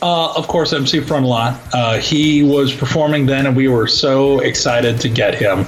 Uh, 0.00 0.32
of 0.34 0.46
course, 0.46 0.72
MC 0.72 1.00
Frontalot. 1.00 1.58
Uh, 1.72 1.98
he 1.98 2.44
was 2.44 2.72
performing 2.72 3.26
then, 3.26 3.46
and 3.46 3.56
we 3.56 3.66
were 3.66 3.88
so 3.88 4.38
excited 4.40 5.00
to 5.00 5.08
get 5.08 5.34
him. 5.34 5.66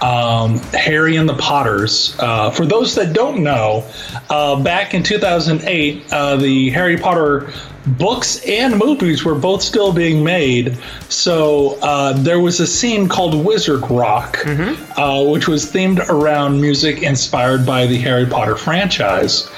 Um, 0.00 0.58
Harry 0.72 1.16
and 1.16 1.28
the 1.28 1.34
Potters. 1.34 2.16
Uh, 2.18 2.50
for 2.50 2.64
those 2.64 2.94
that 2.94 3.12
don't 3.12 3.42
know, 3.42 3.86
uh, 4.30 4.62
back 4.62 4.94
in 4.94 5.02
2008, 5.02 6.10
uh, 6.10 6.36
the 6.36 6.70
Harry 6.70 6.96
Potter 6.96 7.52
books 7.86 8.40
and 8.46 8.76
movies 8.76 9.24
were 9.24 9.34
both 9.34 9.62
still 9.62 9.92
being 9.92 10.24
made. 10.24 10.76
So 11.08 11.78
uh, 11.82 12.12
there 12.14 12.40
was 12.40 12.60
a 12.60 12.66
scene 12.66 13.08
called 13.08 13.44
Wizard 13.44 13.88
Rock, 13.90 14.38
uh, 14.46 15.24
which 15.24 15.48
was 15.48 15.66
themed 15.66 16.06
around 16.08 16.60
music 16.60 17.02
inspired 17.02 17.64
by 17.64 17.86
the 17.86 17.98
Harry 17.98 18.26
Potter 18.26 18.56
franchise. 18.56 19.48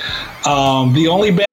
Um, 0.45 0.93
the 0.95 1.09
only 1.09 1.31
band 1.31 1.49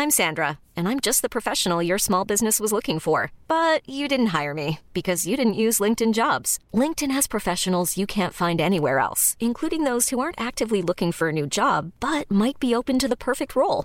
I'm 0.00 0.10
Sandra, 0.10 0.58
and 0.74 0.88
I'm 0.88 0.98
just 0.98 1.20
the 1.20 1.28
professional 1.28 1.82
your 1.82 1.98
small 1.98 2.24
business 2.24 2.58
was 2.58 2.72
looking 2.72 2.98
for. 2.98 3.32
But 3.48 3.86
you 3.86 4.08
didn't 4.08 4.34
hire 4.38 4.54
me 4.54 4.78
because 4.94 5.26
you 5.26 5.36
didn't 5.36 5.60
use 5.66 5.78
LinkedIn 5.78 6.14
jobs. 6.14 6.58
LinkedIn 6.72 7.10
has 7.10 7.26
professionals 7.26 7.98
you 7.98 8.06
can't 8.06 8.32
find 8.32 8.62
anywhere 8.62 8.98
else, 8.98 9.36
including 9.40 9.84
those 9.84 10.08
who 10.08 10.18
aren't 10.18 10.40
actively 10.40 10.80
looking 10.80 11.12
for 11.12 11.28
a 11.28 11.32
new 11.32 11.46
job 11.46 11.92
but 12.00 12.30
might 12.30 12.58
be 12.58 12.74
open 12.74 12.98
to 12.98 13.08
the 13.08 13.24
perfect 13.28 13.54
role, 13.54 13.84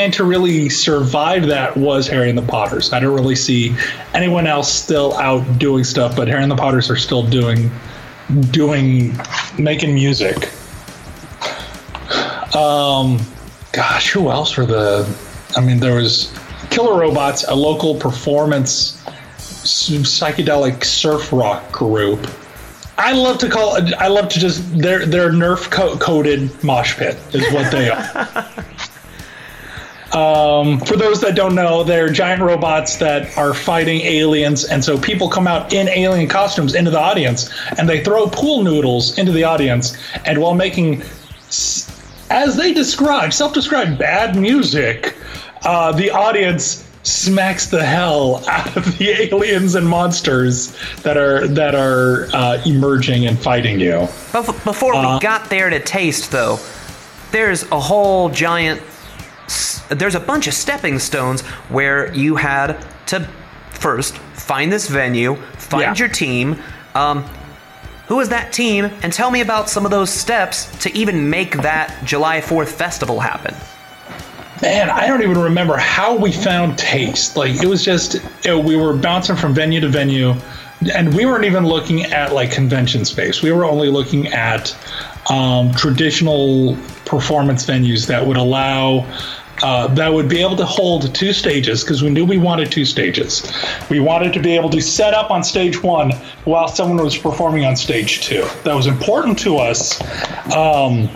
And 0.00 0.14
to 0.14 0.24
really 0.24 0.70
survive 0.70 1.46
that 1.48 1.76
was 1.76 2.08
Harry 2.08 2.30
and 2.30 2.38
the 2.38 2.42
Potters. 2.42 2.90
I 2.92 3.00
don't 3.00 3.14
really 3.14 3.36
see 3.36 3.76
anyone 4.14 4.46
else 4.46 4.72
still 4.72 5.12
out 5.18 5.58
doing 5.58 5.84
stuff, 5.84 6.16
but 6.16 6.26
Harry 6.26 6.42
and 6.42 6.50
the 6.50 6.56
Potters 6.56 6.90
are 6.90 6.96
still 6.96 7.22
doing 7.22 7.70
doing 8.50 9.14
making 9.58 9.92
music. 9.92 10.50
Um, 12.54 13.20
gosh, 13.72 14.10
who 14.10 14.30
else 14.30 14.56
were 14.56 14.64
the? 14.64 15.18
I 15.54 15.60
mean, 15.60 15.80
there 15.80 15.96
was 15.96 16.32
Killer 16.70 16.98
Robots, 16.98 17.44
a 17.46 17.54
local 17.54 17.94
performance 17.94 19.02
psychedelic 19.36 20.82
surf 20.82 21.30
rock 21.30 21.70
group. 21.72 22.26
I 23.00 23.12
love 23.12 23.38
to 23.38 23.48
call. 23.48 23.78
I 23.98 24.08
love 24.08 24.28
to 24.28 24.38
just 24.38 24.78
they're 24.78 25.06
they're 25.06 25.30
Nerf 25.30 25.70
co- 25.70 25.96
coated 25.96 26.62
mosh 26.62 26.96
pit 26.96 27.16
is 27.32 27.50
what 27.52 27.72
they 27.72 27.88
are. 27.88 28.46
Um, 30.12 30.80
for 30.80 30.96
those 30.96 31.20
that 31.20 31.36
don't 31.36 31.54
know, 31.54 31.84
they're 31.84 32.08
giant 32.08 32.42
robots 32.42 32.96
that 32.96 33.38
are 33.38 33.54
fighting 33.54 34.00
aliens, 34.00 34.64
and 34.64 34.84
so 34.84 34.98
people 34.98 35.28
come 35.28 35.46
out 35.46 35.72
in 35.72 35.88
alien 35.88 36.28
costumes 36.28 36.74
into 36.74 36.90
the 36.90 36.98
audience, 36.98 37.48
and 37.78 37.88
they 37.88 38.02
throw 38.02 38.26
pool 38.26 38.64
noodles 38.64 39.16
into 39.18 39.30
the 39.30 39.44
audience, 39.44 39.96
and 40.24 40.38
while 40.38 40.54
making, 40.54 41.02
as 42.28 42.56
they 42.56 42.74
describe, 42.74 43.32
self-described 43.32 44.00
bad 44.00 44.34
music, 44.34 45.16
uh, 45.62 45.92
the 45.92 46.10
audience 46.10 46.89
smacks 47.02 47.66
the 47.66 47.84
hell 47.84 48.42
out 48.48 48.76
of 48.76 48.98
the 48.98 49.08
aliens 49.32 49.74
and 49.74 49.88
monsters 49.88 50.76
that 51.02 51.16
are 51.16 51.46
that 51.48 51.74
are 51.74 52.28
uh, 52.34 52.62
emerging 52.66 53.26
and 53.26 53.38
fighting 53.38 53.80
you. 53.80 54.00
Before 54.32 54.94
Uh, 54.94 55.14
we 55.14 55.20
got 55.20 55.48
there 55.50 55.70
to 55.70 55.80
taste, 55.80 56.30
though, 56.30 56.58
there's 57.32 57.62
a 57.70 57.80
whole 57.80 58.28
giant. 58.28 58.82
s- 59.46 59.82
There's 59.88 60.14
a 60.14 60.20
bunch 60.20 60.46
of 60.46 60.54
stepping 60.54 60.98
stones 60.98 61.40
where 61.70 62.12
you 62.14 62.36
had 62.36 62.76
to 63.06 63.26
first 63.70 64.16
find 64.34 64.70
this 64.72 64.88
venue, 64.88 65.36
find 65.56 65.98
your 65.98 66.08
team. 66.08 66.56
Um, 66.94 67.24
who 68.08 68.16
was 68.16 68.28
that 68.30 68.52
team? 68.52 68.86
And 69.02 69.12
tell 69.12 69.30
me 69.30 69.40
about 69.40 69.70
some 69.70 69.84
of 69.84 69.90
those 69.92 70.10
steps 70.10 70.66
to 70.82 70.92
even 70.96 71.30
make 71.30 71.62
that 71.62 71.96
July 72.04 72.40
4th 72.40 72.68
festival 72.68 73.20
happen. 73.20 73.54
Man, 74.62 74.90
I 74.90 75.06
don't 75.06 75.22
even 75.22 75.38
remember 75.38 75.76
how 75.76 76.14
we 76.14 76.32
found 76.32 76.78
taste. 76.78 77.36
Like 77.36 77.62
it 77.62 77.66
was 77.66 77.82
just 77.82 78.14
you 78.14 78.50
know, 78.50 78.60
we 78.60 78.76
were 78.76 78.94
bouncing 78.94 79.36
from 79.36 79.54
venue 79.54 79.80
to 79.80 79.88
venue, 79.88 80.34
and 80.94 81.14
we 81.14 81.24
weren't 81.24 81.46
even 81.46 81.64
looking 81.64 82.04
at 82.04 82.34
like 82.34 82.52
convention 82.52 83.06
space. 83.06 83.42
We 83.42 83.52
were 83.52 83.64
only 83.64 83.88
looking 83.88 84.26
at 84.28 84.76
um, 85.30 85.72
traditional 85.72 86.76
performance 87.06 87.64
venues 87.64 88.06
that 88.08 88.26
would 88.26 88.36
allow. 88.36 89.06
Uh, 89.62 89.86
that 89.88 90.10
would 90.10 90.26
be 90.26 90.40
able 90.40 90.56
to 90.56 90.64
hold 90.64 91.14
two 91.14 91.34
stages 91.34 91.84
because 91.84 92.02
we 92.02 92.08
knew 92.08 92.24
we 92.24 92.38
wanted 92.38 92.72
two 92.72 92.86
stages. 92.86 93.42
We 93.90 94.00
wanted 94.00 94.32
to 94.32 94.40
be 94.40 94.56
able 94.56 94.70
to 94.70 94.80
set 94.80 95.12
up 95.12 95.30
on 95.30 95.44
stage 95.44 95.82
one 95.82 96.12
while 96.44 96.66
someone 96.66 96.96
was 97.04 97.18
performing 97.18 97.66
on 97.66 97.76
stage 97.76 98.22
two. 98.22 98.46
That 98.64 98.74
was 98.74 98.86
important 98.86 99.38
to 99.40 99.58
us 99.58 100.00
um, 100.56 101.10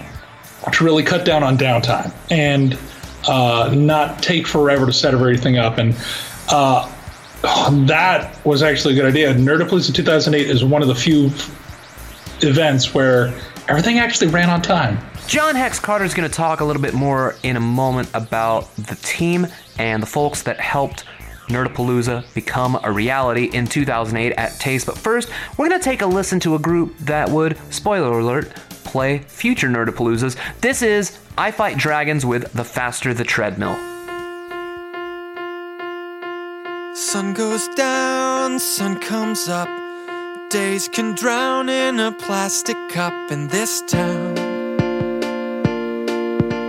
to 0.71 0.85
really 0.85 1.03
cut 1.03 1.25
down 1.25 1.43
on 1.43 1.57
downtime 1.57 2.13
and 2.31 2.79
uh, 3.29 3.73
not 3.75 4.23
take 4.23 4.47
forever 4.47 4.87
to 4.87 4.93
set 4.93 5.15
everything 5.15 5.59
up. 5.59 5.79
And 5.79 5.95
uh, 6.51 6.91
that 7.87 8.45
was 8.45 8.63
actually 8.63 8.95
a 8.95 8.97
good 8.97 9.07
idea. 9.07 9.35
Nerdapalooza 9.35 9.95
2008 9.95 10.49
is 10.49 10.65
one 10.65 10.83
of 10.83 10.89
the 10.89 10.95
few 10.95 11.27
events 12.41 12.95
where 12.95 13.29
everything 13.69 13.99
actually 13.99 14.29
ran 14.29 14.51
on 14.51 14.63
time. 14.63 14.99
John 15.27 15.55
Hex 15.55 15.81
Carter 15.81 16.05
is 16.05 16.13
going 16.13 16.29
to 16.29 16.35
talk 16.35 16.61
a 16.61 16.65
little 16.65 16.83
bit 16.83 16.93
more 16.93 17.37
in 17.43 17.57
a 17.57 17.61
moment 17.61 18.11
about 18.13 18.75
the 18.77 18.95
team 18.97 19.47
and 19.79 20.03
the 20.03 20.07
folks 20.07 20.43
that 20.43 20.61
helped 20.61 21.05
Nerdapalooza 21.49 22.33
become 22.35 22.79
a 22.83 22.91
reality 22.91 23.45
in 23.53 23.67
2008 23.67 24.33
at 24.33 24.59
Taste. 24.59 24.87
But 24.87 24.99
first, 24.99 25.31
we're 25.57 25.69
going 25.69 25.81
to 25.81 25.85
take 25.85 26.03
a 26.03 26.07
listen 26.07 26.41
to 26.41 26.55
a 26.55 26.59
group 26.59 26.97
that 26.99 27.29
would, 27.31 27.59
spoiler 27.73 28.19
alert, 28.19 28.53
play 28.85 29.19
future 29.19 29.69
Nerdapaloozas. 29.69 30.37
This 30.61 30.83
is 30.83 31.19
I 31.37 31.51
Fight 31.51 31.79
Dragons 31.79 32.25
with 32.25 32.53
The 32.53 32.65
Faster 32.65 33.13
the 33.13 33.25
Treadmill. 33.25 33.77
Sun 36.95 37.35
goes 37.35 37.67
down, 37.75 38.61
sun 38.61 39.01
comes 39.01 39.49
up. 39.49 39.69
Days 40.51 40.87
can 40.89 41.17
drown 41.17 41.69
in 41.69 41.99
a 41.99 42.13
plastic 42.13 42.77
cup 42.89 43.33
in 43.33 43.49
this 43.49 43.83
town. 43.83 44.39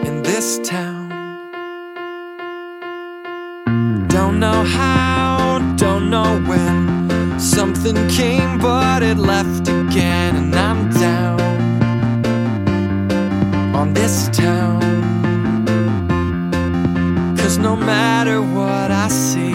In 0.08 0.24
this 0.24 0.58
town. 0.68 1.06
Don't 4.08 4.40
know 4.40 4.64
how, 4.64 5.60
don't 5.78 6.10
know 6.10 6.40
when. 6.48 7.40
Something 7.40 8.08
came, 8.08 8.58
but 8.58 9.04
it 9.04 9.18
left 9.18 9.68
again, 9.68 10.36
and 10.36 10.56
I'm 10.56 10.95
town. 14.36 14.82
Cause 17.38 17.58
no 17.58 17.76
matter 17.76 18.42
what 18.42 18.92
I 18.92 19.08
see, 19.08 19.52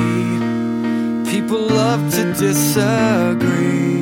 people 1.30 1.66
love 1.68 2.12
to 2.14 2.32
disagree. 2.32 3.99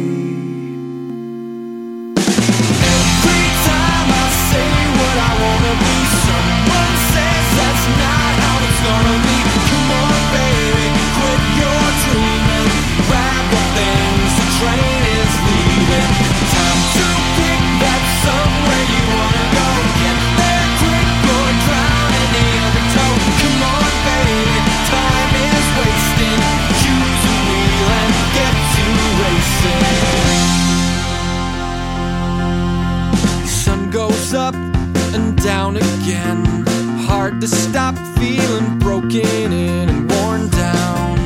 Again. 36.08 36.64
Hard 37.06 37.38
to 37.42 37.48
stop 37.48 37.94
feeling 38.16 38.78
broken 38.78 39.52
in 39.52 39.88
and 39.90 40.10
worn 40.10 40.48
down 40.48 41.16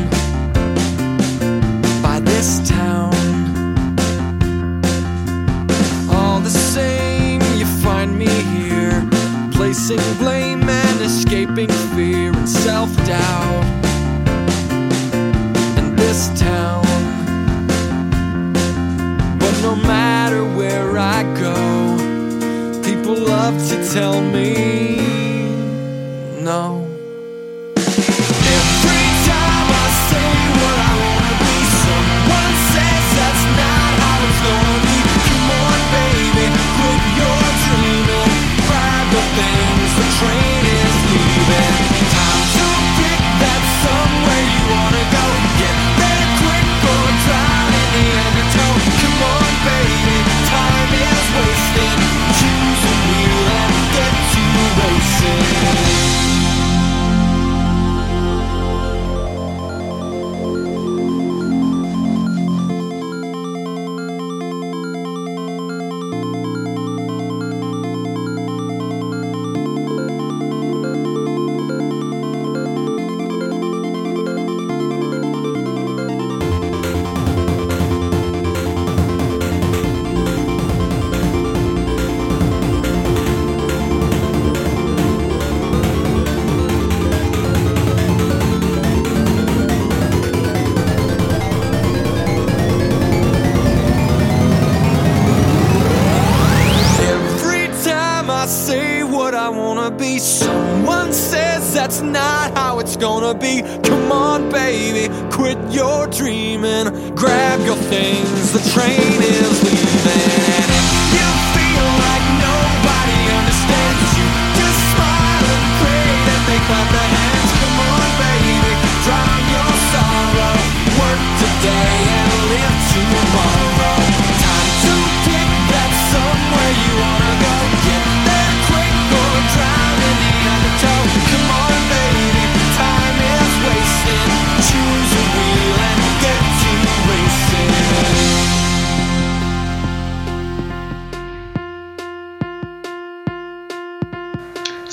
by 2.02 2.18
this 2.18 2.68
town. 2.68 3.14
All 6.10 6.40
the 6.40 6.50
same, 6.50 7.40
you 7.56 7.66
find 7.80 8.18
me 8.18 8.26
here, 8.26 9.08
placing 9.52 10.02
blame 10.18 10.68
and 10.68 11.00
escaping 11.00 11.70
fear 11.94 12.32
and 12.32 12.48
self 12.48 12.90
doubt. 13.06 13.64
In 15.78 15.94
this 15.94 16.28
town, 16.40 16.82
but 19.38 19.54
no 19.62 19.76
matter 19.76 20.44
where 20.44 20.98
I 20.98 21.22
go, 21.38 21.71
love 23.43 23.68
to 23.68 23.93
tell 23.93 24.20
me 24.20 24.95
no. 26.40 26.81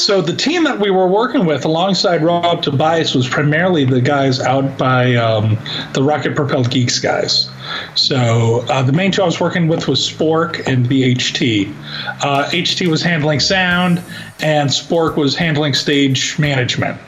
So 0.10 0.24
the 0.24 0.36
team 0.36 0.64
that 0.64 0.80
we 0.80 0.90
were 0.90 1.08
working 1.08 1.46
with 1.46 1.66
alongside 1.66 2.24
Rob 2.24 2.64
Tobias 2.64 3.14
was 3.14 3.30
primarily 3.30 3.86
the 3.86 4.02
guys 4.02 4.40
out 4.40 4.76
by 4.76 5.14
um, 5.14 5.56
the 5.94 6.02
Rocket 6.02 6.36
Propelled 6.36 6.72
Geeks 6.72 6.98
guys. 6.98 7.48
So 7.94 8.66
uh, 8.70 8.82
the 8.82 8.92
main 8.92 9.12
two 9.12 9.22
I 9.22 9.26
was 9.26 9.40
working 9.40 9.68
with 9.68 9.88
was 9.88 10.00
Spork 10.00 10.66
and 10.66 10.88
BHT. 10.88 11.68
HT. 11.68 12.24
Uh, 12.24 12.50
HT 12.50 12.88
was 12.88 13.04
handling 13.04 13.40
sound, 13.40 14.02
and 14.40 14.72
Spork 14.72 15.16
was 15.16 15.36
handling 15.36 15.76
stage 15.76 16.40
management. 16.40 17.00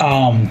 Um, 0.00 0.50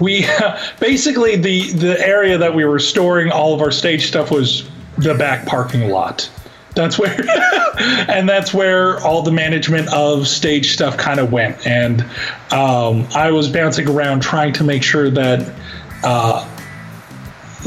we 0.00 0.24
basically 0.80 1.36
the 1.36 1.72
the 1.72 2.00
area 2.00 2.38
that 2.38 2.54
we 2.54 2.64
were 2.64 2.78
storing 2.78 3.30
all 3.30 3.52
of 3.52 3.60
our 3.60 3.70
stage 3.70 4.06
stuff 4.08 4.30
was 4.30 4.66
the 4.96 5.12
back 5.12 5.44
parking 5.44 5.90
lot. 5.90 6.30
That's 6.78 6.96
where, 6.96 7.10
and 8.08 8.28
that's 8.28 8.54
where 8.54 9.00
all 9.00 9.22
the 9.22 9.32
management 9.32 9.92
of 9.92 10.28
stage 10.28 10.72
stuff 10.72 10.96
kind 10.96 11.18
of 11.18 11.32
went. 11.32 11.66
And 11.66 12.02
um, 12.52 13.08
I 13.16 13.32
was 13.32 13.48
bouncing 13.48 13.88
around 13.88 14.22
trying 14.22 14.52
to 14.52 14.64
make 14.64 14.84
sure 14.84 15.10
that 15.10 15.52
uh, 16.04 16.46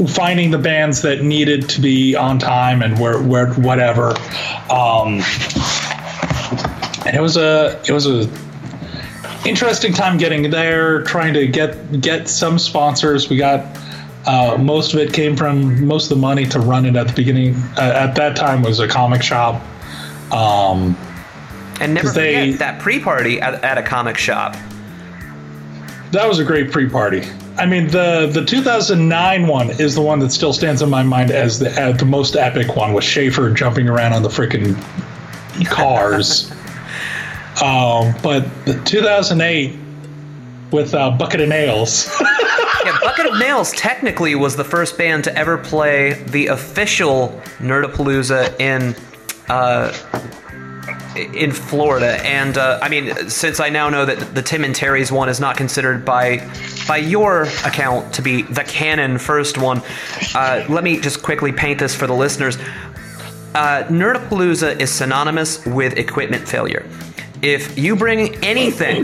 finding 0.08 0.50
the 0.50 0.56
bands 0.56 1.02
that 1.02 1.22
needed 1.22 1.68
to 1.68 1.82
be 1.82 2.16
on 2.16 2.38
time 2.38 2.80
and 2.80 2.98
where, 2.98 3.22
where 3.22 3.52
whatever. 3.52 4.14
Um, 4.70 5.20
and 7.04 7.14
it 7.14 7.20
was 7.20 7.36
a 7.36 7.78
it 7.86 7.92
was 7.92 8.06
a 8.06 8.30
interesting 9.46 9.92
time 9.92 10.16
getting 10.16 10.50
there, 10.50 11.02
trying 11.02 11.34
to 11.34 11.46
get 11.46 12.00
get 12.00 12.30
some 12.30 12.58
sponsors. 12.58 13.28
We 13.28 13.36
got 13.36 13.78
uh, 14.26 14.56
most 14.58 14.94
of 14.94 15.00
it 15.00 15.12
came 15.12 15.36
from 15.36 15.84
most 15.86 16.04
of 16.04 16.16
the 16.16 16.20
money 16.20 16.46
to 16.46 16.60
run 16.60 16.86
it 16.86 16.96
at 16.96 17.08
the 17.08 17.12
beginning. 17.14 17.54
Uh, 17.76 17.80
at 17.94 18.14
that 18.14 18.36
time 18.36 18.62
was 18.62 18.78
a 18.80 18.86
comic 18.88 19.22
shop. 19.22 19.60
Um, 20.32 20.96
And 21.80 21.94
never 21.94 22.06
'Cause 22.08 22.14
they- 22.14 22.52
that 22.52 22.78
pre-party 22.78 23.40
at, 23.40 23.62
at 23.64 23.78
a 23.78 23.82
comic 23.82 24.16
shop. 24.18 24.56
that 26.12 26.28
was 26.28 26.38
a 26.38 26.44
great 26.44 26.70
pre-party. 26.70 27.22
I 27.58 27.66
mean, 27.66 27.88
the 27.88 28.30
the 28.32 28.44
2009 28.44 29.46
one 29.46 29.70
is 29.70 29.94
the 29.94 30.00
one 30.00 30.20
that 30.20 30.32
still 30.32 30.52
stands 30.54 30.80
in 30.82 30.88
my 30.88 31.02
mind 31.02 31.30
as 31.30 31.58
the 31.58 31.70
uh, 31.82 31.92
the 31.92 32.04
most 32.06 32.34
epic 32.36 32.76
one 32.76 32.92
with 32.94 33.04
Schaffer 33.04 33.50
jumping 33.50 33.88
around 33.88 34.12
on 34.14 34.22
the 34.22 34.28
freaking 34.30 34.74
cars. 35.68 36.50
um, 37.62 38.14
but 38.22 38.44
the 38.64 38.80
2008 38.84 39.74
with 40.70 40.94
uh, 40.94 41.10
Bucket 41.10 41.40
of 41.42 41.48
Nails. 41.50 42.08
yeah, 42.84 42.98
Bucket 43.00 43.26
of 43.26 43.38
Nails 43.38 43.72
technically 43.72 44.34
was 44.34 44.56
the 44.56 44.64
first 44.64 44.98
band 44.98 45.24
to 45.24 45.36
ever 45.36 45.58
play 45.58 46.14
the 46.28 46.48
official 46.48 47.40
Nerdapalooza 47.58 48.58
in 48.60 48.94
uh, 49.48 49.92
in 51.16 51.52
Florida. 51.52 52.24
And 52.26 52.56
uh, 52.56 52.78
I 52.82 52.88
mean, 52.88 53.28
since 53.28 53.60
I 53.60 53.68
now 53.68 53.88
know 53.88 54.04
that 54.04 54.34
the 54.34 54.42
Tim 54.42 54.64
and 54.64 54.74
Terry's 54.74 55.12
one 55.12 55.28
is 55.28 55.40
not 55.40 55.56
considered 55.56 56.04
by 56.04 56.38
by 56.88 56.96
your 56.96 57.42
account 57.64 58.14
to 58.14 58.22
be 58.22 58.42
the 58.42 58.64
canon 58.64 59.18
first 59.18 59.58
one, 59.58 59.82
uh, 60.34 60.64
let 60.68 60.84
me 60.84 61.00
just 61.00 61.22
quickly 61.22 61.52
paint 61.52 61.78
this 61.78 61.94
for 61.94 62.06
the 62.06 62.14
listeners. 62.14 62.56
Uh, 63.54 63.84
Nerdapalooza 63.88 64.80
is 64.80 64.90
synonymous 64.90 65.64
with 65.66 65.98
equipment 65.98 66.48
failure. 66.48 66.88
If 67.42 67.76
you 67.76 67.96
bring 67.96 68.36
anything 68.44 69.02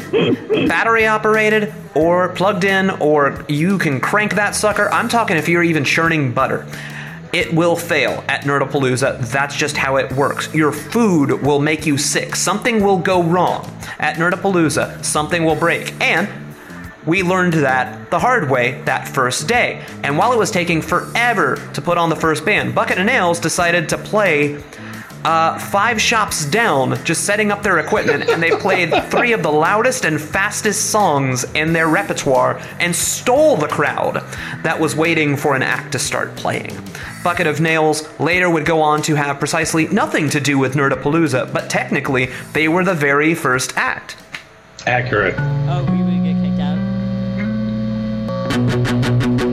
battery 0.69 1.09
operated 1.09 1.75
or 1.97 2.29
plugged 2.29 2.63
in, 2.63 2.91
or 2.91 3.45
you 3.49 3.79
can 3.79 4.01
crank 4.01 4.37
that 4.37 4.55
sucker, 4.55 4.89
I'm 4.91 5.09
talking 5.09 5.37
if 5.37 5.49
you're 5.49 5.65
even 5.65 5.85
churning 5.85 6.33
butter, 6.33 6.65
it 7.33 7.53
will 7.53 7.75
fail 7.75 8.23
at 8.29 8.43
Nerdapalooza. 8.43 9.29
That's 9.33 9.57
just 9.57 9.77
how 9.77 9.97
it 9.97 10.13
works. 10.13 10.55
Your 10.55 10.71
food 10.71 11.43
will 11.43 11.59
make 11.59 11.85
you 11.85 11.99
sick. 11.99 12.37
Something 12.37 12.81
will 12.81 12.99
go 12.99 13.25
wrong 13.25 13.69
at 13.99 14.19
Nerdapalooza. 14.19 15.05
Something 15.05 15.45
will 15.45 15.57
break. 15.57 15.93
And 16.01 16.29
we 17.07 17.25
learned 17.25 17.55
that 17.55 18.09
the 18.13 18.21
hard 18.21 18.49
way 18.49 18.81
that 18.83 19.09
first 19.09 19.49
day. 19.49 19.85
And 20.05 20.17
while 20.17 20.33
it 20.33 20.39
was 20.39 20.53
taking 20.53 20.81
forever 20.81 21.57
to 21.75 21.83
put 21.83 21.99
on 21.99 22.09
the 22.09 22.17
first 22.17 22.45
band, 22.45 22.73
Bucket 22.73 22.99
and 22.99 23.07
Nails 23.07 23.41
decided 23.41 23.89
to 23.89 23.99
play 23.99 24.63
uh, 25.25 25.59
five 25.59 26.01
shops 26.01 26.45
down, 26.47 27.03
just 27.05 27.25
setting 27.25 27.51
up 27.51 27.63
their 27.63 27.79
equipment, 27.79 28.29
and 28.29 28.43
they 28.43 28.51
played 28.51 28.91
three 29.11 29.33
of 29.33 29.43
the 29.43 29.51
loudest 29.51 30.05
and 30.05 30.21
fastest 30.21 30.91
songs 30.91 31.45
in 31.55 31.73
their 31.73 31.89
repertoire 31.89 32.61
and 32.81 32.95
stole 32.95 33.57
the 33.57 33.69
crowd 33.69 34.25
that 34.63 34.79
was 34.79 34.95
waiting 34.95 35.37
for 35.37 35.57
an 35.57 35.63
act 35.63 35.93
to 35.93 35.99
start 35.99 36.35
playing. 36.37 36.77
Bucket 37.25 37.47
of 37.47 37.61
Nails 37.61 38.09
later 38.21 38.49
would 38.49 38.65
go 38.65 38.81
on 38.81 39.03
to 39.03 39.15
have 39.17 39.39
precisely 39.39 39.89
nothing 39.89 40.31
to 40.31 40.41
do 40.41 40.59
with 40.59 40.75
Nerdapalooza, 40.75 41.53
but 41.53 41.69
technically, 41.69 42.31
they 42.53 42.69
were 42.69 42.85
the 42.85 42.95
very 42.95 43.35
first 43.35 43.77
act. 43.77 44.17
Accurate. 44.87 45.35
Oh, 45.39 45.85
we 45.91 46.03
would 46.03 46.23
get 46.25 46.37
kicked 46.43 46.61
out. 49.43 49.48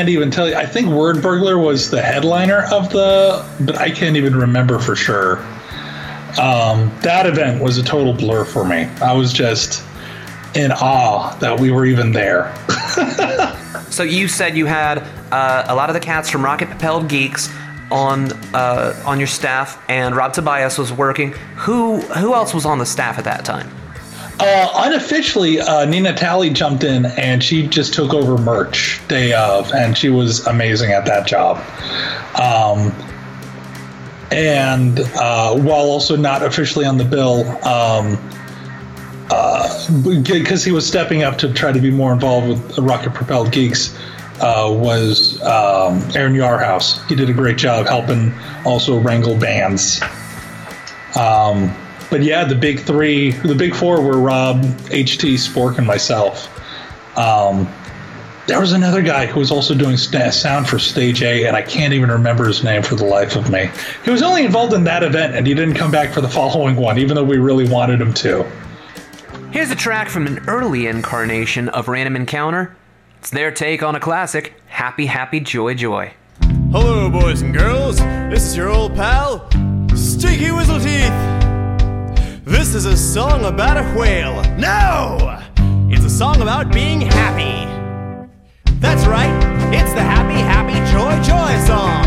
Can't 0.00 0.08
even 0.08 0.30
tell 0.30 0.48
you. 0.48 0.54
I 0.54 0.64
think 0.64 0.88
Word 0.88 1.20
Burglar 1.20 1.58
was 1.58 1.90
the 1.90 2.00
headliner 2.00 2.62
of 2.72 2.88
the, 2.88 3.46
but 3.60 3.76
I 3.76 3.90
can't 3.90 4.16
even 4.16 4.34
remember 4.34 4.78
for 4.78 4.96
sure. 4.96 5.36
Um, 6.40 6.90
that 7.02 7.26
event 7.26 7.62
was 7.62 7.76
a 7.76 7.82
total 7.82 8.14
blur 8.14 8.46
for 8.46 8.64
me. 8.64 8.84
I 9.02 9.12
was 9.12 9.30
just 9.30 9.84
in 10.54 10.72
awe 10.72 11.36
that 11.40 11.60
we 11.60 11.70
were 11.70 11.84
even 11.84 12.12
there. 12.12 12.54
So 13.90 14.04
you 14.04 14.28
said 14.28 14.56
you 14.56 14.66
had 14.66 14.98
uh, 15.32 15.64
a 15.66 15.74
lot 15.74 15.90
of 15.90 15.94
the 15.94 16.00
cats 16.00 16.30
from 16.30 16.44
Rocket 16.44 16.68
Propelled 16.68 17.08
Geeks 17.08 17.52
on 17.90 18.32
uh, 18.54 19.02
on 19.04 19.18
your 19.18 19.26
staff, 19.26 19.82
and 19.88 20.14
Rob 20.14 20.32
Tobias 20.32 20.78
was 20.78 20.92
working. 20.92 21.32
Who 21.56 21.98
who 21.98 22.32
else 22.32 22.54
was 22.54 22.64
on 22.64 22.78
the 22.78 22.86
staff 22.86 23.18
at 23.18 23.24
that 23.24 23.44
time? 23.44 23.68
Uh, 24.42 24.86
unofficially, 24.86 25.60
uh, 25.60 25.84
Nina 25.84 26.14
Talley 26.14 26.50
jumped 26.50 26.82
in 26.82 27.06
and 27.06 27.42
she 27.42 27.66
just 27.66 27.92
took 27.94 28.14
over 28.14 28.38
merch 28.38 29.00
day 29.08 29.32
of, 29.32 29.72
and 29.72 29.96
she 29.96 30.08
was 30.08 30.46
amazing 30.46 30.92
at 30.92 31.04
that 31.06 31.26
job. 31.26 31.58
Um, 32.40 32.92
and 34.32 35.00
uh, 35.00 35.56
while 35.56 35.84
also 35.84 36.16
not 36.16 36.42
officially 36.42 36.84
on 36.84 36.96
the 36.96 37.04
bill, 37.04 37.44
um, 37.66 38.18
because 40.02 40.64
he 40.64 40.72
was 40.72 40.86
stepping 40.86 41.22
up 41.22 41.38
to 41.38 41.52
try 41.52 41.72
to 41.72 41.80
be 41.80 41.90
more 41.90 42.12
involved 42.12 42.48
with 42.48 42.78
Rocket 42.78 43.14
Propelled 43.14 43.52
Geeks, 43.52 43.96
uh, 44.40 44.68
was 44.72 45.40
um, 45.42 46.02
Aaron 46.14 46.34
Yarhouse. 46.34 47.06
He 47.08 47.14
did 47.14 47.28
a 47.28 47.32
great 47.32 47.58
job 47.58 47.86
helping 47.86 48.32
also 48.64 48.98
wrangle 48.98 49.36
bands. 49.36 50.00
Um, 51.18 51.74
but 52.10 52.22
yeah, 52.22 52.44
the 52.44 52.54
big 52.54 52.80
three, 52.80 53.30
the 53.30 53.54
big 53.54 53.74
four 53.74 54.00
were 54.02 54.18
Rob, 54.18 54.62
HT, 54.62 55.34
Spork, 55.34 55.78
and 55.78 55.86
myself. 55.86 56.48
Um, 57.16 57.72
there 58.46 58.58
was 58.58 58.72
another 58.72 59.00
guy 59.00 59.26
who 59.26 59.38
was 59.38 59.52
also 59.52 59.74
doing 59.74 59.96
sta 59.96 60.30
sound 60.30 60.68
for 60.68 60.78
Stage 60.78 61.22
A, 61.22 61.46
and 61.46 61.56
I 61.56 61.62
can't 61.62 61.94
even 61.94 62.10
remember 62.10 62.48
his 62.48 62.64
name 62.64 62.82
for 62.82 62.96
the 62.96 63.04
life 63.04 63.36
of 63.36 63.48
me. 63.48 63.70
He 64.04 64.10
was 64.10 64.22
only 64.22 64.44
involved 64.44 64.72
in 64.72 64.82
that 64.84 65.04
event, 65.04 65.36
and 65.36 65.46
he 65.46 65.54
didn't 65.54 65.74
come 65.74 65.92
back 65.92 66.12
for 66.12 66.20
the 66.20 66.28
following 66.40 66.76
one, 66.76 66.98
even 66.98 67.14
though 67.14 67.24
we 67.24 67.38
really 67.38 67.68
wanted 67.68 68.00
him 68.00 68.12
to. 68.14 68.44
Here's 69.52 69.70
a 69.70 69.76
track 69.76 70.08
from 70.08 70.26
an 70.26 70.40
early 70.48 70.88
incarnation 70.88 71.68
of 71.68 71.86
Random 71.86 72.16
Encounter. 72.16 72.76
It's 73.18 73.30
their 73.30 73.52
take 73.52 73.82
on 73.82 73.94
a 73.94 74.00
classic, 74.00 74.54
Happy 74.66 75.06
Happy 75.06 75.40
Joy 75.40 75.74
Joy. 75.74 76.14
Hello, 76.72 77.10
boys 77.10 77.42
and 77.42 77.52
girls. 77.52 77.98
This 77.98 78.46
is 78.46 78.56
your 78.56 78.68
old 78.68 78.94
pal, 78.94 79.48
Stinky 79.94 80.46
Wizzleteats. 80.46 81.39
This 82.44 82.74
is 82.74 82.86
a 82.86 82.96
song 82.96 83.44
about 83.44 83.76
a 83.76 83.84
whale. 83.98 84.42
No! 84.56 85.38
It's 85.90 86.04
a 86.04 86.10
song 86.10 86.40
about 86.40 86.72
being 86.72 87.02
happy. 87.02 87.68
That's 88.80 89.04
right, 89.06 89.28
it's 89.74 89.92
the 89.92 90.00
Happy 90.00 90.40
Happy 90.40 90.72
Joy 90.90 91.12
Joy 91.20 91.52
song. 91.66 92.02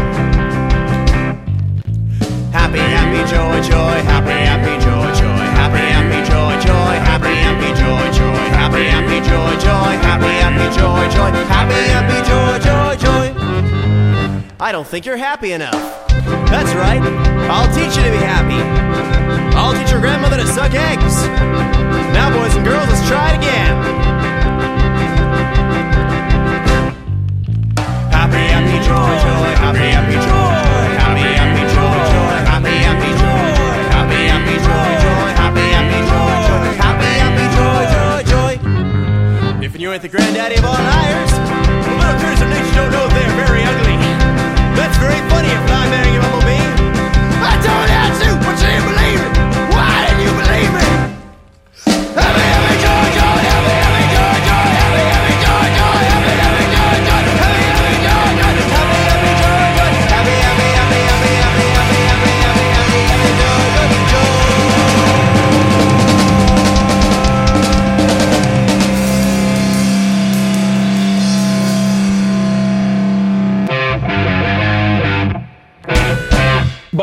Happy 2.51 2.79
Happy 2.79 3.21
Joy 3.29 3.61
Joy, 3.61 4.01
Happy 4.09 4.31
Happy 4.31 4.83
Joy 4.83 5.13
Joy, 5.13 5.43
Happy 5.53 5.77
Happy 5.77 6.27
Joy 6.27 6.59
Joy, 6.65 6.95
Happy 7.05 7.35
Happy 7.35 7.69
Joy 7.79 8.11
Joy, 8.11 8.49
Happy 8.57 8.83
Happy 8.85 9.19
Joy 9.21 9.53
Joy, 9.61 9.91
Happy 10.01 10.33
Happy 10.41 10.75
Joy 10.75 11.09
Joy, 11.13 11.29
Happy 11.45 11.75
Happy 11.93 12.27
Joy 12.27 12.59
Joy. 12.59 12.82
I 14.63 14.71
don't 14.71 14.87
think 14.87 15.05
you're 15.05 15.17
happy 15.17 15.51
enough. 15.51 15.75
That's 16.47 16.71
right, 16.79 17.03
I'll 17.51 17.67
teach 17.75 17.97
you 17.99 18.03
to 18.07 18.11
be 18.15 18.23
happy. 18.23 18.55
I'll 19.59 19.75
teach 19.75 19.91
your 19.91 19.99
grandmother 19.99 20.37
to 20.37 20.47
suck 20.47 20.71
eggs. 20.71 21.27
Now, 22.15 22.31
boys 22.31 22.55
and 22.55 22.63
girls, 22.63 22.87
let's 22.87 23.03
try 23.11 23.35
it 23.35 23.43
again. 23.43 23.75
Happy, 28.07 28.39
happy, 28.55 28.79
joy, 28.87 29.11
joy, 29.19 29.51
happy, 29.59 29.83
happy, 29.91 30.15
joy, 30.31 30.55
happy, 30.95 31.27
happy, 31.27 31.63
joy, 31.75 31.99
happy, 32.47 32.71
happy, 32.87 33.11
joy, 33.19 33.51
happy, 33.91 34.15
happy, 34.31 34.63
joy, 34.63 35.27
happy, 36.79 37.11
happy, 37.19 37.47
joy. 38.31 38.55
If 39.61 39.77
you 39.77 39.91
ain't 39.91 40.01
the 40.03 40.07
granddaddy 40.07 40.55
of 40.55 40.63
all 40.63 40.71
liars, 40.71 41.31
the 41.83 41.91
little 41.99 42.15
creatures 42.15 42.41
of 42.41 42.47
nature 42.47 42.75
don't 42.79 42.91
know 42.93 43.07
they're 43.09 43.45
very 43.45 43.63
ugly. 43.63 43.92
That's 44.75 44.97
very 44.97 45.21
funny 45.29 45.49
if 45.49 45.71
I'm 45.71 45.89
marrying 45.91 46.17
a 46.17 46.21
bumblebee. 46.21 46.62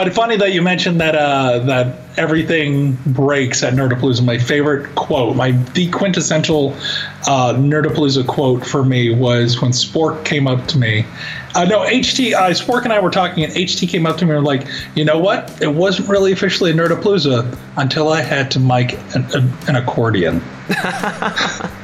But 0.03 0.15
funny 0.15 0.39
that 0.39 0.55
you 0.55 0.63
mentioned 0.63 0.99
that 1.03 1.15
uh, 1.15 1.59
that 1.59 1.95
everything 2.17 2.97
breaks 3.05 3.63
at 3.63 3.75
Nerdapalooza. 3.75 4.25
My 4.25 4.39
favorite 4.39 4.95
quote, 4.95 5.37
my 5.37 5.51
the 5.51 5.91
quintessential 5.91 6.73
uh, 7.27 7.53
Nerdapalooza 7.53 8.27
quote 8.27 8.65
for 8.65 8.83
me 8.83 9.15
was 9.15 9.61
when 9.61 9.73
Spork 9.73 10.25
came 10.25 10.47
up 10.47 10.67
to 10.69 10.79
me 10.79 11.05
Uh, 11.55 11.65
no, 11.65 11.81
HT, 11.81 12.33
uh, 12.33 12.49
Spork 12.51 12.85
and 12.85 12.95
I 12.95 13.01
were 13.01 13.11
talking, 13.11 13.45
and 13.45 13.53
HT 13.53 13.91
came 13.91 14.07
up 14.07 14.17
to 14.17 14.25
me 14.25 14.31
and 14.31 14.43
were 14.43 14.47
like, 14.47 14.67
you 14.95 15.05
know 15.05 15.19
what? 15.19 15.61
It 15.61 15.75
wasn't 15.75 16.09
really 16.09 16.33
officially 16.33 16.71
a 16.71 16.75
Nerdapalooza 16.75 17.59
until 17.77 18.09
I 18.09 18.23
had 18.23 18.51
to 18.53 18.59
mic 18.59 18.95
an, 19.15 19.27
an, 19.35 19.53
an 19.69 19.77
accordion. 19.77 20.43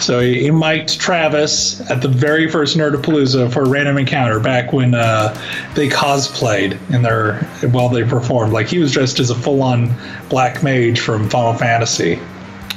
so 0.00 0.20
he, 0.20 0.42
he 0.42 0.50
mic'd 0.50 1.00
Travis 1.00 1.80
at 1.90 2.02
the 2.02 2.08
very 2.08 2.50
first 2.50 2.76
Nerdapalooza 2.76 3.52
for 3.52 3.62
a 3.62 3.68
random 3.68 3.98
encounter 3.98 4.40
back 4.40 4.72
when 4.72 4.94
uh, 4.94 5.34
they 5.74 5.88
cosplayed 5.88 6.78
in 6.92 7.02
their 7.02 7.36
while 7.70 7.88
they 7.88 8.04
performed. 8.04 8.52
Like 8.52 8.68
he 8.68 8.78
was 8.78 8.92
dressed 8.92 9.20
as 9.20 9.30
a 9.30 9.34
full-on 9.34 9.94
black 10.28 10.62
mage 10.62 11.00
from 11.00 11.28
Final 11.28 11.54
Fantasy. 11.54 12.18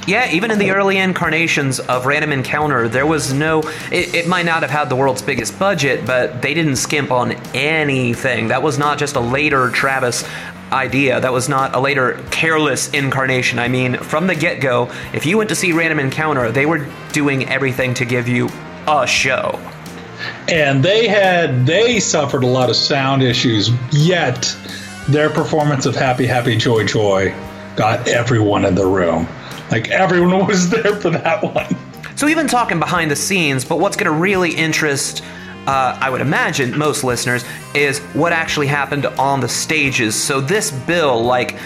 Yeah, 0.08 0.32
even 0.32 0.50
in 0.50 0.58
the 0.58 0.70
early 0.70 0.96
incarnations 0.96 1.80
of 1.80 2.06
Random 2.06 2.32
Encounter, 2.32 2.88
there 2.88 3.06
was 3.06 3.30
no. 3.34 3.60
It, 3.92 4.14
it, 4.14 4.26
might 4.26 4.46
not 4.46 4.62
have 4.62 4.70
had 4.70 4.88
the 4.88 4.96
world's 4.96 5.20
biggest 5.20 5.58
budget, 5.58 6.06
but 6.06 6.40
they 6.40 6.54
didn't 6.54 6.76
skimp 6.76 7.10
on 7.10 7.32
anything. 7.54 8.48
That 8.48 8.62
was 8.62 8.78
not 8.78 8.98
just 8.98 9.16
a 9.16 9.20
later 9.20 9.68
Travis 9.68 10.24
idea. 10.72 11.20
That 11.20 11.32
was 11.32 11.48
not 11.48 11.74
a 11.74 11.80
later 11.80 12.22
careless 12.30 12.90
incarnation. 12.90 13.58
I 13.58 13.68
mean, 13.68 13.96
from 13.96 14.26
the 14.26 14.34
get 14.34 14.60
go, 14.60 14.90
if 15.12 15.26
you 15.26 15.38
went 15.38 15.50
to 15.50 15.56
see 15.56 15.72
Random 15.72 16.00
Encounter, 16.00 16.50
they 16.50 16.66
were 16.66 16.86
doing 17.12 17.48
everything 17.48 17.94
to 17.94 18.04
give 18.04 18.28
you 18.28 18.48
a 18.86 19.06
show. 19.06 19.58
And 20.48 20.82
they 20.82 21.06
had. 21.06 21.66
They 21.66 22.00
suffered 22.00 22.42
a 22.42 22.46
lot 22.46 22.70
of 22.70 22.76
sound 22.76 23.22
issues, 23.22 23.70
yet 23.92 24.56
their 25.08 25.30
performance 25.30 25.86
of 25.86 25.94
Happy, 25.94 26.26
Happy, 26.26 26.56
Joy, 26.56 26.84
Joy 26.84 27.34
got 27.76 28.08
everyone 28.08 28.64
in 28.64 28.74
the 28.74 28.86
room. 28.86 29.28
Like 29.70 29.88
everyone 29.88 30.46
was 30.48 30.70
there 30.70 30.96
for 30.96 31.10
that 31.10 31.42
one. 31.42 31.76
So 32.16 32.26
we've 32.26 32.36
been 32.36 32.48
talking 32.48 32.80
behind 32.80 33.10
the 33.10 33.16
scenes, 33.16 33.64
but 33.64 33.78
what's 33.78 33.96
going 33.96 34.12
to 34.12 34.18
really 34.18 34.52
interest, 34.52 35.22
uh, 35.68 35.98
I 36.00 36.08
would 36.08 36.22
imagine, 36.22 36.78
most 36.78 37.04
listeners 37.04 37.44
is 37.74 37.98
what 38.14 38.32
actually 38.32 38.68
happened 38.68 39.04
on 39.04 39.40
the 39.40 39.48
stages. 39.50 40.14
So 40.14 40.40
this 40.40 40.70
bill, 40.70 41.22
like, 41.22 41.58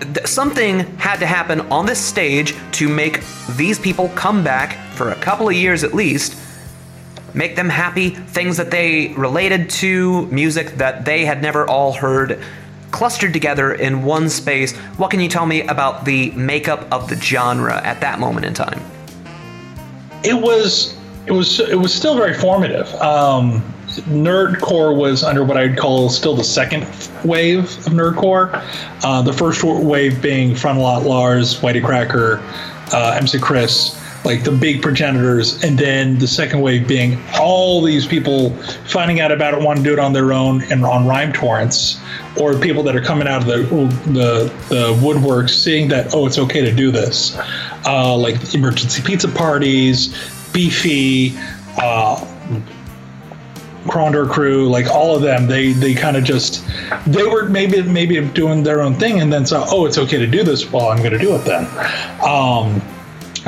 th- 0.00 0.26
something 0.26 0.80
had 0.96 1.16
to 1.16 1.26
happen 1.26 1.60
on 1.70 1.84
this 1.84 2.00
stage 2.00 2.54
to 2.72 2.88
make 2.88 3.20
these 3.56 3.78
people 3.78 4.08
come 4.14 4.42
back 4.42 4.78
for 4.94 5.10
a 5.10 5.16
couple 5.16 5.50
of 5.50 5.54
years 5.54 5.84
at 5.84 5.92
least. 5.92 6.34
Make 7.34 7.54
them 7.54 7.68
happy, 7.68 8.08
things 8.08 8.56
that 8.56 8.70
they 8.70 9.08
related 9.08 9.68
to, 9.82 10.24
music 10.28 10.78
that 10.78 11.04
they 11.04 11.26
had 11.26 11.42
never 11.42 11.68
all 11.68 11.92
heard 11.92 12.42
clustered 12.90 13.34
together 13.34 13.74
in 13.74 14.02
one 14.02 14.30
space. 14.30 14.74
What 14.96 15.10
can 15.10 15.20
you 15.20 15.28
tell 15.28 15.44
me 15.44 15.60
about 15.66 16.06
the 16.06 16.30
makeup 16.30 16.90
of 16.90 17.10
the 17.10 17.16
genre 17.16 17.82
at 17.84 18.00
that 18.00 18.18
moment 18.18 18.46
in 18.46 18.54
time? 18.54 18.80
It 20.24 20.40
was 20.40 20.96
it 21.26 21.32
was 21.32 21.60
it 21.60 21.78
was 21.78 21.94
still 21.94 22.16
very 22.16 22.34
formative. 22.34 22.92
Um, 22.96 23.62
nerdcore 24.08 24.96
was 24.96 25.22
under 25.22 25.44
what 25.44 25.56
I'd 25.56 25.76
call 25.76 26.08
still 26.08 26.34
the 26.34 26.44
second 26.44 26.82
wave 27.24 27.64
of 27.86 27.92
nerdcore. 27.92 28.50
Uh, 29.04 29.22
the 29.22 29.32
first 29.32 29.62
wave 29.62 30.22
being 30.22 30.52
Frontalot 30.52 31.04
Lars, 31.04 31.60
YTCracker, 31.60 32.40
uh, 32.92 33.16
MC 33.18 33.38
Chris, 33.38 33.98
like 34.24 34.44
the 34.44 34.50
big 34.50 34.82
progenitors, 34.82 35.62
and 35.62 35.78
then 35.78 36.18
the 36.18 36.26
second 36.26 36.60
wave 36.60 36.88
being 36.88 37.20
all 37.38 37.82
these 37.82 38.06
people 38.06 38.50
finding 38.86 39.20
out 39.20 39.30
about 39.30 39.54
it, 39.54 39.60
want 39.60 39.78
to 39.78 39.84
do 39.84 39.92
it 39.92 39.98
on 39.98 40.12
their 40.12 40.32
own 40.32 40.62
and 40.72 40.84
on 40.84 41.06
rhyme 41.06 41.32
torrents, 41.32 42.00
or 42.40 42.58
people 42.58 42.82
that 42.82 42.96
are 42.96 43.00
coming 43.00 43.28
out 43.28 43.42
of 43.42 43.46
the 43.46 43.62
the, 44.12 44.52
the 44.68 45.00
woodwork, 45.04 45.48
seeing 45.48 45.88
that 45.88 46.14
oh, 46.14 46.26
it's 46.26 46.38
okay 46.38 46.62
to 46.62 46.72
do 46.72 46.90
this, 46.90 47.36
uh, 47.84 48.16
like 48.16 48.54
emergency 48.54 49.02
pizza 49.02 49.28
parties, 49.28 50.14
beefy. 50.52 51.36
Uh, 51.78 52.28
Crondor 53.86 54.30
crew, 54.30 54.68
like 54.68 54.86
all 54.86 55.16
of 55.16 55.22
them, 55.22 55.48
they 55.48 55.72
they 55.72 55.92
kind 55.92 56.16
of 56.16 56.22
just 56.22 56.64
they 57.04 57.24
were 57.24 57.48
maybe 57.48 57.82
maybe 57.82 58.24
doing 58.28 58.62
their 58.62 58.80
own 58.80 58.94
thing, 58.94 59.20
and 59.20 59.32
then 59.32 59.44
saw, 59.44 59.66
oh, 59.70 59.86
it's 59.86 59.98
okay 59.98 60.18
to 60.18 60.26
do 60.26 60.44
this. 60.44 60.70
Well, 60.70 60.90
I'm 60.90 60.98
going 60.98 61.12
to 61.12 61.18
do 61.18 61.34
it 61.34 61.44
then. 61.44 61.66
Um, 62.22 62.80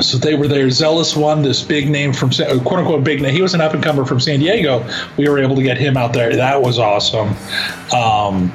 so 0.01 0.17
they 0.17 0.35
were 0.35 0.49
there. 0.49 0.69
Zealous 0.69 1.15
one, 1.15 1.41
this 1.41 1.63
big 1.63 1.89
name 1.89 2.11
from 2.11 2.31
quote 2.31 2.79
unquote 2.79 3.03
big 3.03 3.21
name. 3.21 3.33
He 3.33 3.41
was 3.41 3.53
an 3.53 3.61
up 3.61 3.73
and 3.73 3.81
comer 3.81 4.03
from 4.03 4.19
San 4.19 4.39
Diego. 4.39 4.85
We 5.17 5.29
were 5.29 5.39
able 5.39 5.55
to 5.55 5.63
get 5.63 5.77
him 5.77 5.95
out 5.95 6.11
there. 6.11 6.35
That 6.35 6.61
was 6.61 6.79
awesome. 6.79 7.29
Um, 7.93 8.49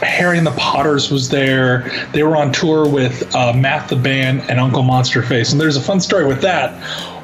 Harry 0.00 0.38
and 0.38 0.46
the 0.46 0.52
Potters 0.52 1.10
was 1.10 1.28
there. 1.28 2.08
They 2.12 2.22
were 2.22 2.36
on 2.36 2.50
tour 2.50 2.88
with 2.88 3.34
uh, 3.34 3.52
Math 3.52 3.90
the 3.90 3.96
Band 3.96 4.42
and 4.48 4.58
Uncle 4.58 4.82
Monster 4.82 5.22
Face. 5.22 5.52
And 5.52 5.60
there's 5.60 5.76
a 5.76 5.82
fun 5.82 6.00
story 6.00 6.26
with 6.26 6.40
that. 6.40 6.72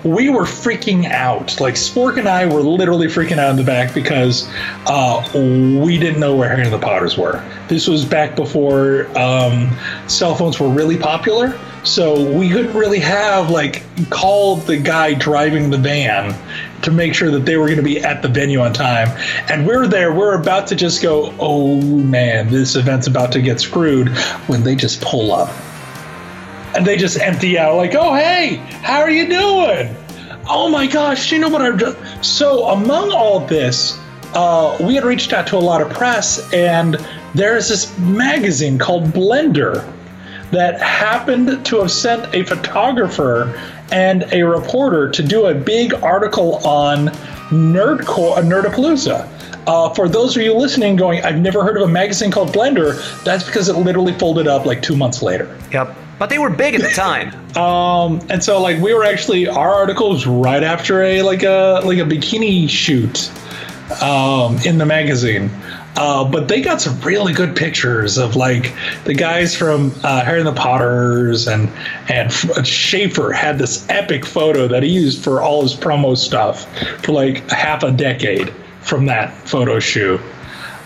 We 0.04 0.30
were 0.30 0.44
freaking 0.44 1.10
out. 1.10 1.60
Like 1.60 1.74
Spork 1.74 2.18
and 2.18 2.28
I 2.28 2.46
were 2.46 2.62
literally 2.62 3.06
freaking 3.06 3.38
out 3.38 3.50
in 3.50 3.56
the 3.56 3.64
back 3.64 3.94
because 3.94 4.48
uh, 4.86 5.28
we 5.34 5.98
didn't 5.98 6.20
know 6.20 6.36
where 6.36 6.48
Harry 6.48 6.62
and 6.62 6.72
the 6.72 6.78
Potters 6.78 7.18
were. 7.18 7.44
This 7.68 7.86
was 7.86 8.04
back 8.04 8.34
before 8.36 9.06
um, 9.18 9.70
cell 10.06 10.34
phones 10.34 10.58
were 10.58 10.68
really 10.68 10.96
popular. 10.96 11.58
So 11.82 12.30
we 12.30 12.50
couldn't 12.50 12.74
really 12.74 13.00
have 13.00 13.50
like 13.50 13.82
call 14.10 14.56
the 14.56 14.76
guy 14.76 15.14
driving 15.14 15.70
the 15.70 15.78
van 15.78 16.34
to 16.82 16.90
make 16.90 17.14
sure 17.14 17.30
that 17.30 17.44
they 17.46 17.56
were 17.56 17.66
going 17.66 17.78
to 17.78 17.82
be 17.82 18.00
at 18.00 18.22
the 18.22 18.28
venue 18.28 18.60
on 18.60 18.72
time. 18.72 19.08
And 19.50 19.66
we're 19.66 19.86
there, 19.86 20.12
we're 20.12 20.38
about 20.38 20.66
to 20.68 20.76
just 20.76 21.02
go, 21.02 21.34
oh 21.38 21.80
man, 21.80 22.48
this 22.48 22.76
event's 22.76 23.06
about 23.06 23.32
to 23.32 23.42
get 23.42 23.60
screwed 23.60 24.08
when 24.46 24.62
they 24.62 24.74
just 24.74 25.00
pull 25.00 25.32
up. 25.32 25.50
And 26.74 26.86
they 26.86 26.96
just 26.96 27.18
empty 27.20 27.58
out, 27.58 27.76
like, 27.76 27.94
oh 27.94 28.14
hey, 28.14 28.56
how 28.82 29.00
are 29.00 29.10
you 29.10 29.28
doing? 29.28 29.94
Oh 30.48 30.68
my 30.68 30.86
gosh, 30.86 31.30
you 31.32 31.38
know 31.38 31.48
what 31.48 31.78
done? 31.78 31.96
So 32.22 32.66
among 32.66 33.12
all 33.12 33.40
this, 33.40 33.98
uh, 34.34 34.76
we 34.80 34.94
had 34.94 35.04
reached 35.04 35.32
out 35.32 35.46
to 35.48 35.56
a 35.56 35.58
lot 35.58 35.82
of 35.82 35.90
press, 35.90 36.52
and 36.52 36.96
there's 37.34 37.68
this 37.68 37.96
magazine 37.98 38.78
called 38.78 39.04
Blender 39.06 39.84
that 40.50 40.80
happened 40.80 41.64
to 41.66 41.80
have 41.80 41.90
sent 41.90 42.34
a 42.34 42.44
photographer 42.44 43.54
and 43.92 44.24
a 44.32 44.42
reporter 44.42 45.10
to 45.10 45.22
do 45.22 45.46
a 45.46 45.54
big 45.54 45.94
article 45.94 46.56
on 46.66 47.08
Nerdcore, 47.50 48.36
Nerdapalooza. 48.42 49.28
Uh, 49.66 49.92
for 49.94 50.08
those 50.08 50.36
of 50.36 50.42
you 50.42 50.54
listening, 50.54 50.96
going, 50.96 51.22
I've 51.22 51.38
never 51.38 51.62
heard 51.62 51.76
of 51.76 51.82
a 51.82 51.92
magazine 51.92 52.30
called 52.30 52.48
Blender. 52.48 52.96
That's 53.24 53.44
because 53.44 53.68
it 53.68 53.74
literally 53.74 54.12
folded 54.14 54.48
up 54.48 54.64
like 54.64 54.82
two 54.82 54.96
months 54.96 55.22
later. 55.22 55.56
Yep, 55.72 55.94
but 56.20 56.28
they 56.28 56.38
were 56.38 56.50
big 56.50 56.74
at 56.74 56.82
the 56.82 56.90
time. 56.90 57.34
um, 57.56 58.20
and 58.28 58.44
so 58.44 58.60
like 58.60 58.78
we 58.80 58.92
were 58.92 59.04
actually 59.04 59.48
our 59.48 59.74
article 59.74 60.10
was 60.10 60.26
right 60.26 60.62
after 60.62 61.02
a 61.02 61.22
like 61.22 61.42
a 61.42 61.80
like 61.82 61.98
a 61.98 62.02
bikini 62.02 62.68
shoot 62.68 63.32
um, 64.02 64.58
in 64.64 64.78
the 64.78 64.86
magazine. 64.86 65.50
Uh, 65.96 66.24
but 66.24 66.46
they 66.46 66.60
got 66.60 66.80
some 66.80 67.00
really 67.00 67.32
good 67.32 67.56
pictures 67.56 68.16
of 68.16 68.36
like 68.36 68.72
the 69.04 69.14
guys 69.14 69.56
from 69.56 69.92
uh, 70.04 70.24
Harry 70.24 70.38
and 70.38 70.46
the 70.46 70.52
Potters 70.52 71.48
and 71.48 71.68
and 72.08 72.30
Schaffer 72.32 73.32
had 73.32 73.58
this 73.58 73.88
epic 73.88 74.24
photo 74.24 74.68
that 74.68 74.82
he 74.82 74.90
used 74.90 75.24
for 75.24 75.40
all 75.40 75.62
his 75.62 75.74
promo 75.74 76.16
stuff 76.16 76.66
for 77.02 77.12
like 77.12 77.50
half 77.50 77.82
a 77.82 77.90
decade 77.90 78.52
from 78.82 79.06
that 79.06 79.32
photo 79.48 79.80
shoot. 79.80 80.20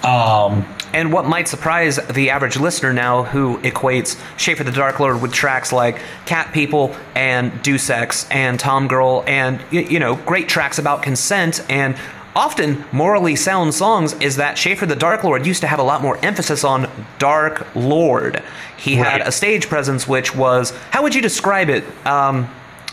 Um, 0.05 0.67
and 0.93 1.13
what 1.13 1.27
might 1.27 1.49
surprise 1.49 1.97
the 1.97 2.31
average 2.31 2.57
listener 2.57 2.93
now 2.93 3.25
who 3.25 3.59
equates 3.59 4.21
Schaffer 4.39 4.63
the 4.63 4.71
Dark 4.71 5.01
Lord 5.01 5.21
with 5.21 5.33
tracks 5.33 5.73
like 5.73 5.99
Cat 6.27 6.53
People 6.53 6.95
and 7.15 7.63
Do 7.63 7.79
Sex 7.79 8.29
and 8.31 8.61
Tom 8.61 8.87
Girl 8.87 9.25
and, 9.27 9.61
you 9.71 9.99
know, 9.99 10.15
great 10.15 10.49
tracks 10.49 10.79
about 10.79 11.03
consent 11.03 11.65
and 11.69 11.97
often 12.37 12.85
morally 12.93 13.35
sound 13.35 13.75
songs 13.75 14.13
is 14.15 14.37
that 14.37 14.59
Schaffer 14.59 14.87
the 14.87 14.97
Dark 14.97 15.25
Lord 15.25 15.47
used 15.47 15.63
to 15.63 15.67
have 15.67 15.79
a 15.79 15.83
lot 15.83 16.03
more 16.03 16.19
emphasis 16.25 16.65
on 16.65 16.89
Dark 17.19 17.67
Lord. 17.75 18.43
He 18.77 19.01
right. 19.01 19.13
had 19.13 19.21
a 19.23 19.33
stage 19.33 19.69
presence 19.69 20.07
which 20.07 20.35
was, 20.35 20.71
how 20.91 21.03
would 21.03 21.15
you 21.15 21.23
describe 21.23 21.71
it? 21.71 21.85
Um, 22.07 22.49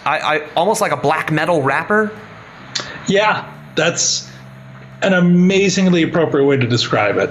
I, 0.06 0.20
I 0.20 0.50
almost 0.54 0.82
like 0.82 0.92
a 0.92 0.98
black 0.98 1.32
metal 1.32 1.62
rapper. 1.62 2.18
Yeah, 3.08 3.54
that's 3.76 4.31
an 5.02 5.14
amazingly 5.14 6.04
appropriate 6.04 6.46
way 6.46 6.58
to 6.58 6.68
describe 6.68 7.18
it. 7.18 7.30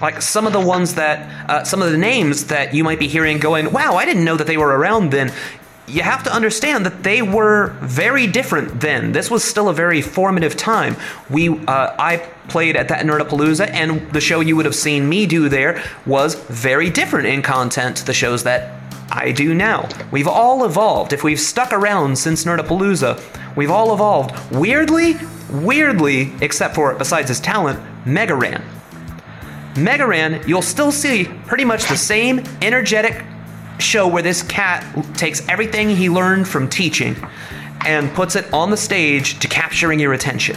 Like 0.00 0.22
some 0.22 0.46
of 0.46 0.52
the 0.52 0.60
ones 0.60 0.94
that, 0.94 1.50
uh, 1.50 1.64
some 1.64 1.82
of 1.82 1.90
the 1.90 1.98
names 1.98 2.46
that 2.46 2.72
you 2.72 2.84
might 2.84 3.00
be 3.00 3.08
hearing 3.08 3.38
going, 3.38 3.72
wow, 3.72 3.96
I 3.96 4.04
didn't 4.04 4.24
know 4.24 4.36
that 4.36 4.46
they 4.46 4.56
were 4.56 4.78
around 4.78 5.10
then 5.10 5.32
you 5.88 6.02
have 6.02 6.22
to 6.24 6.32
understand 6.32 6.84
that 6.86 7.02
they 7.02 7.22
were 7.22 7.68
very 7.80 8.26
different 8.26 8.80
then. 8.80 9.12
This 9.12 9.30
was 9.30 9.42
still 9.42 9.68
a 9.68 9.74
very 9.74 10.02
formative 10.02 10.56
time. 10.56 10.96
We, 11.30 11.48
uh, 11.48 11.94
I 11.98 12.18
played 12.48 12.76
at 12.76 12.88
that 12.88 13.04
Nerdapalooza, 13.04 13.70
and 13.70 14.10
the 14.12 14.20
show 14.20 14.40
you 14.40 14.56
would 14.56 14.66
have 14.66 14.74
seen 14.74 15.08
me 15.08 15.26
do 15.26 15.48
there 15.48 15.82
was 16.06 16.34
very 16.34 16.90
different 16.90 17.26
in 17.26 17.42
content 17.42 17.96
to 17.98 18.04
the 18.04 18.14
shows 18.14 18.44
that 18.44 18.80
I 19.10 19.32
do 19.32 19.54
now. 19.54 19.88
We've 20.10 20.28
all 20.28 20.64
evolved. 20.64 21.12
If 21.12 21.24
we've 21.24 21.40
stuck 21.40 21.72
around 21.72 22.18
since 22.18 22.44
Nerdapalooza, 22.44 23.56
we've 23.56 23.70
all 23.70 23.94
evolved. 23.94 24.52
Weirdly, 24.52 25.14
weirdly, 25.50 26.32
except 26.40 26.74
for 26.74 26.94
besides 26.94 27.28
his 27.28 27.40
talent, 27.40 27.80
Mega 28.06 28.34
Ran. 28.34 28.62
Megaran, 29.74 30.46
you'll 30.46 30.62
still 30.62 30.90
see 30.90 31.24
pretty 31.46 31.64
much 31.64 31.88
the 31.88 31.96
same 31.96 32.42
energetic 32.62 33.24
show 33.78 34.08
where 34.08 34.22
this 34.22 34.42
cat 34.42 34.84
takes 35.16 35.46
everything 35.48 35.88
he 35.88 36.08
learned 36.08 36.48
from 36.48 36.68
teaching 36.68 37.16
and 37.86 38.12
puts 38.14 38.34
it 38.34 38.52
on 38.52 38.70
the 38.70 38.76
stage 38.76 39.38
to 39.38 39.48
capturing 39.48 40.00
your 40.00 40.12
attention. 40.12 40.56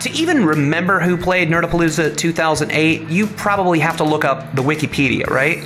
to 0.00 0.10
even 0.10 0.44
remember 0.44 0.98
who 0.98 1.16
played 1.16 1.48
Nerdapalooza 1.48 2.16
2008, 2.16 3.08
you 3.08 3.28
probably 3.28 3.78
have 3.78 3.96
to 3.98 4.04
look 4.04 4.24
up 4.24 4.52
the 4.56 4.62
Wikipedia, 4.62 5.28
right? 5.28 5.62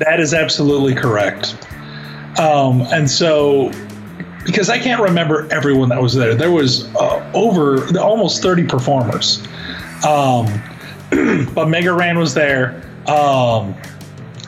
That 0.00 0.18
is 0.18 0.34
absolutely 0.34 0.96
correct. 0.96 1.56
Um, 2.40 2.82
and 2.92 3.08
so, 3.08 3.70
because 4.48 4.70
I 4.70 4.78
can't 4.78 5.02
remember 5.02 5.46
everyone 5.50 5.90
that 5.90 6.00
was 6.00 6.14
there, 6.14 6.34
there 6.34 6.50
was 6.50 6.86
uh, 6.94 7.30
over 7.34 7.86
almost 7.98 8.42
30 8.42 8.64
performers. 8.64 9.46
Um, 10.06 10.46
but 11.54 11.68
Mega 11.68 11.92
Ran 11.92 12.18
was 12.18 12.32
there. 12.32 12.82
Um, 13.06 13.74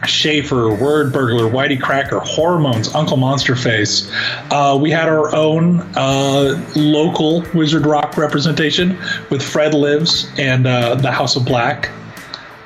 Schaffer, 0.06 0.74
Word 0.74 1.12
Burglar, 1.12 1.50
YTCracker, 1.50 2.22
Hormones, 2.22 2.94
Uncle 2.94 3.18
Monster 3.18 3.54
Face. 3.54 4.10
Uh, 4.50 4.78
we 4.80 4.90
had 4.90 5.06
our 5.06 5.34
own 5.36 5.80
uh, 5.94 6.66
local 6.74 7.44
Wizard 7.52 7.84
Rock 7.84 8.16
representation 8.16 8.98
with 9.28 9.42
Fred 9.42 9.74
Lives 9.74 10.32
and 10.38 10.66
uh, 10.66 10.94
the 10.94 11.12
House 11.12 11.36
of 11.36 11.44
Black. 11.44 11.90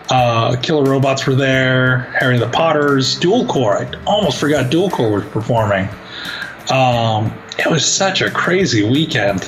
Uh, 0.09 0.55
Killer 0.63 0.89
Robots 0.89 1.27
were 1.27 1.35
there, 1.35 1.99
Harry 2.21 2.39
the 2.39 2.49
Potters, 2.51 3.19
Dual 3.19 3.45
Core. 3.47 3.79
I 3.79 3.91
almost 4.07 4.39
forgot 4.39 4.71
Dual 4.71 4.89
Core 4.89 5.11
was 5.11 5.25
performing. 5.25 5.89
Um, 6.71 7.33
it 7.59 7.71
was 7.71 7.85
such 7.85 8.21
a 8.21 8.31
crazy 8.31 8.83
weekend. 8.89 9.45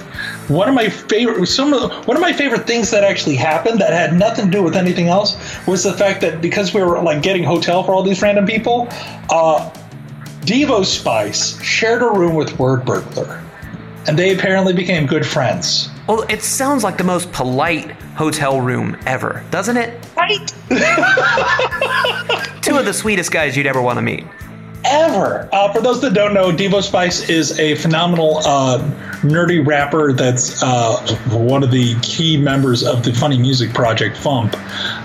One 0.49 0.69
of 0.69 0.75
my 0.75 0.89
favorite, 0.89 1.47
some 1.47 1.73
of 1.73 1.81
the, 1.81 1.89
one 2.03 2.17
of 2.17 2.21
my 2.21 2.33
favorite 2.33 2.67
things 2.67 2.91
that 2.91 3.03
actually 3.05 3.37
happened 3.37 3.81
that 3.81 3.93
had 3.93 4.15
nothing 4.15 4.47
to 4.47 4.51
do 4.51 4.63
with 4.63 4.77
anything 4.77 5.09
else 5.09 5.37
was 5.67 5.83
the 5.83 5.93
fact 5.93 6.21
that 6.21 6.41
because 6.41 6.73
we 6.73 6.83
were 6.83 7.03
like 7.03 7.23
getting 7.23 7.43
hotel 7.43 7.83
for 7.83 7.95
all 7.95 8.03
these 8.03 8.23
random 8.23 8.47
people, 8.47 8.87
uh, 9.31 9.71
Devo 10.43 10.85
Spice 10.85 11.61
shared 11.63 12.03
a 12.03 12.11
room 12.11 12.35
with 12.35 12.57
Word 12.59 12.85
Burglar, 12.85 13.43
and 14.07 14.17
they 14.17 14.33
apparently 14.33 14.73
became 14.73 15.07
good 15.07 15.27
friends. 15.27 15.89
Well, 16.07 16.23
it 16.29 16.43
sounds 16.43 16.85
like 16.85 16.99
the 16.99 17.05
most 17.05 17.33
polite 17.33 17.91
hotel 18.15 18.61
room 18.61 18.97
ever, 19.07 19.45
doesn't 19.51 19.77
it? 19.77 20.07
Right. 20.17 20.47
Two 22.63 22.77
of 22.77 22.85
the 22.85 22.93
sweetest 22.93 23.33
guys 23.33 23.57
you'd 23.57 23.67
ever 23.67 23.83
want 23.83 23.97
to 23.97 24.03
meet. 24.03 24.25
Ever. 24.87 25.49
Uh, 25.53 25.73
for 25.73 25.81
those 25.81 26.01
that 26.03 26.15
don't 26.15 26.35
know, 26.35 26.51
Devo 26.51 26.83
Spice 26.83 27.29
is 27.29 27.59
a 27.59 27.75
phenomenal 27.77 28.39
uh, 28.39 28.79
nerdy 29.23 29.65
rapper 29.67 30.13
that's 30.13 30.63
uh, 30.63 30.97
one 31.31 31.63
of 31.63 31.71
the 31.71 31.95
key 32.01 32.37
members 32.37 32.85
of 32.85 33.03
the 33.05 33.13
Funny 33.13 33.39
Music 33.39 33.73
Project, 33.75 34.17
FUMP, 34.17 34.55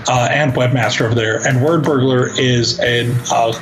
uh, 0.08 0.28
and 0.30 0.52
webmaster 0.52 1.06
over 1.06 1.14
there. 1.14 1.46
And 1.46 1.62
Word 1.62 1.84
Burglar 1.84 2.28
is 2.38 2.78
a 2.80 3.10
uh, 3.30 3.52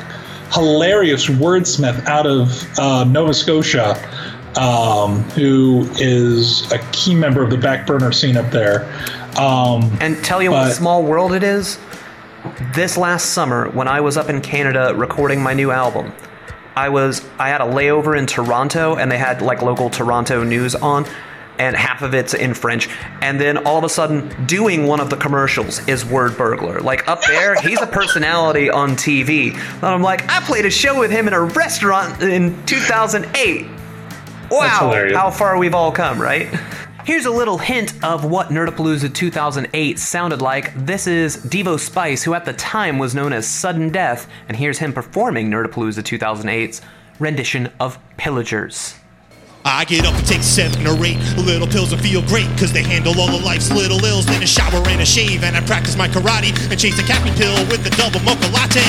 hilarious 0.52 1.26
wordsmith 1.26 2.04
out 2.06 2.26
of 2.26 2.78
uh, 2.78 3.04
Nova 3.04 3.34
Scotia. 3.34 3.96
Um, 4.56 5.22
who 5.30 5.88
is 6.00 6.70
a 6.72 6.78
key 6.90 7.14
member 7.14 7.40
of 7.40 7.50
the 7.50 7.56
back 7.56 7.86
burner 7.86 8.10
scene 8.10 8.36
up 8.36 8.50
there? 8.50 8.84
Um, 9.38 9.96
And 10.00 10.22
tell 10.24 10.42
you 10.42 10.50
what 10.50 10.72
small 10.72 11.04
world 11.04 11.32
it 11.32 11.44
is. 11.44 11.78
This 12.74 12.96
last 12.96 13.30
summer, 13.30 13.68
when 13.70 13.88
I 13.88 14.00
was 14.00 14.16
up 14.16 14.28
in 14.28 14.40
Canada 14.40 14.94
recording 14.94 15.42
my 15.42 15.52
new 15.52 15.70
album, 15.70 16.12
I 16.76 16.88
was 16.88 17.26
I 17.38 17.48
had 17.48 17.60
a 17.60 17.64
layover 17.64 18.16
in 18.16 18.26
Toronto, 18.26 18.96
and 18.96 19.10
they 19.10 19.18
had 19.18 19.42
like 19.42 19.60
local 19.60 19.90
Toronto 19.90 20.42
news 20.44 20.74
on, 20.74 21.06
and 21.58 21.76
half 21.76 22.02
of 22.02 22.14
it's 22.14 22.32
in 22.32 22.54
French. 22.54 22.88
And 23.20 23.38
then 23.38 23.58
all 23.66 23.76
of 23.76 23.84
a 23.84 23.88
sudden, 23.88 24.46
doing 24.46 24.86
one 24.86 25.00
of 25.00 25.10
the 25.10 25.16
commercials 25.16 25.86
is 25.88 26.04
Word 26.04 26.38
Burglar. 26.38 26.80
Like 26.80 27.06
up 27.08 27.20
there, 27.26 27.60
he's 27.60 27.80
a 27.80 27.86
personality 27.86 28.70
on 28.70 28.92
TV. 28.92 29.54
And 29.54 29.84
I'm 29.84 30.02
like, 30.02 30.26
I 30.30 30.40
played 30.40 30.64
a 30.64 30.70
show 30.70 30.98
with 30.98 31.10
him 31.10 31.28
in 31.28 31.34
a 31.34 31.42
restaurant 31.42 32.22
in 32.22 32.64
2008. 32.66 33.66
Wow, 34.50 35.10
how 35.14 35.30
far 35.30 35.58
we've 35.58 35.74
all 35.74 35.92
come, 35.92 36.20
right? 36.20 36.48
Here's 37.04 37.24
a 37.24 37.30
little 37.30 37.56
hint 37.56 38.04
of 38.04 38.26
what 38.26 38.48
Nerdapalooza 38.48 39.14
2008 39.14 39.98
sounded 39.98 40.42
like. 40.42 40.74
This 40.74 41.06
is 41.06 41.38
Devo 41.38 41.80
Spice, 41.80 42.22
who 42.22 42.34
at 42.34 42.44
the 42.44 42.52
time 42.52 42.98
was 42.98 43.14
known 43.14 43.32
as 43.32 43.48
Sudden 43.48 43.88
Death, 43.88 44.28
and 44.48 44.56
here's 44.56 44.78
him 44.78 44.92
performing 44.92 45.50
Nerdapalooza 45.50 46.02
2008's 46.02 46.82
rendition 47.18 47.72
of 47.80 47.98
Pillagers. 48.18 48.99
I 49.64 49.84
get 49.84 50.06
up 50.08 50.14
and 50.16 50.26
take 50.26 50.42
seven 50.42 50.86
or 50.86 50.96
eight. 51.04 51.20
Little 51.36 51.68
pills 51.68 51.92
and 51.92 52.00
feel 52.00 52.22
great 52.32 52.48
Cause 52.56 52.72
they 52.72 52.82
handle 52.82 53.12
all 53.20 53.28
of 53.28 53.44
life's 53.44 53.70
little 53.70 54.00
ills. 54.04 54.24
Then 54.24 54.42
a 54.42 54.46
shower 54.46 54.80
and 54.88 55.00
a 55.00 55.06
shave 55.06 55.44
and 55.44 55.56
I 55.56 55.60
practice 55.60 55.96
my 55.96 56.08
karate 56.08 56.56
And 56.70 56.80
chase 56.80 56.98
a 56.98 57.04
caffeine 57.04 57.36
pill 57.36 57.56
with 57.68 57.84
the 57.84 57.90
double 58.00 58.20
mocha 58.24 58.48
latte. 58.56 58.84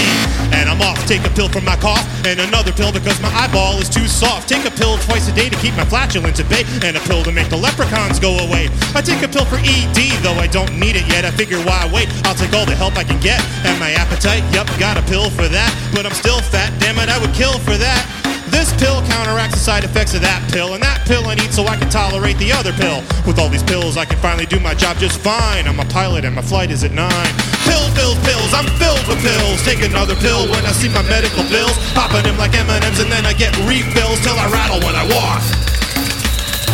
And 0.56 0.70
I'm 0.70 0.82
off, 0.82 1.00
take 1.08 1.26
a 1.28 1.30
pill 1.36 1.50
for 1.50 1.60
my 1.62 1.76
cough 1.76 2.08
And 2.26 2.40
another 2.40 2.72
pill 2.72 2.92
because 2.92 3.20
my 3.22 3.32
eyeball 3.36 3.80
is 3.80 3.90
too 3.90 4.08
soft. 4.08 4.48
Take 4.48 4.64
a 4.64 4.72
pill 4.72 4.98
twice 5.04 5.28
a 5.28 5.36
day 5.36 5.50
to 5.50 5.58
keep 5.60 5.76
my 5.76 5.86
flatulence 5.86 6.40
at 6.40 6.48
bay 6.48 6.64
And 6.88 6.96
a 6.96 7.02
pill 7.04 7.24
to 7.24 7.32
make 7.32 7.50
the 7.50 7.58
leprechauns 7.58 8.20
go 8.20 8.40
away. 8.40 8.70
I 8.96 9.02
take 9.02 9.22
a 9.24 9.28
pill 9.28 9.46
for 9.46 9.60
ED 9.60 10.00
though 10.24 10.40
I 10.40 10.48
don't 10.48 10.80
need 10.80 10.96
it 10.96 11.08
yet. 11.12 11.26
I 11.26 11.32
figure 11.32 11.60
why 11.68 11.84
wait, 11.92 12.08
I'll 12.24 12.36
take 12.36 12.54
all 12.54 12.66
the 12.66 12.76
help 12.76 12.96
I 12.96 13.04
can 13.04 13.20
get. 13.20 13.44
And 13.68 13.78
my 13.80 13.92
appetite, 13.92 14.44
yep, 14.56 14.68
got 14.80 14.96
a 14.96 15.04
pill 15.04 15.30
for 15.32 15.48
that. 15.52 15.72
But 15.94 16.06
I'm 16.06 16.16
still 16.16 16.40
fat, 16.40 16.72
damn 16.80 16.98
it, 17.00 17.10
I 17.10 17.20
would 17.20 17.34
kill 17.34 17.60
for 17.60 17.76
that 17.76 18.21
this 18.52 18.76
pill 18.78 19.02
counteracts 19.08 19.56
the 19.56 19.64
side 19.64 19.84
effects 19.84 20.14
of 20.14 20.22
that 20.22 20.44
pill, 20.52 20.76
and 20.76 20.84
that 20.84 21.08
pill 21.08 21.26
I 21.28 21.36
need 21.36 21.52
so 21.52 21.66
I 21.66 21.80
can 21.80 21.90
tolerate 21.90 22.38
the 22.38 22.52
other 22.52 22.76
pill. 22.76 23.02
With 23.26 23.40
all 23.40 23.50
these 23.50 23.64
pills, 23.64 23.98
I 23.98 24.06
can 24.06 24.20
finally 24.20 24.46
do 24.46 24.60
my 24.60 24.76
job 24.76 24.98
just 24.98 25.20
fine. 25.20 25.68
I'm 25.68 25.80
a 25.80 25.88
pilot 25.88 26.26
and 26.26 26.36
my 26.36 26.44
flight 26.44 26.70
is 26.70 26.84
at 26.84 26.92
nine. 26.92 27.32
Pill, 27.66 27.88
pills, 27.96 28.20
pills, 28.28 28.52
I'm 28.52 28.68
filled 28.78 29.02
with 29.08 29.24
pills. 29.24 29.64
Take 29.64 29.82
another 29.82 30.16
pill 30.20 30.46
when 30.52 30.64
I 30.68 30.72
see 30.76 30.92
my 30.92 31.02
medical 31.08 31.44
bills. 31.48 31.74
Popping 31.96 32.24
them 32.28 32.38
like 32.38 32.54
M&M's 32.54 33.00
and 33.00 33.12
then 33.12 33.26
I 33.26 33.34
get 33.34 33.56
refills 33.64 34.20
till 34.22 34.36
I 34.36 34.48
rattle 34.52 34.84
when 34.84 34.94
I 34.94 35.06
walk. 35.08 35.42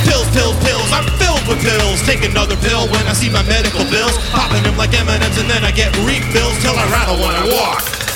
Pills, 0.08 0.28
pills, 0.34 0.58
pills, 0.64 0.90
I'm 0.96 1.08
filled 1.22 1.44
with 1.46 1.62
pills. 1.62 2.02
Take 2.08 2.24
another 2.24 2.58
pill 2.64 2.90
when 2.90 3.06
I 3.06 3.14
see 3.14 3.30
my 3.30 3.44
medical 3.46 3.84
bills. 3.92 4.16
Popping 4.34 4.64
them 4.64 4.78
like 4.78 4.96
M&M's 4.96 5.38
and 5.38 5.50
then 5.50 5.64
I 5.64 5.72
get 5.72 5.92
refills 6.08 6.58
till 6.64 6.76
I 6.76 6.86
rattle 6.90 7.20
when 7.20 7.36
I 7.36 7.46
walk. 7.52 8.07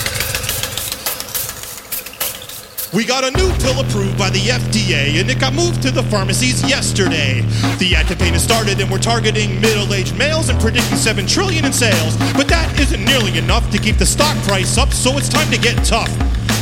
We 2.94 3.06
got 3.06 3.24
a 3.24 3.32
new 3.32 3.50
pill 3.60 3.80
approved 3.80 4.18
by 4.18 4.30
the 4.32 4.40
FDA, 4.40 5.22
and 5.22 5.30
it 5.32 5.40
got 5.40 5.54
moved 5.54 5.82
to 5.84 5.92
the 5.92 6.04
pharmacies 6.04 6.62
yesterday. 6.68 7.40
The 7.80 7.96
ad 7.96 8.08
campaign 8.08 8.34
has 8.34 8.44
started, 8.44 8.82
and 8.82 8.92
we're 8.92 8.98
targeting 8.98 9.62
middle-aged 9.62 10.18
males 10.18 10.50
and 10.50 10.60
predicting 10.60 10.98
seven 10.98 11.26
trillion 11.26 11.64
in 11.64 11.72
sales. 11.72 12.18
But 12.36 12.50
that 12.50 12.78
isn't 12.78 13.06
nearly 13.06 13.38
enough 13.38 13.72
to 13.72 13.78
keep 13.78 13.96
the 13.96 14.06
stock 14.06 14.36
price 14.44 14.78
up, 14.78 14.92
so 14.92 15.18
it's 15.18 15.30
time 15.30 15.50
to 15.52 15.58
get 15.58 15.78
tough. 15.86 16.12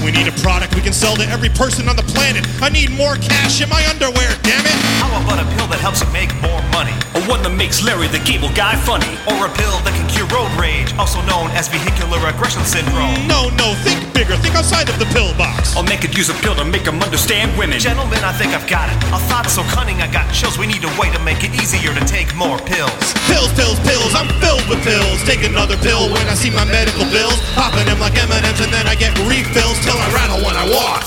We 0.04 0.12
need 0.12 0.28
a 0.28 0.36
product 0.39 0.76
we 0.76 0.82
can 0.82 0.93
sell 0.93 1.16
to 1.16 1.28
every 1.28 1.50
person 1.50 1.89
on 1.89 1.95
the 1.95 2.08
planet. 2.16 2.47
I 2.62 2.70
need 2.70 2.91
more 2.91 3.16
cash 3.16 3.62
in 3.62 3.70
my 3.70 3.84
underwear, 3.91 4.32
damn 4.47 4.64
it! 4.64 4.78
How 5.04 5.12
about 5.12 5.43
a 5.43 5.47
pill 5.56 5.68
that 5.68 5.80
helps 5.84 6.00
you 6.00 6.08
make 6.16 6.32
more 6.39 6.64
money? 6.72 6.95
Or 7.16 7.22
one 7.28 7.43
that 7.43 7.52
makes 7.52 7.84
Larry 7.84 8.08
the 8.08 8.24
Cable 8.24 8.52
Guy 8.56 8.80
funny? 8.88 9.12
Or 9.28 9.47
a 9.47 9.52
pill 9.52 9.76
that 9.84 9.91
can 9.91 10.08
cure 10.08 10.28
road 10.32 10.52
rage, 10.56 10.95
also 10.95 11.20
known 11.28 11.52
as 11.52 11.68
vehicular 11.68 12.20
aggression 12.24 12.64
syndrome? 12.64 13.12
No, 13.28 13.52
no, 13.60 13.76
think 13.84 14.00
bigger. 14.16 14.36
Think 14.39 14.56
outside 14.56 14.88
of 14.88 15.00
the 15.00 15.10
pill 15.16 15.36
box. 15.36 15.76
Or 15.76 15.84
make 15.84 16.04
it 16.08 16.16
use 16.16 16.30
a 16.30 16.38
pill 16.39 16.56
to 16.56 16.66
make 16.66 16.84
them 16.84 17.04
understand 17.04 17.52
women. 17.60 17.80
Gentlemen, 17.80 18.24
I 18.24 18.32
think 18.36 18.56
I've 18.56 18.68
got 18.68 18.88
it. 18.88 18.97
A 19.12 19.20
thought 19.28 19.47
so 19.47 19.64
cunning 19.76 20.00
I 20.00 20.08
got 20.12 20.28
chills. 20.32 20.60
We 20.60 20.68
need 20.68 20.84
a 20.84 20.93
way 21.00 21.12
to 21.12 21.20
make 21.24 21.43
it 21.43 21.52
easier 21.56 21.91
to 21.91 22.04
take 22.08 22.32
more 22.36 22.60
pills. 22.68 23.00
Pills, 23.28 23.52
pills, 23.56 23.80
pills, 23.84 24.12
I'm 24.16 24.28
filled 24.39 24.64
with 24.72 24.80
pills. 24.84 25.24
Take 25.28 25.43
another 25.43 25.76
pill 25.84 26.08
when 26.12 26.24
I 26.28 26.36
see 26.36 26.52
my 26.52 26.66
medical 26.66 27.08
bills. 27.12 27.39
Popping 27.56 27.88
them 27.88 28.00
like 28.00 28.16
M&M's 28.16 28.60
and 28.64 28.72
then 28.72 28.88
I 28.88 28.95
get 28.95 29.12
refills 29.28 29.80
till 29.90 29.98
I 29.98 30.14
rattle 30.14 30.38
when 30.46 30.56
I 30.56 30.70
walk. 30.70 31.04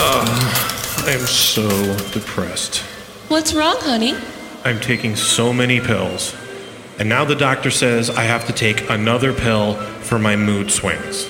Um, 0.00 0.26
Ugh, 0.26 1.08
I 1.08 1.12
am 1.12 1.26
so 1.26 1.68
depressed. 2.12 2.78
What's 3.28 3.52
wrong, 3.52 3.76
honey? 3.80 4.14
I'm 4.64 4.80
taking 4.80 5.16
so 5.16 5.52
many 5.52 5.80
pills. 5.80 6.34
And 6.98 7.08
now 7.08 7.24
the 7.24 7.34
doctor 7.34 7.70
says 7.70 8.10
I 8.10 8.22
have 8.22 8.46
to 8.46 8.52
take 8.52 8.88
another 8.90 9.32
pill 9.32 9.74
for 10.00 10.18
my 10.18 10.36
mood 10.36 10.70
swings. 10.70 11.28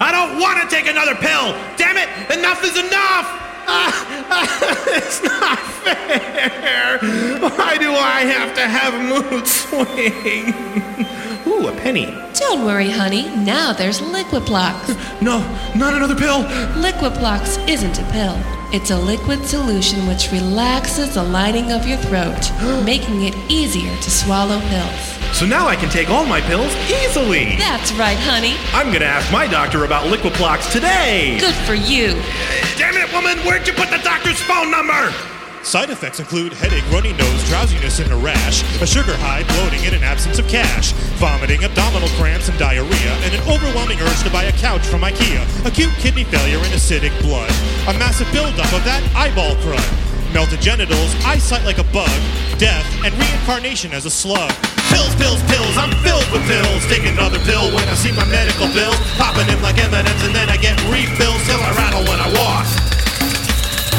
I 0.00 0.12
don't 0.12 0.40
want 0.40 0.62
to 0.62 0.74
take 0.74 0.86
another 0.86 1.14
pill! 1.14 1.52
Damn 1.76 1.96
it! 1.96 2.08
Enough 2.38 2.62
is 2.64 2.78
enough! 2.78 3.44
it's 4.96 5.22
not 5.22 5.58
fair! 5.58 6.98
Why 7.40 7.76
do 7.78 7.92
I 7.92 8.20
have 8.20 8.54
to 8.54 8.62
have 8.62 8.94
mood 9.02 9.46
swings? 9.46 11.17
Ooh, 11.48 11.66
a 11.68 11.72
penny. 11.72 12.06
Don't 12.34 12.64
worry, 12.64 12.90
honey. 12.90 13.22
Now 13.36 13.72
there's 13.72 14.00
Liquiplox. 14.00 14.96
No, 15.20 15.40
not 15.74 15.94
another 15.94 16.14
pill. 16.14 16.44
Liquiplox 16.80 17.66
isn't 17.68 17.98
a 17.98 18.04
pill. 18.12 18.38
It's 18.72 18.90
a 18.90 18.96
liquid 18.98 19.44
solution 19.44 20.06
which 20.06 20.30
relaxes 20.30 21.14
the 21.14 21.22
lining 21.24 21.72
of 21.72 21.88
your 21.88 21.96
throat, 21.98 22.38
making 22.84 23.24
it 23.24 23.34
easier 23.48 23.96
to 23.96 24.10
swallow 24.10 24.60
pills. 24.68 25.18
So 25.36 25.44
now 25.46 25.66
I 25.66 25.74
can 25.74 25.88
take 25.90 26.08
all 26.10 26.24
my 26.24 26.40
pills 26.42 26.72
easily. 27.02 27.56
That's 27.56 27.92
right, 27.92 28.18
honey. 28.18 28.54
I'm 28.72 28.92
gonna 28.92 29.06
ask 29.06 29.32
my 29.32 29.46
doctor 29.48 29.84
about 29.84 30.06
Liquiplox 30.06 30.70
today. 30.70 31.38
Good 31.40 31.54
for 31.66 31.74
you. 31.74 32.12
Damn 32.76 32.96
it, 32.96 33.12
woman! 33.12 33.38
Where'd 33.46 33.66
you 33.66 33.72
put 33.72 33.90
the 33.90 33.98
doctor's 34.04 34.40
phone 34.42 34.70
number? 34.70 35.12
Side 35.68 35.92
effects 35.92 36.16
include 36.16 36.56
headache, 36.56 36.88
runny 36.88 37.12
nose, 37.12 37.44
drowsiness, 37.44 38.00
and 38.00 38.08
a 38.08 38.16
rash, 38.16 38.64
a 38.80 38.88
sugar 38.88 39.12
high, 39.20 39.44
bloating, 39.52 39.84
and 39.84 39.92
an 39.92 40.00
absence 40.00 40.40
of 40.40 40.48
cash, 40.48 40.96
vomiting, 41.20 41.60
abdominal 41.60 42.08
cramps, 42.16 42.48
and 42.48 42.56
diarrhea, 42.56 43.12
and 43.20 43.36
an 43.36 43.44
overwhelming 43.44 44.00
urge 44.00 44.22
to 44.24 44.32
buy 44.32 44.48
a 44.48 44.56
couch 44.56 44.80
from 44.88 45.04
IKEA, 45.04 45.44
acute 45.68 45.92
kidney 46.00 46.24
failure, 46.24 46.56
and 46.56 46.72
acidic 46.72 47.12
blood, 47.20 47.52
a 47.84 47.92
massive 48.00 48.24
buildup 48.32 48.72
of 48.72 48.80
that 48.88 49.04
eyeball 49.12 49.52
crud. 49.60 49.84
melted 50.32 50.56
genitals, 50.64 51.12
eyesight 51.28 51.68
like 51.68 51.76
a 51.76 51.84
bug, 51.92 52.16
death, 52.56 52.88
and 53.04 53.12
reincarnation 53.20 53.92
as 53.92 54.08
a 54.08 54.10
slug. 54.10 54.48
Pills, 54.88 55.12
pills, 55.20 55.44
pills, 55.52 55.76
I'm 55.76 55.92
filled 56.00 56.24
with 56.32 56.48
pills. 56.48 56.80
Take 56.88 57.04
another 57.04 57.36
pill 57.44 57.68
when 57.76 57.84
I 57.84 57.96
see 58.00 58.16
my 58.16 58.24
medical 58.32 58.72
bills. 58.72 58.96
Popping 59.20 59.44
them 59.44 59.60
like 59.60 59.76
M&M's 59.76 60.24
and 60.24 60.32
then 60.32 60.48
I 60.48 60.56
get 60.56 60.80
refills 60.88 61.44
till 61.44 61.60
I 61.60 61.76
rattle 61.76 62.08
when 62.08 62.16
I 62.16 62.28
walk. 62.40 62.64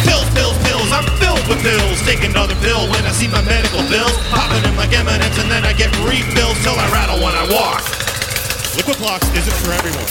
Pills, 0.02 0.26
pills, 0.34 0.58
pills, 0.66 0.90
I'm 0.90 1.06
filled 1.22 1.29
with 1.50 1.60
pills. 1.66 1.98
Take 2.06 2.24
another 2.24 2.56
pill 2.62 2.86
when 2.94 3.04
I 3.04 3.12
see 3.12 3.28
my 3.28 3.42
medical 3.42 3.82
bills. 3.90 4.14
Popping 4.30 4.62
them 4.62 4.78
like 4.78 4.94
M&M's 4.94 5.38
and 5.42 5.50
then 5.50 5.66
I 5.66 5.74
get 5.74 5.90
refills 6.06 6.62
till 6.62 6.78
I 6.78 6.86
rattle 6.94 7.18
when 7.18 7.34
I 7.34 7.50
walk. 7.50 7.82
Liquiplox 8.78 9.26
isn't 9.36 9.60
for 9.66 9.74
everyone. 9.74 10.08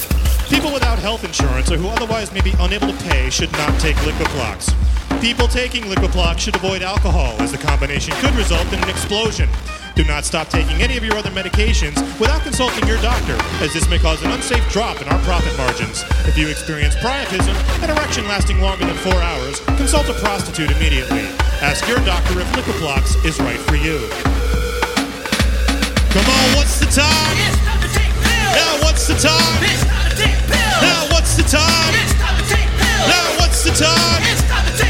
People 0.50 0.72
without 0.72 0.98
health 0.98 1.24
insurance 1.24 1.70
or 1.70 1.76
who 1.76 1.88
otherwise 1.88 2.32
may 2.32 2.40
be 2.40 2.52
unable 2.58 2.88
to 2.88 2.98
pay 3.08 3.30
should 3.30 3.52
not 3.52 3.70
take 3.80 3.96
Liquiplox. 4.02 4.74
People 5.20 5.46
taking 5.46 5.84
Liquiplox 5.84 6.38
should 6.38 6.56
avoid 6.56 6.82
alcohol, 6.82 7.34
as 7.40 7.52
the 7.52 7.58
combination 7.58 8.14
could 8.16 8.34
result 8.34 8.66
in 8.72 8.82
an 8.82 8.88
explosion. 8.88 9.48
Do 9.98 10.04
not 10.04 10.24
stop 10.24 10.46
taking 10.46 10.80
any 10.80 10.96
of 10.96 11.02
your 11.02 11.16
other 11.16 11.30
medications 11.30 11.98
without 12.20 12.42
consulting 12.42 12.86
your 12.86 13.02
doctor, 13.02 13.34
as 13.58 13.74
this 13.74 13.90
may 13.90 13.98
cause 13.98 14.22
an 14.22 14.30
unsafe 14.30 14.62
drop 14.70 15.02
in 15.02 15.08
our 15.08 15.18
profit 15.26 15.50
margins. 15.58 16.04
If 16.22 16.38
you 16.38 16.46
experience 16.46 16.94
priapism, 16.94 17.52
an 17.82 17.90
erection 17.90 18.22
lasting 18.28 18.60
longer 18.60 18.86
than 18.86 18.94
four 18.94 19.20
hours, 19.20 19.58
consult 19.74 20.08
a 20.08 20.14
prostitute 20.22 20.70
immediately. 20.70 21.26
Ask 21.66 21.88
your 21.88 21.98
doctor 22.06 22.38
if 22.38 22.46
Liquiplox 22.52 23.26
is 23.26 23.40
right 23.40 23.58
for 23.58 23.74
you. 23.74 23.98
Come 26.14 26.30
on, 26.30 26.46
what's 26.54 26.78
the 26.78 26.86
time? 26.86 27.34
Now 28.54 28.78
what's 28.86 29.08
the 29.08 29.18
time? 29.18 29.62
Now 30.78 31.10
what's 31.10 31.34
the 31.34 31.42
time? 31.42 31.92
Now 33.02 33.34
what's 33.40 33.64
the 33.64 33.72
time? 33.74 34.22
Come 34.46 34.87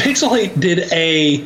Pixelh8 0.00 0.58
did 0.58 0.92
a 0.92 1.44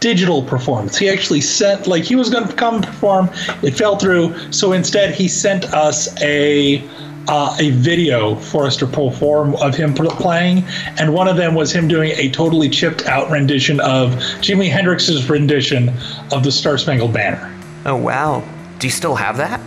digital 0.00 0.42
performance. 0.42 0.96
He 0.96 1.08
actually 1.08 1.42
sent 1.42 1.86
like 1.86 2.04
he 2.04 2.16
was 2.16 2.30
going 2.30 2.48
to 2.48 2.54
come 2.54 2.80
perform. 2.82 3.28
It 3.62 3.76
fell 3.76 3.96
through, 3.96 4.52
so 4.52 4.72
instead 4.72 5.14
he 5.14 5.28
sent 5.28 5.66
us 5.74 6.08
a 6.22 6.82
uh, 7.28 7.54
a 7.60 7.70
video 7.72 8.36
for 8.36 8.64
us 8.64 8.74
to 8.78 8.86
perform 8.86 9.54
of 9.56 9.74
him 9.74 9.92
playing, 9.92 10.64
and 10.98 11.12
one 11.12 11.28
of 11.28 11.36
them 11.36 11.54
was 11.54 11.70
him 11.70 11.86
doing 11.86 12.12
a 12.12 12.30
totally 12.30 12.70
chipped 12.70 13.06
out 13.06 13.30
rendition 13.30 13.80
of 13.80 14.12
Jimi 14.40 14.70
Hendrix's 14.70 15.28
rendition 15.28 15.90
of 16.32 16.44
the 16.44 16.50
Star 16.50 16.78
Spangled 16.78 17.12
Banner. 17.12 17.54
Oh 17.84 17.96
wow! 17.96 18.42
Do 18.78 18.86
you 18.86 18.90
still 18.90 19.16
have 19.16 19.36
that? 19.36 19.60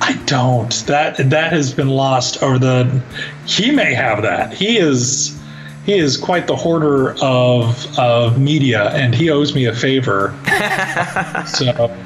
I 0.00 0.14
don't. 0.24 0.72
That 0.86 1.16
that 1.30 1.52
has 1.52 1.74
been 1.74 1.90
lost 1.90 2.42
over 2.42 2.58
the. 2.58 3.02
He 3.44 3.70
may 3.70 3.92
have 3.92 4.22
that. 4.22 4.54
He 4.54 4.78
is 4.78 5.38
he 5.86 5.96
is 5.96 6.16
quite 6.16 6.48
the 6.48 6.56
hoarder 6.56 7.14
of 7.22 7.98
of 7.98 8.38
media, 8.40 8.90
and 8.90 9.14
he 9.14 9.30
owes 9.30 9.54
me 9.54 9.66
a 9.66 9.74
favor. 9.74 10.34
so. 11.46 11.96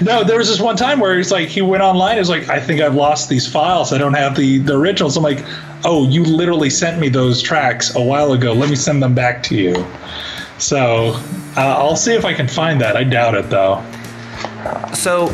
No, 0.00 0.22
there 0.22 0.38
was 0.38 0.48
this 0.48 0.60
one 0.60 0.76
time 0.76 1.00
where 1.00 1.16
he's 1.16 1.32
like, 1.32 1.48
he 1.48 1.60
went 1.60 1.82
online. 1.82 2.18
He's 2.18 2.28
like, 2.28 2.48
I 2.48 2.60
think 2.60 2.80
I've 2.80 2.94
lost 2.94 3.28
these 3.28 3.50
files. 3.50 3.92
I 3.92 3.98
don't 3.98 4.14
have 4.14 4.36
the 4.36 4.58
the 4.58 4.74
originals. 4.74 5.16
I'm 5.16 5.22
like, 5.22 5.44
oh, 5.84 6.08
you 6.08 6.24
literally 6.24 6.70
sent 6.70 7.00
me 7.00 7.08
those 7.08 7.40
tracks 7.40 7.94
a 7.94 8.00
while 8.00 8.32
ago. 8.32 8.52
Let 8.52 8.70
me 8.70 8.76
send 8.76 9.02
them 9.02 9.14
back 9.14 9.42
to 9.44 9.56
you. 9.56 9.86
So 10.58 11.14
uh, 11.56 11.76
I'll 11.78 11.96
see 11.96 12.14
if 12.14 12.24
I 12.24 12.34
can 12.34 12.48
find 12.48 12.80
that. 12.80 12.96
I 12.96 13.04
doubt 13.04 13.34
it 13.34 13.50
though. 13.50 13.84
So, 14.94 15.28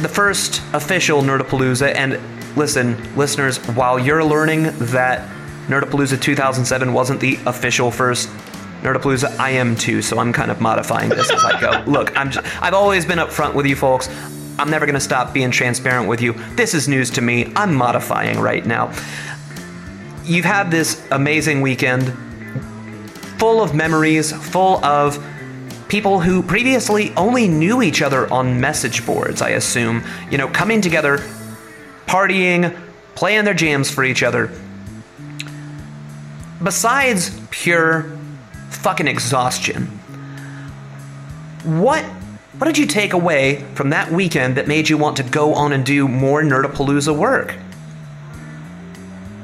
the 0.00 0.08
first 0.08 0.62
official 0.72 1.22
Nerdapalooza, 1.22 1.94
and 1.94 2.18
listen, 2.56 3.16
listeners, 3.16 3.58
while 3.68 3.98
you're 3.98 4.24
learning 4.24 4.64
that 4.78 5.28
Nerdapalooza 5.68 6.20
2007 6.20 6.92
wasn't 6.92 7.20
the 7.20 7.38
official 7.46 7.90
first 7.90 8.28
Nerdapalooza, 8.82 9.38
I 9.38 9.50
am 9.50 9.76
too, 9.76 10.00
so 10.00 10.18
I'm 10.18 10.32
kind 10.32 10.50
of 10.50 10.60
modifying 10.60 11.10
this 11.10 11.30
as 11.30 11.44
I 11.44 11.60
go. 11.60 11.84
Look, 11.90 12.16
I'm 12.16 12.30
just, 12.30 12.62
I've 12.62 12.72
always 12.72 13.04
been 13.04 13.18
upfront 13.18 13.54
with 13.54 13.66
you 13.66 13.76
folks. 13.76 14.08
I'm 14.58 14.70
never 14.70 14.86
going 14.86 14.94
to 14.94 15.00
stop 15.00 15.34
being 15.34 15.50
transparent 15.50 16.08
with 16.08 16.20
you. 16.22 16.32
This 16.54 16.74
is 16.74 16.88
news 16.88 17.10
to 17.10 17.20
me. 17.20 17.52
I'm 17.56 17.74
modifying 17.74 18.40
right 18.40 18.64
now. 18.64 18.92
You've 20.24 20.44
had 20.44 20.70
this 20.70 21.06
amazing 21.10 21.60
weekend 21.60 22.14
full 23.38 23.62
of 23.62 23.74
memories, 23.74 24.32
full 24.32 24.82
of 24.84 25.22
people 25.88 26.20
who 26.20 26.42
previously 26.42 27.12
only 27.16 27.48
knew 27.48 27.82
each 27.82 28.00
other 28.00 28.32
on 28.32 28.60
message 28.60 29.04
boards, 29.04 29.42
I 29.42 29.50
assume, 29.50 30.02
you 30.30 30.38
know, 30.38 30.48
coming 30.48 30.80
together, 30.80 31.18
partying, 32.06 32.78
playing 33.14 33.44
their 33.44 33.54
jams 33.54 33.90
for 33.90 34.04
each 34.04 34.22
other. 34.22 34.50
Besides 36.62 37.38
pure 37.50 38.10
fucking 38.70 39.08
exhaustion, 39.08 39.86
what 41.64 42.04
what 42.60 42.66
did 42.66 42.76
you 42.76 42.86
take 42.86 43.14
away 43.14 43.64
from 43.74 43.88
that 43.88 44.12
weekend 44.12 44.56
that 44.56 44.68
made 44.68 44.88
you 44.88 44.98
want 44.98 45.16
to 45.16 45.22
go 45.22 45.54
on 45.54 45.72
and 45.72 45.86
do 45.86 46.06
more 46.06 46.42
Nerdapalooza 46.42 47.16
work? 47.16 47.54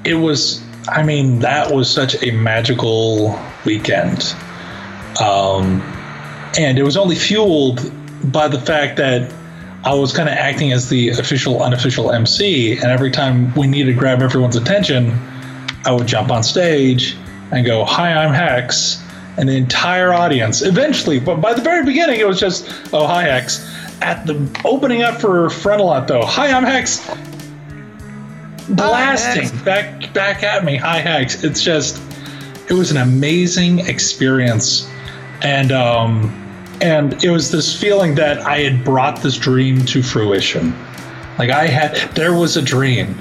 It 0.04 0.16
was, 0.16 0.62
I 0.86 1.02
mean, 1.02 1.38
that 1.38 1.72
was 1.72 1.90
such 1.90 2.22
a 2.22 2.32
magical 2.32 3.40
weekend. 3.64 4.34
Um, 5.18 5.80
and 6.58 6.78
it 6.78 6.82
was 6.82 6.98
only 6.98 7.16
fueled 7.16 7.90
by 8.30 8.48
the 8.48 8.60
fact 8.60 8.98
that 8.98 9.32
I 9.84 9.94
was 9.94 10.12
kind 10.12 10.28
of 10.28 10.34
acting 10.34 10.72
as 10.72 10.90
the 10.90 11.08
official, 11.08 11.62
unofficial 11.62 12.12
MC. 12.12 12.72
And 12.72 12.84
every 12.84 13.10
time 13.10 13.54
we 13.54 13.66
needed 13.66 13.92
to 13.94 13.98
grab 13.98 14.20
everyone's 14.20 14.56
attention, 14.56 15.18
I 15.86 15.92
would 15.92 16.08
jump 16.08 16.32
on 16.32 16.42
stage 16.42 17.16
and 17.52 17.64
go, 17.64 17.84
Hi, 17.84 18.12
I'm 18.12 18.34
Hex. 18.34 19.02
And 19.38 19.48
the 19.48 19.56
entire 19.56 20.12
audience, 20.12 20.62
eventually, 20.62 21.20
but 21.20 21.40
by 21.40 21.54
the 21.54 21.62
very 21.62 21.84
beginning, 21.84 22.18
it 22.18 22.26
was 22.26 22.40
just, 22.40 22.68
Oh, 22.92 23.06
hi, 23.06 23.22
Hex. 23.22 23.64
At 24.02 24.26
the 24.26 24.34
opening 24.64 25.02
up 25.02 25.20
for 25.20 25.46
Frontalot, 25.46 26.08
though, 26.08 26.24
Hi, 26.24 26.50
I'm 26.50 26.64
Hex. 26.64 27.08
Blasting 28.68 29.56
back 29.64 30.12
back 30.12 30.42
at 30.42 30.64
me. 30.64 30.76
Hi, 30.76 30.98
Hex. 30.98 31.44
It's 31.44 31.62
just, 31.62 32.02
it 32.68 32.72
was 32.72 32.90
an 32.90 32.96
amazing 32.96 33.78
experience. 33.80 34.90
And, 35.42 35.70
um, 35.70 36.42
and 36.80 37.22
it 37.22 37.30
was 37.30 37.52
this 37.52 37.80
feeling 37.80 38.16
that 38.16 38.40
I 38.40 38.58
had 38.58 38.84
brought 38.84 39.22
this 39.22 39.38
dream 39.38 39.84
to 39.86 40.02
fruition. 40.02 40.74
Like 41.38 41.50
I 41.50 41.68
had, 41.68 41.94
there 42.16 42.34
was 42.34 42.56
a 42.56 42.62
dream 42.62 43.16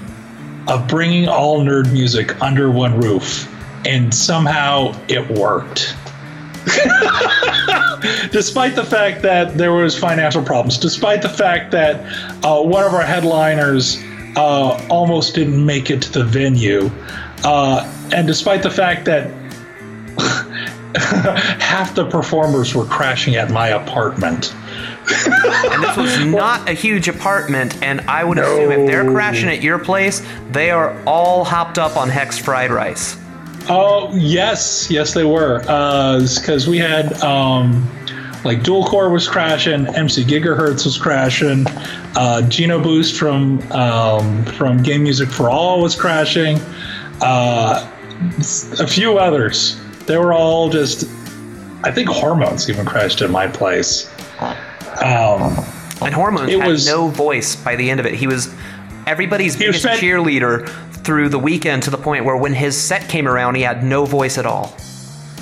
of 0.67 0.87
bringing 0.87 1.27
all 1.27 1.61
nerd 1.61 1.91
music 1.91 2.41
under 2.41 2.71
one 2.71 2.99
roof, 2.99 3.51
and 3.85 4.13
somehow 4.13 4.99
it 5.07 5.29
worked. 5.29 5.95
despite 8.31 8.75
the 8.75 8.83
fact 8.83 9.21
that 9.21 9.57
there 9.57 9.73
was 9.73 9.97
financial 9.97 10.43
problems, 10.43 10.77
despite 10.77 11.21
the 11.21 11.29
fact 11.29 11.71
that 11.71 12.01
uh, 12.43 12.61
one 12.61 12.83
of 12.83 12.93
our 12.93 13.03
headliners 13.03 14.01
uh, 14.35 14.85
almost 14.89 15.35
didn't 15.35 15.63
make 15.63 15.89
it 15.89 16.01
to 16.01 16.11
the 16.11 16.23
venue, 16.23 16.89
uh, 17.43 17.89
and 18.13 18.27
despite 18.27 18.63
the 18.63 18.71
fact 18.71 19.05
that 19.05 19.31
half 21.61 21.95
the 21.95 22.05
performers 22.05 22.73
were 22.73 22.85
crashing 22.85 23.35
at 23.35 23.51
my 23.51 23.69
apartment. 23.69 24.53
And 25.07 25.83
this 25.83 25.97
was 25.97 26.25
not 26.33 26.69
a 26.69 26.73
huge 26.73 27.07
apartment, 27.07 27.81
and 27.83 28.01
I 28.01 28.23
would 28.23 28.37
assume 28.37 28.71
if 28.71 28.87
they're 28.87 29.09
crashing 29.11 29.49
at 29.49 29.61
your 29.61 29.79
place, 29.79 30.21
they 30.51 30.71
are 30.71 31.01
all 31.05 31.43
hopped 31.43 31.77
up 31.77 31.97
on 31.97 32.09
Hex 32.09 32.37
fried 32.37 32.71
rice. 32.71 33.17
Oh 33.67 34.15
yes, 34.15 34.89
yes 34.89 35.13
they 35.13 35.23
were. 35.23 35.59
Because 35.59 36.67
we 36.67 36.77
had 36.77 37.13
um, 37.23 37.89
like 38.43 38.63
Dual 38.63 38.85
Core 38.85 39.09
was 39.09 39.27
crashing, 39.27 39.87
MC 39.87 40.23
Gigahertz 40.23 40.85
was 40.85 40.97
crashing, 40.97 41.65
uh, 42.15 42.47
Geno 42.47 42.81
Boost 42.81 43.17
from 43.17 43.59
um, 43.71 44.45
from 44.45 44.83
Game 44.83 45.03
Music 45.03 45.29
for 45.29 45.49
All 45.49 45.81
was 45.81 45.95
crashing, 45.95 46.59
uh, 47.21 47.91
a 48.79 48.87
few 48.87 49.17
others. 49.17 49.79
They 50.05 50.17
were 50.17 50.33
all 50.33 50.69
just. 50.69 51.09
I 51.83 51.91
think 51.91 52.09
Hormones 52.09 52.67
even 52.69 52.85
crashed 52.85 53.21
at 53.21 53.29
my 53.29 53.47
place. 53.47 54.09
Um, 55.01 55.65
And 56.01 56.13
Hormones 56.13 56.51
had 56.51 56.67
was- 56.67 56.85
no 56.87 57.07
voice 57.07 57.55
by 57.55 57.75
the 57.75 57.89
end 57.89 57.99
of 57.99 58.05
it. 58.05 58.13
He 58.15 58.27
was 58.27 58.49
everybody's 59.07 59.55
He 59.55 59.67
was 59.67 59.77
biggest 59.77 59.83
spent- 59.83 60.01
cheerleader 60.01 60.67
through 61.03 61.29
the 61.29 61.39
weekend 61.39 61.83
to 61.83 61.89
the 61.89 61.97
point 61.97 62.25
where 62.25 62.35
when 62.35 62.53
his 62.53 62.75
set 62.75 63.07
came 63.07 63.27
around, 63.27 63.55
he 63.55 63.61
had 63.61 63.83
no 63.83 64.05
voice 64.05 64.37
at 64.37 64.45
all. 64.45 64.73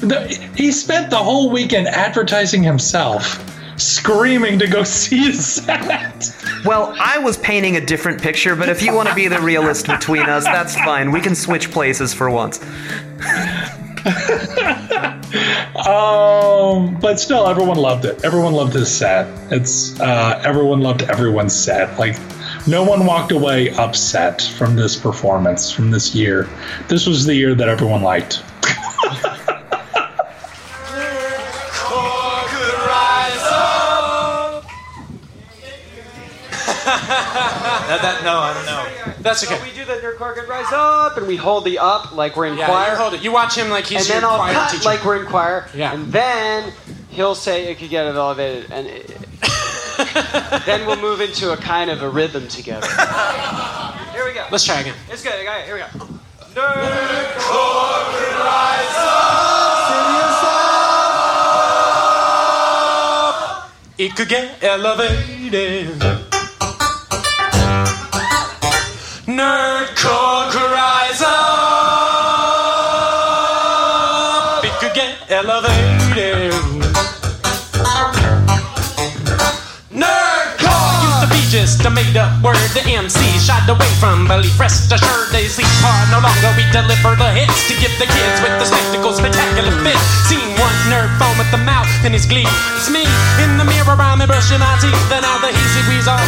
The, 0.02 0.20
he 0.56 0.72
spent 0.72 1.10
the 1.10 1.18
whole 1.18 1.50
weekend 1.50 1.88
advertising 1.88 2.62
himself, 2.62 3.42
screaming 3.78 4.60
to 4.60 4.68
go 4.68 4.84
see 5.00 5.32
his 5.32 5.46
set. 5.46 6.30
Well, 6.66 6.94
I 7.00 7.18
was 7.20 7.38
painting 7.38 7.78
a 7.78 7.82
different 7.82 8.22
picture, 8.22 8.56
but 8.56 8.68
if 8.70 8.82
you 8.84 8.94
want 8.94 9.08
to 9.10 9.16
be 9.16 9.28
the 9.30 9.40
realist 9.40 9.88
between 9.88 10.24
us, 10.24 10.44
that's 10.44 10.76
fine. 10.80 11.12
We 11.12 11.22
can 11.22 11.36
switch 11.36 11.72
places 11.72 12.14
for 12.14 12.30
once. 12.30 12.60
Um, 15.76 17.00
but 17.00 17.20
still, 17.20 17.48
everyone 17.48 17.78
loved 17.78 18.06
it. 18.06 18.24
Everyone 18.24 18.54
loved 18.54 18.74
his 18.74 18.96
set. 18.96 19.28
It's 19.52 20.00
uh, 20.00 20.42
everyone 20.46 20.82
loved 20.82 21.02
everyone's 21.04 21.56
set. 21.56 21.98
Like, 21.98 22.18
no 22.68 22.84
one 22.84 23.06
walked 23.06 23.32
away 23.32 23.72
upset 23.72 24.42
from 24.42 24.76
this 24.76 24.96
performance 24.96 25.72
from 25.72 25.92
this 25.92 26.14
year. 26.14 26.48
This 26.88 27.08
was 27.08 27.26
the 27.26 27.34
year 27.34 27.56
that 27.56 27.68
everyone 27.68 28.04
liked. 28.04 28.44
That, 37.88 38.02
that, 38.02 38.24
no, 38.24 38.40
I 38.40 38.54
don't 38.54 38.66
know. 38.66 39.14
That's 39.22 39.44
okay. 39.44 39.58
So 39.58 39.64
we 39.64 39.72
do 39.74 39.86
the 39.86 39.94
nerdcore 39.94 40.34
could 40.36 40.48
rise 40.48 40.72
up, 40.72 41.18
and 41.18 41.28
we 41.28 41.36
hold 41.36 41.66
the 41.66 41.80
up 41.80 42.14
like 42.16 42.36
we're 42.36 42.46
in 42.48 42.58
Yeah, 42.58 42.66
choir. 42.68 42.92
you 42.92 42.96
hold 42.98 43.14
it. 43.14 43.22
You 43.24 43.32
watch 43.32 43.56
him 43.58 43.70
like 43.70 43.86
he's 43.86 44.10
and 44.10 44.22
then 44.22 44.30
I'll 44.30 44.38
choir 44.38 44.54
cut 44.54 44.72
teacher. 44.72 44.84
like 44.86 45.04
we're 45.06 45.18
in 45.22 45.26
choir. 45.28 45.68
Yeah. 45.76 45.94
And 45.94 46.12
then 46.12 46.74
he'll 47.10 47.36
say 47.36 47.70
it 47.72 47.78
could 47.78 47.90
get 47.90 48.06
elevated, 48.08 48.72
and 48.72 48.88
it, 48.88 49.08
then 50.66 50.86
we'll 50.88 51.00
move 51.02 51.22
into 51.22 51.52
a 51.52 51.58
kind 51.58 51.90
of 51.92 52.02
a 52.02 52.10
rhythm 52.10 52.48
together. 52.48 52.88
Here 54.14 54.26
we 54.26 54.34
go. 54.34 54.46
Let's 54.52 54.64
try 54.64 54.80
again. 54.82 54.96
It's 55.10 55.24
good. 55.24 55.34
Okay, 55.34 55.64
here 55.66 55.76
we 55.76 55.82
go. 55.82 55.88
Nerd 56.54 57.38
choir. 57.40 58.20
Good 58.20 58.36
rise 58.40 58.98
up. 58.98 59.14
It 63.98 64.16
could 64.16 64.30
get 64.30 64.64
elevated. 64.64 66.02
Nerdcore 69.34 70.54
rise 70.54 71.22
up. 71.26 71.34
It 74.64 74.74
could 74.78 74.94
get 74.94 75.18
elevated. 75.32 76.54
Nerdcore 79.90 81.02
used 81.02 81.22
to 81.26 81.28
be 81.34 81.42
just 81.50 81.82
a 81.82 81.90
made 81.90 82.14
up 82.14 82.30
word. 82.46 82.62
The 82.78 82.86
MC 82.86 83.18
shied 83.42 83.66
away 83.66 83.90
from 83.98 84.28
belief. 84.30 84.54
Rest 84.60 84.94
assured, 84.94 85.34
they 85.34 85.50
sleep 85.50 85.66
hard. 85.82 86.14
No 86.14 86.22
longer 86.22 86.54
we 86.54 86.70
deliver 86.70 87.18
the 87.18 87.34
hits 87.34 87.66
to 87.74 87.76
give 87.82 87.98
the 87.98 88.06
kids 88.06 88.38
with 88.46 88.54
the 88.62 88.70
spectacle 88.70 89.18
spectacular 89.18 89.74
fit. 89.82 89.98
Seen 90.30 90.46
one 90.62 90.78
nerd 90.94 91.10
foam 91.18 91.42
at 91.42 91.50
the 91.50 91.58
mouth 91.58 91.90
in 92.06 92.14
his 92.14 92.30
glee. 92.30 92.46
It's 92.78 92.94
me 92.94 93.02
in 93.42 93.58
the 93.58 93.66
mirror, 93.66 93.98
I'm 93.98 94.22
brushing 94.30 94.62
my 94.62 94.78
teeth. 94.78 94.94
And 95.10 95.26
now 95.26 95.42
the 95.42 95.50
easy 95.50 95.82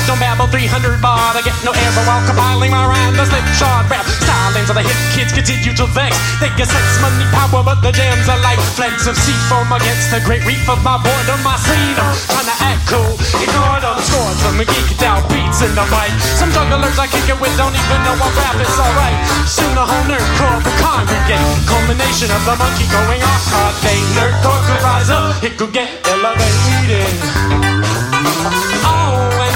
don't 0.06 0.22
babble 0.22 0.45
300 0.48 1.02
bar. 1.02 1.34
I 1.34 1.41
get 1.41 1.57
no 1.65 1.73
air 1.73 1.91
while 2.06 2.22
compiling 2.30 2.69
my 2.69 2.86
rhyme. 2.86 3.18
The 3.18 3.26
slipshod 3.26 3.90
rap 3.90 4.06
stylings 4.06 4.69
of 4.69 4.77
the 4.77 4.86
hip 4.86 4.98
kids 5.18 5.34
continue 5.34 5.73
to 5.73 5.86
vex. 5.98 6.14
They 6.38 6.49
get 6.53 6.69
sex, 6.69 6.86
money, 7.02 7.26
power, 7.34 7.65
but 7.65 7.82
the 7.82 7.90
jams 7.90 8.30
are 8.30 8.38
like 8.45 8.61
flecks 8.77 9.10
of 9.10 9.18
sea 9.18 9.38
foam 9.49 9.65
against 9.73 10.14
the 10.14 10.22
great 10.22 10.45
reef 10.45 10.61
of 10.69 10.82
my 10.86 11.02
boredom. 11.02 11.41
My 11.41 11.57
freedom, 11.57 12.06
trying 12.30 12.49
to 12.49 12.57
act 12.61 12.86
cool. 12.86 13.18
Ignore 13.41 13.82
them 13.82 13.98
scores 14.06 14.40
from 14.45 14.61
the 14.61 14.65
geeked 14.69 15.02
out 15.02 15.26
beats 15.26 15.65
in 15.65 15.73
the 15.73 15.86
mic. 15.90 16.14
Some 16.38 16.53
jugglers 16.53 16.98
I 17.02 17.10
kick 17.10 17.26
it 17.26 17.38
with 17.41 17.53
don't 17.57 17.73
even 17.73 17.99
know 18.06 18.15
I 18.15 18.30
rap. 18.38 18.56
It's 18.61 18.77
alright. 18.77 19.18
Soon 19.49 19.73
the 19.73 19.86
whole 19.86 20.06
nerdcore 20.06 20.61
will 20.61 20.77
congregate. 20.86 21.41
Culmination 21.65 22.30
of 22.30 22.41
the 22.45 22.56
monkey 22.61 22.86
going 22.94 23.22
off 23.26 23.44
hard 23.49 23.76
day. 23.82 23.99
Nerdcore 24.14 24.61
could 24.69 24.82
rise 24.86 25.10
up. 25.10 25.41
It 25.41 25.57
could 25.57 25.73
get 25.73 25.90
elevated. 26.06 27.10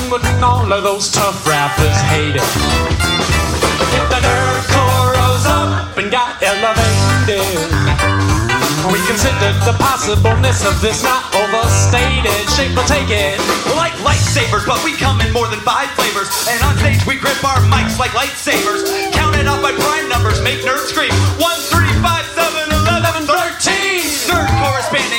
Wouldn't 0.10 0.42
all 0.42 0.66
of 0.66 0.82
those 0.82 1.12
tough 1.12 1.46
rappers 1.46 1.98
hate 2.10 2.34
it? 2.34 2.42
If 3.94 4.06
the 4.10 4.18
nerdcore 4.18 5.14
rose 5.14 5.46
up 5.46 5.98
and 6.02 6.10
got 6.10 6.42
elevated. 6.42 7.46
We 8.90 8.98
considered 9.06 9.54
the 9.70 9.78
possibleness 9.78 10.66
of 10.66 10.82
this 10.82 11.06
not 11.06 11.30
overstated. 11.38 12.34
Shape 12.58 12.74
will 12.74 12.90
take 12.90 13.14
it. 13.14 13.38
Like 13.78 13.94
lightsabers, 14.02 14.66
but 14.66 14.82
we 14.82 14.98
come 14.98 15.22
in 15.22 15.30
more 15.30 15.46
than 15.46 15.62
five 15.62 15.94
flavors. 15.94 16.26
And 16.50 16.58
on 16.66 16.74
stage 16.82 17.06
we 17.06 17.22
grip 17.22 17.38
our 17.46 17.62
mics 17.70 18.02
like 18.02 18.10
lightsabers. 18.18 19.14
Counted 19.14 19.46
out 19.46 19.62
by 19.62 19.78
prime 19.78 20.10
numbers, 20.10 20.42
make 20.42 20.66
nerds 20.66 20.90
scream. 20.90 21.14
One, 21.38 21.62
three, 21.70 21.94
five, 22.02 22.26
seven, 22.34 22.66
eleven, 22.90 23.30
thirteen. 23.30 24.02
Nerd 24.26 24.50
corresponding, 24.58 25.19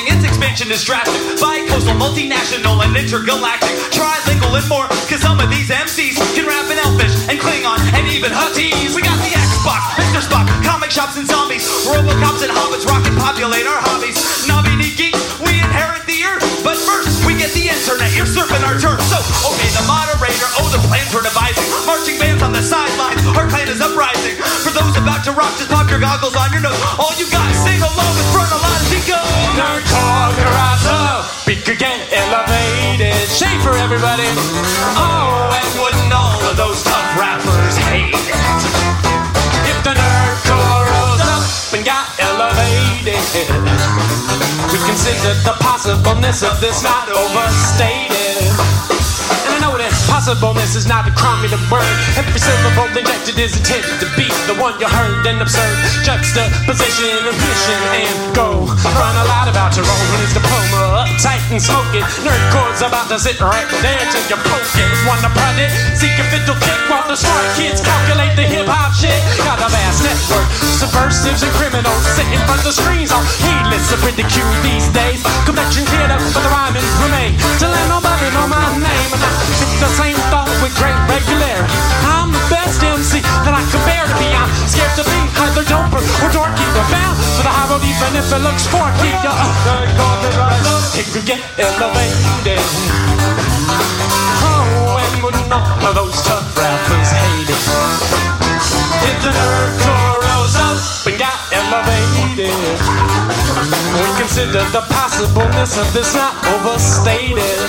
expansion 0.51 0.75
is 0.75 0.83
drastic. 0.83 1.39
Bi-coastal, 1.39 1.95
multinational, 1.95 2.83
and 2.83 2.91
intergalactic. 2.91 3.71
Trilingual 3.95 4.51
and 4.59 4.67
more, 4.67 4.83
cause 5.07 5.23
some 5.23 5.39
of 5.39 5.47
these 5.47 5.71
MCs 5.71 6.19
can 6.35 6.43
rap 6.43 6.67
in 6.67 6.75
Elfish 6.75 7.15
and 7.31 7.39
Klingon 7.39 7.79
and 7.95 8.03
even 8.11 8.35
Huttese. 8.35 8.91
We 8.91 8.99
got 8.99 9.15
the 9.23 9.31
Xbox, 9.31 9.79
Mr. 9.95 10.19
Spock, 10.19 10.51
comic 10.67 10.91
shops 10.91 11.15
and 11.15 11.23
zombies. 11.23 11.63
Robocops 11.87 12.43
and 12.43 12.51
hobbits 12.51 12.83
rock 12.83 13.07
and 13.07 13.15
populate 13.15 13.63
our 13.63 13.79
hobbies. 13.79 14.19
Nobby 14.43 14.75
geeks, 14.91 15.23
we 15.39 15.55
inherit 15.55 16.03
the 16.03 16.19
earth. 16.27 16.43
But 16.67 16.75
first, 16.75 17.23
we 17.23 17.39
get 17.39 17.55
the 17.55 17.71
internet, 17.71 18.11
you're 18.11 18.27
surfing 18.27 18.59
our 18.67 18.75
turf. 18.75 18.99
So, 19.07 19.23
okay, 19.55 19.71
the 19.71 19.87
moderator, 19.87 20.51
oh, 20.59 20.67
the 20.67 20.83
plans 20.91 21.15
we're 21.15 21.23
devising. 21.23 21.63
Marching 21.87 22.19
bands 22.19 22.43
on 22.43 22.51
the 22.51 22.59
sidelines, 22.59 23.23
our 23.39 23.47
clan 23.47 23.71
is 23.71 23.79
uprising. 23.79 24.35
For 24.67 24.75
those 24.75 24.99
about 24.99 25.23
to 25.23 25.31
rock, 25.31 25.55
just 25.55 25.71
pop 25.71 25.87
your 25.87 26.03
goggles 26.03 26.35
on 26.35 26.51
your 26.51 26.59
nose. 26.59 26.75
All 26.99 27.15
you 27.15 27.23
got, 27.31 27.47
sing 27.55 27.79
along 27.79 28.11
with 28.19 28.27
Frontality 28.35 28.51
Go. 28.51 28.60
Could 31.61 31.77
get 31.77 31.99
elevated. 32.13 33.13
Shape 33.29 33.61
for 33.61 33.77
everybody. 33.77 34.25
Oh, 34.97 35.51
and 35.53 35.69
wouldn't 35.77 36.13
all 36.13 36.41
of 36.49 36.57
those 36.57 36.81
tough 36.83 37.19
rappers 37.19 37.77
hate 37.85 38.15
it? 38.15 38.35
If 39.69 39.77
the 39.83 39.93
nerdcore 39.93 40.85
rose 40.89 41.21
up 41.21 41.73
and 41.77 41.85
got 41.85 42.07
elevated, 42.17 43.21
we 44.71 44.77
considered 44.89 45.37
the 45.45 45.55
possibleness 45.59 46.41
of 46.41 46.59
this 46.61 46.81
not 46.81 47.09
overstated. 47.09 48.20
Possibleness 50.21 50.77
is 50.77 50.85
not 50.85 51.09
a 51.09 51.13
crummy 51.17 51.49
word. 51.49 51.97
Every 52.13 52.37
syllable 52.37 52.85
injected 52.93 53.41
is 53.41 53.57
intended 53.57 53.97
to 54.05 54.07
be 54.13 54.29
the 54.45 54.53
one 54.61 54.77
you 54.77 54.85
heard 54.85 55.25
and 55.25 55.41
observed. 55.41 55.81
Juxtaposition 56.05 57.25
of 57.25 57.33
mission 57.33 57.81
and 57.89 58.13
go. 58.37 58.69
Run 58.69 59.15
a 59.17 59.25
lot 59.25 59.49
about 59.49 59.73
your 59.73 59.81
own 59.89 60.05
his 60.21 60.29
diploma. 60.37 61.09
Uptight 61.09 61.41
and 61.49 61.57
smoke 61.57 61.89
it. 61.97 62.05
Nerdcore's 62.21 62.85
about 62.85 63.09
to 63.09 63.17
sit 63.17 63.41
right 63.41 63.65
there 63.81 63.97
till 64.13 64.21
you 64.29 64.37
poke 64.45 64.77
it. 64.77 64.89
Wanna 65.09 65.33
prod 65.33 65.57
it? 65.57 65.73
Seek 65.97 66.13
a 66.21 66.25
fiddle 66.29 66.53
kick 66.61 66.77
while 66.85 67.09
the 67.09 67.17
smart 67.17 67.49
kids 67.57 67.81
calculate 67.81 68.37
the 68.37 68.45
hip 68.45 68.69
hop 68.69 68.93
shit. 68.93 69.17
Got 69.41 69.57
a 69.57 69.73
vast 69.73 70.05
network. 70.05 70.45
Subversives 70.77 71.41
and 71.41 71.53
criminals 71.57 72.05
sitting 72.13 72.37
in 72.37 72.43
front 72.45 72.61
of 72.61 72.77
screens 72.77 73.09
all 73.09 73.25
heedless 73.41 73.89
of 73.89 74.05
ridicule 74.05 74.53
these 74.61 74.85
days. 74.93 75.25
Convention 75.49 75.81
theater, 75.89 76.21
but 76.29 76.45
the 76.45 76.51
rhyming 76.53 76.85
remain. 77.09 77.33
To 77.57 77.65
let 77.65 77.89
nobody 77.89 78.29
know 78.37 78.45
my 78.45 78.69
name. 78.77 79.09
And 79.17 79.23
I 79.25 79.33
think 79.57 79.73
the 79.81 79.89
same 79.97 80.10
with 80.61 80.77
great 80.77 80.93
regularity. 81.09 81.73
I'm 82.05 82.29
the 82.29 82.43
best 82.53 82.85
MC 82.85 83.17
that 83.43 83.53
I 83.57 83.65
can 83.65 83.81
bear 83.81 84.05
to 84.05 84.15
be. 84.21 84.29
I'm 84.29 84.45
scared 84.69 84.93
to 85.01 85.05
be 85.09 85.17
either 85.41 85.65
doper 85.65 85.97
or 85.97 86.29
dorky. 86.29 86.65
But 86.77 86.85
bound 86.93 87.17
for 87.17 87.41
the 87.41 87.49
high 87.49 87.65
road 87.65 87.81
even 87.81 88.13
if 88.13 88.29
it 88.29 88.41
looks 88.45 88.69
forky. 88.69 89.09
Yeah, 89.09 89.33
uh, 89.33 90.99
it 91.01 91.09
could 91.09 91.25
get 91.25 91.41
elevated. 91.57 92.61
Oh, 94.45 95.01
and 95.01 95.15
wouldn't 95.25 95.49
all 95.49 95.65
of 95.81 95.93
those 95.97 96.21
tough 96.21 96.45
rappers 96.53 97.09
hate 97.09 97.49
it? 97.49 97.63
If 99.01 99.17
the 99.25 99.33
nerdcore 99.33 100.13
rose 100.21 100.55
up 100.61 100.77
and 101.09 101.17
got 101.17 101.37
elevated, 101.49 102.53
we 103.97 104.07
consider 104.21 104.61
the 104.69 104.85
possibleness 104.93 105.81
of 105.81 105.89
this 105.89 106.13
not 106.13 106.37
overstated. 106.53 107.65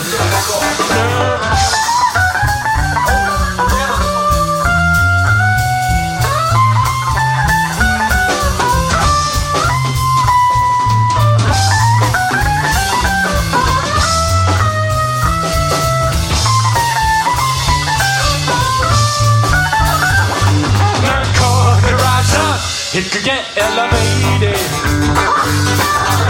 It 23.03 23.11
could 23.11 23.25
get 23.25 23.43
elevated. 23.59 24.59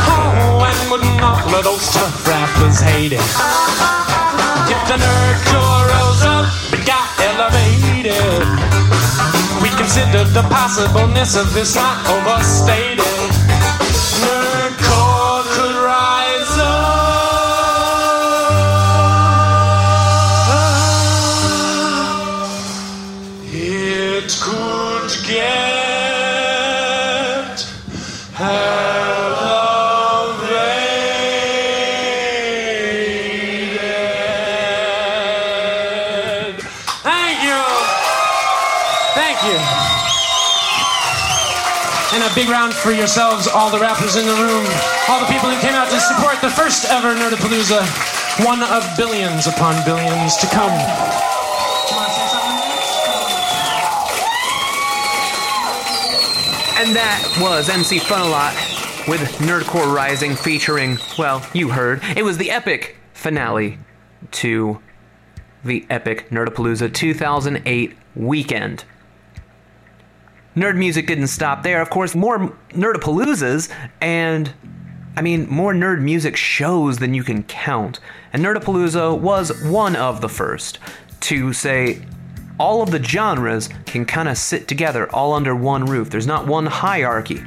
Oh, 0.08 0.64
and 0.64 0.90
wouldn't 0.90 1.20
all 1.20 1.54
of 1.54 1.64
those 1.64 1.92
tough 1.92 2.26
rappers 2.26 2.80
hate 2.80 3.12
it? 3.12 3.28
If 4.72 4.80
the 4.88 4.96
nerdcore 4.96 5.84
rose 5.92 6.24
up 6.24 6.48
and 6.72 6.84
got 6.86 7.08
elevated, 7.20 8.48
we 9.60 9.68
consider 9.76 10.24
the 10.24 10.44
possibleness 10.48 11.36
of 11.36 11.52
this 11.52 11.74
not 11.74 11.98
overstated. 12.08 13.11
Big 42.42 42.50
round 42.50 42.74
for 42.74 42.90
yourselves, 42.90 43.46
all 43.46 43.70
the 43.70 43.78
rappers 43.78 44.16
in 44.16 44.26
the 44.26 44.34
room, 44.34 44.66
all 45.08 45.20
the 45.20 45.32
people 45.32 45.48
who 45.48 45.60
came 45.60 45.74
out 45.74 45.88
to 45.88 46.00
support 46.00 46.40
the 46.40 46.50
first 46.50 46.90
ever 46.90 47.14
Nerdapalooza, 47.14 48.44
one 48.44 48.60
of 48.64 48.84
billions 48.96 49.46
upon 49.46 49.76
billions 49.84 50.36
to 50.38 50.48
come. 50.48 50.72
And 56.80 56.96
that 56.96 57.38
was 57.40 57.68
MC 57.68 58.00
Frontalot 58.00 59.08
with 59.08 59.20
Nerdcore 59.38 59.94
Rising 59.94 60.34
featuring, 60.34 60.98
well, 61.16 61.46
you 61.54 61.68
heard, 61.68 62.02
it 62.16 62.24
was 62.24 62.38
the 62.38 62.50
epic 62.50 62.96
finale 63.12 63.78
to 64.32 64.80
the 65.64 65.86
epic 65.88 66.28
Nerdapalooza 66.30 66.92
2008 66.92 67.96
weekend. 68.16 68.84
Nerd 70.56 70.76
music 70.76 71.06
didn't 71.06 71.28
stop 71.28 71.62
there. 71.62 71.80
Of 71.80 71.90
course, 71.90 72.14
more 72.14 72.54
Nerdapaloozas 72.70 73.72
and 74.00 74.52
I 75.14 75.20
mean, 75.20 75.46
more 75.50 75.74
nerd 75.74 76.00
music 76.00 76.36
shows 76.36 76.98
than 76.98 77.12
you 77.12 77.22
can 77.22 77.42
count. 77.42 78.00
And 78.32 78.42
Nerdapalooza 78.42 79.18
was 79.18 79.62
one 79.62 79.94
of 79.94 80.22
the 80.22 80.28
first 80.28 80.78
to 81.20 81.52
say 81.52 82.02
all 82.58 82.82
of 82.82 82.90
the 82.90 83.02
genres 83.02 83.68
can 83.86 84.06
kind 84.06 84.28
of 84.28 84.38
sit 84.38 84.68
together 84.68 85.10
all 85.14 85.34
under 85.34 85.54
one 85.54 85.84
roof. 85.84 86.08
There's 86.08 86.26
not 86.26 86.46
one 86.46 86.66
hierarchy. 86.66 87.42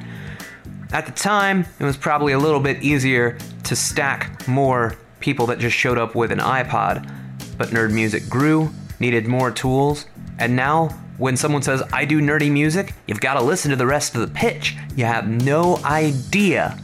At 0.91 1.05
the 1.05 1.11
time, 1.11 1.65
it 1.79 1.83
was 1.83 1.97
probably 1.97 2.33
a 2.33 2.39
little 2.39 2.59
bit 2.59 2.83
easier 2.83 3.37
to 3.63 3.75
stack 3.75 4.47
more 4.47 4.95
people 5.19 5.47
that 5.47 5.57
just 5.57 5.75
showed 5.75 5.97
up 5.97 6.13
with 6.13 6.31
an 6.31 6.39
iPod. 6.39 7.09
But 7.57 7.69
nerd 7.69 7.91
music 7.91 8.29
grew, 8.29 8.69
needed 8.99 9.25
more 9.25 9.49
tools, 9.49 10.05
and 10.37 10.55
now 10.55 10.89
when 11.17 11.37
someone 11.37 11.61
says, 11.61 11.81
I 11.93 12.05
do 12.05 12.19
nerdy 12.19 12.51
music, 12.51 12.93
you've 13.07 13.21
got 13.21 13.35
to 13.35 13.43
listen 13.43 13.71
to 13.71 13.77
the 13.77 13.85
rest 13.85 14.15
of 14.15 14.21
the 14.21 14.27
pitch. 14.27 14.75
You 14.95 15.05
have 15.05 15.27
no 15.27 15.77
idea 15.83 16.77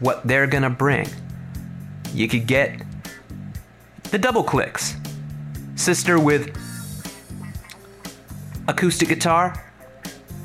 what 0.00 0.26
they're 0.26 0.46
going 0.46 0.62
to 0.62 0.70
bring. 0.70 1.08
You 2.12 2.28
could 2.28 2.46
get 2.46 2.82
the 4.10 4.18
Doubleclicks, 4.18 4.96
sister 5.78 6.18
with 6.18 6.56
acoustic 8.68 9.08
guitar, 9.08 9.64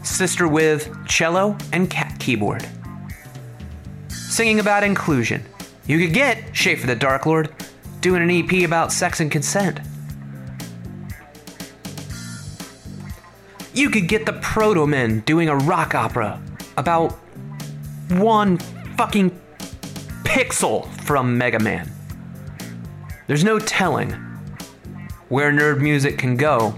sister 0.04 0.48
with 0.48 0.96
cello 1.08 1.58
and 1.74 1.90
cat 1.90 2.18
keyboard. 2.20 2.68
Singing 4.10 4.60
about 4.60 4.84
inclusion. 4.84 5.44
You 5.88 6.00
could 6.00 6.14
get 6.14 6.56
Schaffer 6.56 6.88
the 6.88 6.96
Dark 6.96 7.26
Lord 7.26 7.54
doing 8.02 8.22
an 8.22 8.30
EP 8.30 8.66
about 8.66 8.92
sex 8.92 9.20
and 9.20 9.32
consent. 9.32 9.80
You 13.76 13.90
could 13.90 14.08
get 14.08 14.26
the 14.26 14.32
Protomen 14.32 15.26
doing 15.26 15.50
a 15.50 15.56
rock 15.58 15.96
opera 15.96 16.42
about 16.78 17.12
one 18.08 18.58
fucking 18.96 19.38
pixel 20.24 20.90
from 21.02 21.38
Mega 21.38 21.60
Man. 21.60 21.92
There's 23.28 23.44
no 23.44 23.60
telling 23.60 24.12
where 25.28 25.52
nerd 25.52 25.82
music 25.82 26.18
can 26.18 26.38
go 26.38 26.74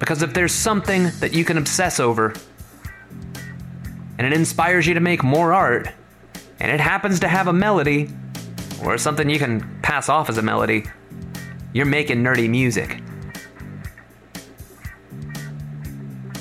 because 0.00 0.22
if 0.22 0.34
there's 0.34 0.52
something 0.52 1.04
that 1.20 1.32
you 1.32 1.44
can 1.44 1.56
obsess 1.56 2.00
over 2.00 2.34
and 4.18 4.26
it 4.26 4.32
inspires 4.32 4.88
you 4.88 4.94
to 4.94 5.00
make 5.00 5.22
more 5.22 5.52
art 5.52 5.88
and 6.58 6.72
it 6.72 6.80
happens 6.80 7.20
to 7.20 7.28
have 7.28 7.46
a 7.46 7.52
melody 7.52 8.10
or 8.84 8.98
something 8.98 9.30
you 9.30 9.38
can 9.38 9.80
pass 9.82 10.08
off 10.08 10.28
as 10.28 10.36
a 10.36 10.42
melody, 10.42 10.84
you're 11.72 11.86
making 11.86 12.24
nerdy 12.24 12.50
music. 12.50 13.00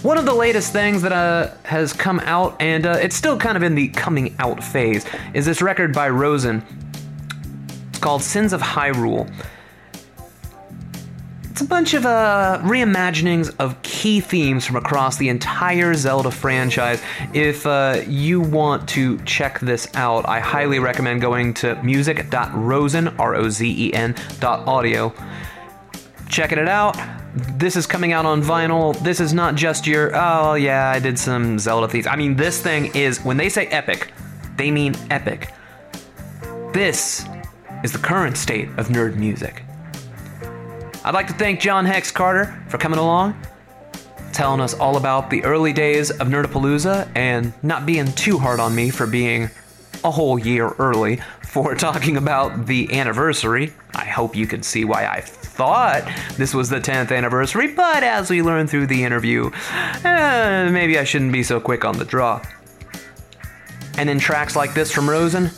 One 0.01 0.17
of 0.17 0.25
the 0.25 0.33
latest 0.33 0.71
things 0.71 1.01
that 1.01 1.11
uh, 1.11 1.51
has 1.63 1.91
come 1.91 2.21
out, 2.21 2.55
and 2.61 2.85
uh, 2.85 2.91
it's 3.01 3.17
still 3.17 3.37
kind 3.37 3.57
of 3.57 3.63
in 3.63 3.75
the 3.75 3.89
coming 3.89 4.33
out 4.39 4.63
phase, 4.63 5.05
is 5.33 5.45
this 5.45 5.61
record 5.61 5.93
by 5.93 6.09
Rozen. 6.09 6.63
It's 7.89 7.99
called 7.99 8.21
Sins 8.21 8.53
of 8.53 8.61
Hyrule. 8.61 9.29
It's 11.51 11.59
a 11.59 11.65
bunch 11.65 11.93
of 11.93 12.05
uh, 12.05 12.61
reimaginings 12.63 13.53
of 13.59 13.81
key 13.81 14.21
themes 14.21 14.65
from 14.65 14.77
across 14.77 15.17
the 15.17 15.27
entire 15.27 15.93
Zelda 15.93 16.31
franchise. 16.31 17.01
If 17.33 17.65
uh, 17.67 18.01
you 18.07 18.39
want 18.39 18.87
to 18.89 19.19
check 19.25 19.59
this 19.59 19.93
out, 19.95 20.25
I 20.29 20.39
highly 20.39 20.79
recommend 20.79 21.19
going 21.19 21.53
to 21.55 21.75
music.rozen, 21.83 23.09
R 23.19 23.35
O 23.35 23.49
Z 23.49 23.87
E 23.87 23.93
N, 23.93 24.15
dot 24.39 24.65
audio. 24.65 25.13
Checking 26.29 26.57
it 26.57 26.69
out. 26.69 26.95
This 27.57 27.75
is 27.75 27.85
coming 27.85 28.11
out 28.11 28.25
on 28.25 28.41
vinyl. 28.41 28.97
This 28.99 29.19
is 29.19 29.33
not 29.33 29.55
just 29.55 29.87
your, 29.87 30.11
oh 30.15 30.55
yeah, 30.55 30.89
I 30.89 30.99
did 30.99 31.17
some 31.17 31.59
Zelda 31.59 31.87
themes. 31.87 32.07
I 32.07 32.15
mean, 32.15 32.35
this 32.35 32.61
thing 32.61 32.95
is, 32.95 33.23
when 33.23 33.37
they 33.37 33.49
say 33.49 33.67
epic, 33.67 34.11
they 34.57 34.71
mean 34.71 34.95
epic. 35.09 35.53
This 36.73 37.25
is 37.83 37.91
the 37.91 37.99
current 37.99 38.37
state 38.37 38.67
of 38.77 38.89
nerd 38.89 39.15
music. 39.15 39.63
I'd 41.03 41.13
like 41.13 41.27
to 41.27 41.33
thank 41.33 41.59
John 41.59 41.85
Hex 41.85 42.11
Carter 42.11 42.61
for 42.67 42.77
coming 42.77 42.99
along, 42.99 43.41
telling 44.33 44.59
us 44.59 44.73
all 44.73 44.97
about 44.97 45.29
the 45.29 45.43
early 45.43 45.73
days 45.73 46.11
of 46.11 46.27
Nerdapalooza, 46.27 47.09
and 47.15 47.53
not 47.63 47.85
being 47.85 48.11
too 48.13 48.37
hard 48.37 48.59
on 48.59 48.75
me 48.75 48.89
for 48.89 49.07
being 49.07 49.49
a 50.03 50.11
whole 50.11 50.37
year 50.37 50.69
early 50.79 51.19
for 51.49 51.73
talking 51.73 52.15
about 52.15 52.67
the 52.67 52.93
anniversary. 52.93 53.73
I 53.95 54.05
hope 54.05 54.35
you 54.35 54.45
can 54.45 54.61
see 54.61 54.85
why 54.85 55.07
I 55.07 55.21
thought 55.21 56.07
this 56.37 56.53
was 56.53 56.69
the 56.69 56.79
10th 56.79 57.11
anniversary, 57.11 57.73
but 57.73 58.03
as 58.03 58.29
we 58.29 58.43
learned 58.43 58.69
through 58.69 58.85
the 58.85 59.03
interview, 59.03 59.49
eh, 60.03 60.69
maybe 60.69 60.99
I 60.99 61.03
shouldn't 61.03 61.31
be 61.31 61.41
so 61.41 61.59
quick 61.59 61.83
on 61.85 61.97
the 61.97 62.05
draw. 62.05 62.41
And 63.97 64.11
in 64.11 64.19
tracks 64.19 64.55
like 64.55 64.75
this 64.75 64.91
from 64.91 65.09
Rozen, 65.09 65.49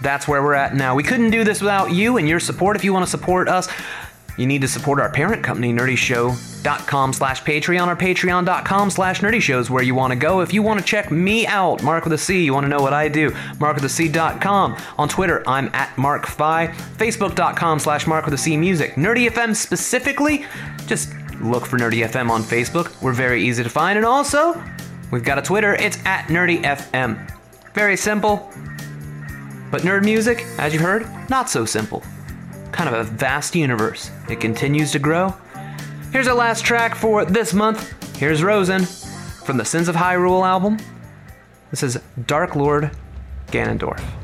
that's 0.00 0.28
where 0.28 0.40
we're 0.40 0.54
at 0.54 0.76
now. 0.76 0.94
We 0.94 1.02
couldn't 1.02 1.30
do 1.30 1.42
this 1.42 1.60
without 1.60 1.90
you 1.90 2.16
and 2.16 2.28
your 2.28 2.38
support. 2.38 2.76
If 2.76 2.84
you 2.84 2.92
want 2.92 3.04
to 3.04 3.10
support 3.10 3.48
us, 3.48 3.68
you 4.36 4.46
need 4.46 4.62
to 4.62 4.68
support 4.68 5.00
our 5.00 5.10
parent 5.10 5.44
company, 5.44 5.72
nerdyshow.com 5.72 7.12
slash 7.12 7.42
Patreon 7.42 7.86
or 7.86 7.96
patreon.com 7.96 8.90
slash 8.90 9.20
nerdyshows 9.20 9.70
where 9.70 9.82
you 9.82 9.94
want 9.94 10.12
to 10.12 10.18
go. 10.18 10.40
If 10.40 10.52
you 10.52 10.62
want 10.62 10.80
to 10.80 10.86
check 10.86 11.10
me 11.10 11.46
out, 11.46 11.82
Mark 11.82 12.04
with 12.04 12.12
a 12.12 12.18
C, 12.18 12.44
you 12.44 12.52
want 12.52 12.64
to 12.64 12.68
know 12.68 12.80
what 12.80 12.92
I 12.92 13.08
do, 13.08 13.30
markwithac.com. 13.30 14.76
On 14.98 15.08
Twitter, 15.08 15.42
I'm 15.46 15.70
at 15.72 15.94
MarkFi. 15.96 16.74
Facebook.com 16.96 17.78
slash 17.78 18.06
Mark 18.06 18.24
with 18.24 18.34
a 18.34 18.38
C 18.38 18.56
Music. 18.56 18.94
Nerdy 18.94 19.30
FM 19.30 19.54
specifically, 19.54 20.46
just 20.86 21.12
look 21.40 21.66
for 21.66 21.78
Nerdy 21.78 22.06
FM 22.06 22.30
on 22.30 22.42
Facebook. 22.42 23.00
We're 23.02 23.12
very 23.12 23.42
easy 23.42 23.62
to 23.62 23.70
find. 23.70 23.96
And 23.96 24.06
also, 24.06 24.60
we've 25.10 25.24
got 25.24 25.38
a 25.38 25.42
Twitter, 25.42 25.74
it's 25.74 25.98
at 26.04 26.26
Nerdy 26.26 26.62
FM. 26.62 27.30
Very 27.72 27.96
simple. 27.96 28.50
But 29.70 29.82
nerd 29.82 30.04
music, 30.04 30.44
as 30.58 30.72
you've 30.72 30.82
heard, 30.82 31.08
not 31.28 31.50
so 31.50 31.64
simple 31.64 32.02
kind 32.74 32.92
of 32.92 33.06
a 33.06 33.08
vast 33.08 33.54
universe. 33.54 34.10
It 34.28 34.40
continues 34.40 34.90
to 34.92 34.98
grow. 34.98 35.32
Here's 36.10 36.26
our 36.26 36.34
last 36.34 36.64
track 36.64 36.96
for 36.96 37.24
this 37.24 37.54
month. 37.54 37.94
Here's 38.16 38.42
Rozen 38.42 38.84
from 39.44 39.58
the 39.58 39.64
Sins 39.64 39.86
of 39.86 39.94
Hyrule 39.94 40.44
album. 40.44 40.78
This 41.70 41.84
is 41.84 41.98
Dark 42.26 42.56
Lord 42.56 42.90
Ganondorf. 43.46 44.23